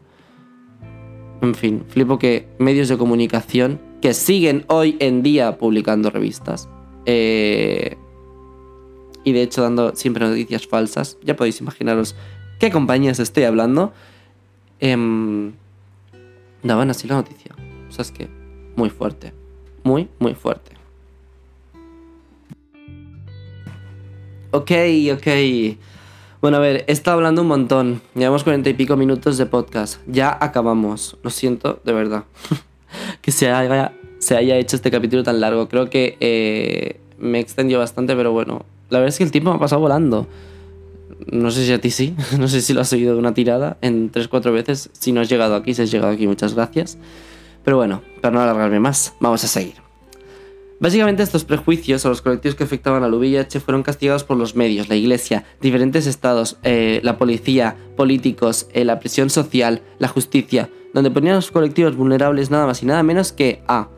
En 1.42 1.54
fin, 1.54 1.84
flipo 1.88 2.18
que 2.18 2.48
medios 2.58 2.88
de 2.88 2.96
comunicación 2.96 3.80
que 4.00 4.14
siguen 4.14 4.64
hoy 4.68 4.96
en 5.00 5.22
día 5.22 5.58
publicando 5.58 6.10
revistas 6.10 6.68
eh, 7.04 7.96
y 9.24 9.32
de 9.32 9.42
hecho 9.42 9.62
dando 9.62 9.94
siempre 9.94 10.26
noticias 10.26 10.66
falsas, 10.66 11.18
ya 11.22 11.36
podéis 11.36 11.60
imaginaros 11.60 12.16
qué 12.58 12.70
compañías 12.70 13.20
estoy 13.20 13.44
hablando, 13.44 13.92
em, 14.80 15.52
daban 16.62 16.90
así 16.90 17.08
la 17.08 17.16
noticia. 17.16 17.54
O 17.88 17.92
sea, 17.92 18.02
es 18.02 18.12
que 18.12 18.28
muy 18.76 18.90
fuerte, 18.90 19.32
muy, 19.82 20.08
muy 20.18 20.34
fuerte. 20.34 20.72
Ok, 24.50 24.70
ok. 25.12 25.26
Bueno, 26.40 26.56
a 26.56 26.60
ver, 26.60 26.84
he 26.86 26.92
estado 26.92 27.16
hablando 27.16 27.42
un 27.42 27.48
montón. 27.48 28.00
Llevamos 28.14 28.44
cuarenta 28.44 28.70
y 28.70 28.74
pico 28.74 28.96
minutos 28.96 29.36
de 29.36 29.46
podcast. 29.46 30.00
Ya 30.06 30.38
acabamos. 30.40 31.18
Lo 31.22 31.30
siento, 31.30 31.80
de 31.84 31.92
verdad. 31.92 32.24
que 33.22 33.32
se 33.32 33.50
haya, 33.50 33.92
se 34.20 34.36
haya 34.36 34.56
hecho 34.56 34.76
este 34.76 34.90
capítulo 34.90 35.22
tan 35.22 35.40
largo. 35.40 35.68
Creo 35.68 35.90
que 35.90 36.16
eh, 36.20 37.00
me 37.18 37.40
extendió 37.40 37.78
bastante, 37.78 38.14
pero 38.14 38.32
bueno. 38.32 38.64
La 38.88 39.00
verdad 39.00 39.08
es 39.08 39.18
que 39.18 39.24
el 39.24 39.32
tiempo 39.32 39.50
me 39.50 39.56
ha 39.56 39.60
pasado 39.60 39.80
volando. 39.82 40.26
No 41.26 41.50
sé 41.50 41.66
si 41.66 41.72
a 41.72 41.80
ti 41.80 41.90
sí. 41.90 42.14
No 42.38 42.48
sé 42.48 42.60
si 42.60 42.72
lo 42.72 42.80
has 42.80 42.88
seguido 42.88 43.14
de 43.14 43.18
una 43.18 43.34
tirada 43.34 43.78
en 43.80 44.10
3-4 44.12 44.52
veces. 44.52 44.90
Si 44.92 45.12
no 45.12 45.20
has 45.20 45.28
llegado 45.28 45.54
aquí, 45.54 45.74
si 45.74 45.82
has 45.82 45.90
llegado 45.90 46.12
aquí, 46.12 46.26
muchas 46.26 46.54
gracias. 46.54 46.98
Pero 47.64 47.76
bueno, 47.76 48.02
para 48.20 48.34
no 48.34 48.40
alargarme 48.40 48.80
más, 48.80 49.14
vamos 49.20 49.44
a 49.44 49.48
seguir. 49.48 49.74
Básicamente 50.80 51.24
estos 51.24 51.44
prejuicios 51.44 52.06
a 52.06 52.08
los 52.08 52.22
colectivos 52.22 52.54
que 52.54 52.62
afectaban 52.62 53.02
al 53.02 53.12
VIH 53.12 53.58
fueron 53.58 53.82
castigados 53.82 54.22
por 54.22 54.36
los 54.36 54.54
medios, 54.54 54.88
la 54.88 54.94
iglesia, 54.94 55.44
diferentes 55.60 56.06
estados, 56.06 56.56
eh, 56.62 57.00
la 57.02 57.18
policía, 57.18 57.76
políticos, 57.96 58.68
eh, 58.72 58.84
la 58.84 59.00
presión 59.00 59.28
social, 59.28 59.82
la 59.98 60.06
justicia, 60.06 60.70
donde 60.94 61.10
ponían 61.10 61.32
a 61.32 61.36
los 61.38 61.50
colectivos 61.50 61.96
vulnerables 61.96 62.50
nada 62.52 62.64
más 62.64 62.80
y 62.84 62.86
nada 62.86 63.02
menos 63.02 63.32
que 63.32 63.60
a, 63.66 63.88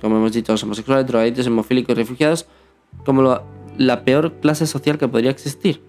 como 0.00 0.16
hemos 0.16 0.32
dicho, 0.32 0.50
los 0.50 0.62
homosexuales, 0.64 1.06
drogadictos, 1.06 1.46
hemofílicos 1.46 1.92
y 1.92 1.98
refugiados, 2.00 2.46
como 3.04 3.40
la 3.76 4.04
peor 4.04 4.40
clase 4.40 4.66
social 4.66 4.98
que 4.98 5.06
podría 5.06 5.30
existir. 5.30 5.87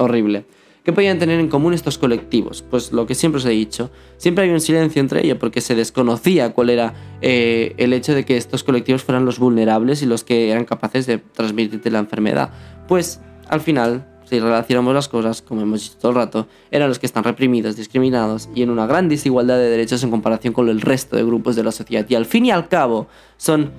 Horrible. 0.00 0.46
¿Qué 0.82 0.94
podían 0.94 1.18
tener 1.18 1.38
en 1.40 1.48
común 1.48 1.74
estos 1.74 1.98
colectivos? 1.98 2.64
Pues 2.68 2.90
lo 2.90 3.06
que 3.06 3.14
siempre 3.14 3.36
os 3.36 3.44
he 3.44 3.50
dicho, 3.50 3.90
siempre 4.16 4.44
hay 4.44 4.50
un 4.50 4.62
silencio 4.62 4.98
entre 4.98 5.22
ellos 5.22 5.36
porque 5.38 5.60
se 5.60 5.74
desconocía 5.74 6.54
cuál 6.54 6.70
era 6.70 6.94
eh, 7.20 7.74
el 7.76 7.92
hecho 7.92 8.14
de 8.14 8.24
que 8.24 8.38
estos 8.38 8.64
colectivos 8.64 9.04
fueran 9.04 9.26
los 9.26 9.38
vulnerables 9.38 10.00
y 10.00 10.06
los 10.06 10.24
que 10.24 10.50
eran 10.50 10.64
capaces 10.64 11.06
de 11.06 11.18
transmitirte 11.18 11.90
la 11.90 11.98
enfermedad. 11.98 12.50
Pues 12.88 13.20
al 13.46 13.60
final, 13.60 14.08
si 14.24 14.40
relacionamos 14.40 14.94
las 14.94 15.08
cosas, 15.08 15.42
como 15.42 15.60
hemos 15.60 15.82
dicho 15.82 15.98
todo 16.00 16.12
el 16.12 16.16
rato, 16.16 16.46
eran 16.70 16.88
los 16.88 16.98
que 16.98 17.04
están 17.04 17.24
reprimidos, 17.24 17.76
discriminados 17.76 18.48
y 18.54 18.62
en 18.62 18.70
una 18.70 18.86
gran 18.86 19.10
desigualdad 19.10 19.58
de 19.58 19.68
derechos 19.68 20.02
en 20.02 20.10
comparación 20.10 20.54
con 20.54 20.70
el 20.70 20.80
resto 20.80 21.14
de 21.14 21.24
grupos 21.24 21.56
de 21.56 21.64
la 21.64 21.72
sociedad. 21.72 22.06
Y 22.08 22.14
al 22.14 22.24
fin 22.24 22.46
y 22.46 22.52
al 22.52 22.68
cabo, 22.68 23.06
son 23.36 23.70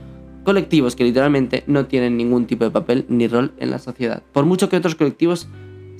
colectivos 0.43 0.95
que 0.95 1.03
literalmente 1.03 1.63
no 1.65 1.87
tienen 1.87 2.15
ningún 2.15 2.45
tipo 2.45 2.63
de 2.63 2.69
papel 2.69 3.05
ni 3.09 3.27
rol 3.27 3.53
en 3.57 3.71
la 3.71 3.79
sociedad. 3.79 4.21
Por 4.31 4.45
mucho 4.45 4.69
que 4.69 4.77
otros 4.77 4.93
colectivos 4.93 5.47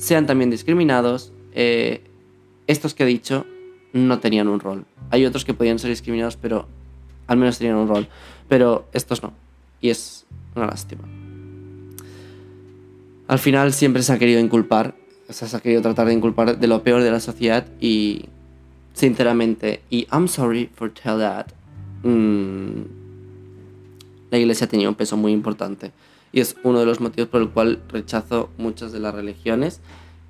sean 0.02 0.26
también 0.26 0.50
discriminados, 0.50 1.32
eh, 1.54 2.02
estos 2.66 2.96
que 2.96 3.04
he 3.04 3.06
dicho 3.06 3.46
no 3.94 4.20
tenían 4.20 4.48
un 4.48 4.60
rol. 4.60 4.86
Hay 5.12 5.26
otros 5.26 5.46
que 5.46 5.54
podían 5.54 5.78
ser 5.78 5.92
discriminados, 5.92 6.38
pero 6.38 6.68
al 7.28 7.38
menos 7.38 7.60
tenían 7.60 7.76
un 7.76 7.88
rol. 7.88 8.08
Pero 8.50 8.88
estos 8.94 9.22
no. 9.22 9.34
Y 9.80 9.90
es 9.90 10.26
una 10.56 10.66
lástima. 10.66 11.04
Al 13.28 13.40
final 13.40 13.74
siempre 13.74 14.02
se 14.02 14.12
ha 14.12 14.18
querido 14.18 14.40
inculpar 14.40 14.96
o 15.32 15.34
sea, 15.34 15.48
se 15.48 15.56
ha 15.56 15.62
querido 15.62 15.82
tratar 15.82 16.08
de 16.08 16.14
inculpar 16.14 16.60
de 16.60 16.68
lo 16.68 16.84
peor 16.84 17.02
de 17.02 17.10
la 17.10 17.22
sociedad 17.22 17.66
y, 17.80 18.26
sinceramente, 18.94 19.82
y 19.90 20.06
I'm 20.12 20.28
sorry 20.28 20.70
for 20.76 20.92
tell 20.92 21.20
that, 21.20 21.48
mm, 22.04 22.82
la 24.30 24.38
iglesia 24.38 24.68
tenido 24.68 24.90
un 24.90 24.96
peso 24.96 25.16
muy 25.16 25.32
importante. 25.32 25.94
Y 26.32 26.40
es 26.40 26.56
uno 26.64 26.80
de 26.80 26.86
los 26.86 27.00
motivos 27.00 27.30
por 27.30 27.42
el 27.42 27.50
cual 27.50 27.82
rechazo 27.90 28.50
muchas 28.58 28.92
de 28.92 29.00
las 29.00 29.14
religiones. 29.14 29.82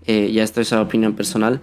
Eh, 0.05 0.31
ya 0.31 0.43
esto 0.43 0.61
es 0.61 0.71
una 0.71 0.81
opinión 0.81 1.13
personal, 1.13 1.61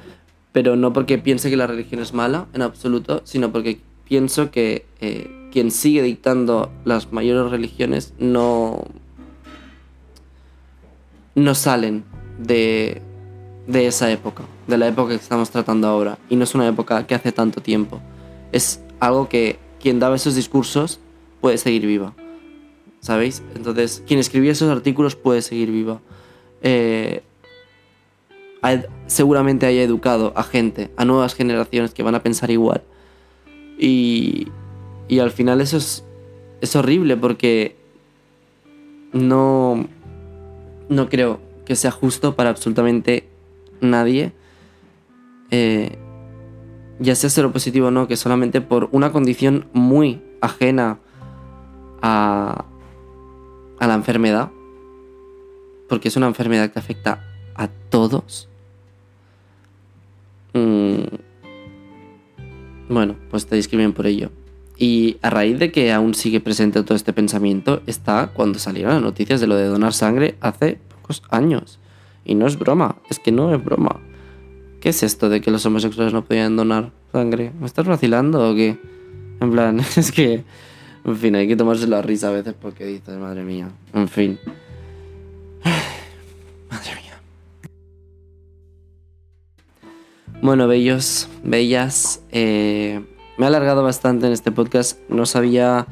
pero 0.53 0.77
no 0.77 0.93
porque 0.93 1.19
piense 1.19 1.51
que 1.51 1.57
la 1.57 1.67
religión 1.67 2.01
es 2.01 2.15
mala 2.15 2.47
en 2.53 2.63
absoluto, 2.63 3.23
sino 3.25 3.51
porque 3.51 3.81
pienso 4.05 4.51
que 4.51 4.87
eh, 5.01 5.49
quien 5.53 5.71
sigue 5.71 6.03
dictando 6.03 6.71
las 6.85 7.13
mayores 7.13 7.51
religiones 7.51 8.15
no, 8.19 8.85
no 11.35 11.55
salen 11.55 12.05
de, 12.39 13.03
de 13.67 13.87
esa 13.87 14.11
época, 14.11 14.45
de 14.67 14.79
la 14.79 14.89
época 14.89 15.11
que 15.11 15.17
estamos 15.17 15.51
tratando 15.51 15.89
ahora. 15.89 16.19
Y 16.29 16.37
no 16.37 16.45
es 16.45 16.55
una 16.55 16.69
época 16.69 17.07
que 17.07 17.15
hace 17.15 17.33
tanto 17.33 17.61
tiempo. 17.61 18.01
Es 18.53 18.81
algo 19.01 19.29
que 19.29 19.59
quien 19.81 19.99
daba 19.99 20.17
esos 20.17 20.35
discursos 20.35 21.01
puede 21.41 21.59
seguir 21.59 21.87
viva. 21.87 22.15
¿Sabéis? 23.09 23.43
Entonces, 23.57 24.03
quien 24.07 24.21
escribía 24.21 24.53
esos 24.53 24.71
artículos 24.71 25.17
puede 25.17 25.41
seguir 25.41 25.71
viva. 25.71 26.03
Eh, 26.61 27.23
seguramente 29.07 29.65
haya 29.65 29.83
educado 29.83 30.35
a 30.37 30.43
gente, 30.43 30.91
a 30.95 31.07
nuevas 31.07 31.35
generaciones 31.35 31.95
que 31.95 32.03
van 32.03 32.15
a 32.17 32.23
pensar 32.23 32.51
igual. 32.51 32.83
Y, 33.79 34.49
al 35.19 35.31
final 35.31 35.63
eso 35.63 35.79
es, 35.79 36.05
es 36.61 36.77
horrible 36.77 37.17
porque 37.17 37.77
no, 39.15 39.89
no 40.91 41.09
creo 41.09 41.41
que 41.65 41.77
sea 41.77 41.93
justo 41.93 42.37
para 42.37 42.51
absolutamente 42.51 43.27
nadie, 43.81 44.33
eh, 45.51 45.97
ya 46.99 47.15
sea 47.15 47.31
ser 47.31 47.51
positivo 47.53 47.87
o 47.87 47.91
no, 47.91 48.07
que 48.07 48.19
solamente 48.19 48.61
por 48.61 48.91
una 48.93 49.13
condición 49.13 49.67
muy 49.73 50.21
ajena 50.43 50.99
a, 52.03 52.67
a 53.81 53.87
la 53.87 53.95
enfermedad, 53.95 54.51
porque 55.89 56.09
es 56.09 56.17
una 56.17 56.27
enfermedad 56.27 56.71
que 56.71 56.79
afecta 56.79 57.25
a 57.55 57.69
todos, 57.69 58.49
mm, 60.55 61.03
bueno, 62.89 63.17
pues 63.31 63.47
te 63.47 63.57
discriminan 63.57 63.93
por 63.93 64.07
ello. 64.07 64.31
Y 64.77 65.17
a 65.23 65.31
raíz 65.31 65.59
de 65.59 65.73
que 65.73 65.93
aún 65.93 66.15
sigue 66.15 66.41
presente 66.41 66.83
todo 66.83 66.95
este 66.95 67.13
pensamiento, 67.13 67.83
está 67.87 68.31
cuando 68.33 68.59
salieron 68.59 68.95
las 68.95 69.03
noticias 69.03 69.41
de 69.41 69.49
lo 69.49 69.57
de 69.57 69.67
donar 69.67 69.93
sangre 69.93 70.37
hace 70.41 70.79
pocos 70.95 71.23
años. 71.31 71.81
Y 72.25 72.35
no 72.35 72.47
es 72.47 72.59
broma, 72.59 72.97
es 73.11 73.19
que 73.19 73.33
no 73.33 73.53
es 73.55 73.65
broma. 73.65 74.01
¿Qué 74.81 74.91
es 74.91 75.03
esto 75.03 75.29
de 75.29 75.41
que 75.41 75.51
los 75.51 75.67
homosexuales 75.67 76.13
no 76.13 76.25
podían 76.25 76.57
donar 76.57 76.93
sangre? 77.11 77.53
¿Me 77.59 77.67
estás 77.67 77.87
vacilando 77.87 78.49
o 78.51 78.55
qué? 78.55 78.79
En 79.41 79.51
plan, 79.51 79.81
es 79.97 80.13
que... 80.13 80.45
En 81.05 81.17
fin, 81.17 81.35
hay 81.37 81.49
que 81.49 81.57
tomarse 81.57 81.87
la 81.87 82.03
risa 82.03 82.29
a 82.29 82.33
veces 82.33 82.55
porque 82.61 82.85
dices, 82.85 83.17
madre 83.19 83.43
mía. 83.45 83.71
En 83.95 84.09
fin. 84.09 84.39
Madre 86.71 86.91
mía. 87.03 87.21
Bueno, 90.43 90.69
bellos, 90.69 91.29
bellas. 91.43 92.23
Eh, 92.31 93.01
me 93.39 93.45
he 93.45 93.49
alargado 93.49 93.83
bastante 93.83 94.27
en 94.27 94.33
este 94.33 94.53
podcast. 94.53 94.99
No 95.09 95.25
sabía 95.25 95.87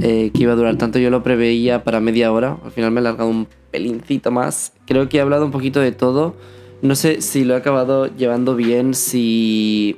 eh, 0.00 0.30
que 0.32 0.42
iba 0.42 0.52
a 0.52 0.56
durar 0.56 0.76
tanto. 0.76 0.98
Yo 0.98 1.10
lo 1.10 1.22
preveía 1.22 1.82
para 1.82 2.00
media 2.00 2.32
hora. 2.32 2.58
Al 2.64 2.70
final 2.70 2.90
me 2.92 2.98
he 2.98 3.02
alargado 3.02 3.28
un 3.28 3.48
pelincito 3.70 4.30
más. 4.30 4.72
Creo 4.86 5.08
que 5.08 5.18
he 5.18 5.20
hablado 5.20 5.44
un 5.44 5.50
poquito 5.50 5.80
de 5.80 5.92
todo. 5.92 6.36
No 6.82 6.94
sé 6.94 7.22
si 7.22 7.44
lo 7.44 7.54
he 7.54 7.56
acabado 7.56 8.14
llevando 8.14 8.54
bien, 8.54 8.94
si 8.94 9.96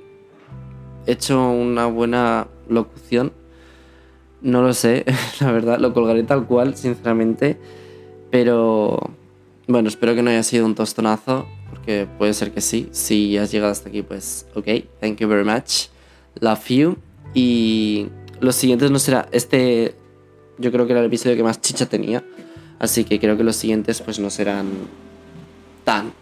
he 1.06 1.12
hecho 1.12 1.50
una 1.50 1.86
buena 1.86 2.46
locución. 2.68 3.32
No 4.46 4.62
lo 4.62 4.72
sé, 4.74 5.04
la 5.40 5.50
verdad, 5.50 5.80
lo 5.80 5.92
colgaré 5.92 6.22
tal 6.22 6.46
cual, 6.46 6.76
sinceramente. 6.76 7.56
Pero 8.30 9.10
bueno, 9.66 9.88
espero 9.88 10.14
que 10.14 10.22
no 10.22 10.30
haya 10.30 10.44
sido 10.44 10.64
un 10.64 10.76
tostonazo, 10.76 11.48
porque 11.68 12.06
puede 12.16 12.32
ser 12.32 12.52
que 12.52 12.60
sí. 12.60 12.88
Si 12.92 13.36
has 13.36 13.50
llegado 13.50 13.72
hasta 13.72 13.88
aquí, 13.88 14.02
pues 14.02 14.46
ok, 14.54 14.68
thank 15.00 15.16
you 15.18 15.26
very 15.26 15.44
much. 15.44 15.88
Love 16.38 16.68
you. 16.68 16.96
Y 17.34 18.06
los 18.38 18.54
siguientes 18.54 18.88
no 18.92 19.00
será. 19.00 19.28
Este, 19.32 19.96
yo 20.58 20.70
creo 20.70 20.86
que 20.86 20.92
era 20.92 21.00
el 21.00 21.06
episodio 21.06 21.34
que 21.34 21.42
más 21.42 21.60
chicha 21.60 21.86
tenía. 21.86 22.22
Así 22.78 23.02
que 23.02 23.18
creo 23.18 23.36
que 23.36 23.42
los 23.42 23.56
siguientes 23.56 24.00
pues 24.00 24.20
no 24.20 24.30
serán 24.30 24.68
tan 25.82 26.12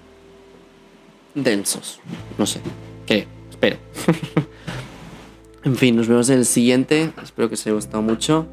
densos. 1.34 2.00
No 2.38 2.46
sé. 2.46 2.60
¿Qué? 3.04 3.26
Espero. 3.50 3.76
en 5.64 5.76
fin, 5.76 5.96
nos 5.96 6.08
vemos 6.08 6.28
en 6.30 6.38
el 6.38 6.46
siguiente. 6.46 7.12
Espero 7.22 7.48
que 7.48 7.54
os 7.54 7.66
haya 7.66 7.74
gustado 7.74 8.02
mucho. 8.02 8.46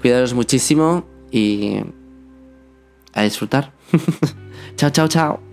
Cuidaros 0.00 0.34
muchísimo 0.34 1.04
y 1.30 1.78
a 3.12 3.22
disfrutar. 3.22 3.72
chao, 4.76 4.90
chao, 4.90 5.08
chao. 5.08 5.43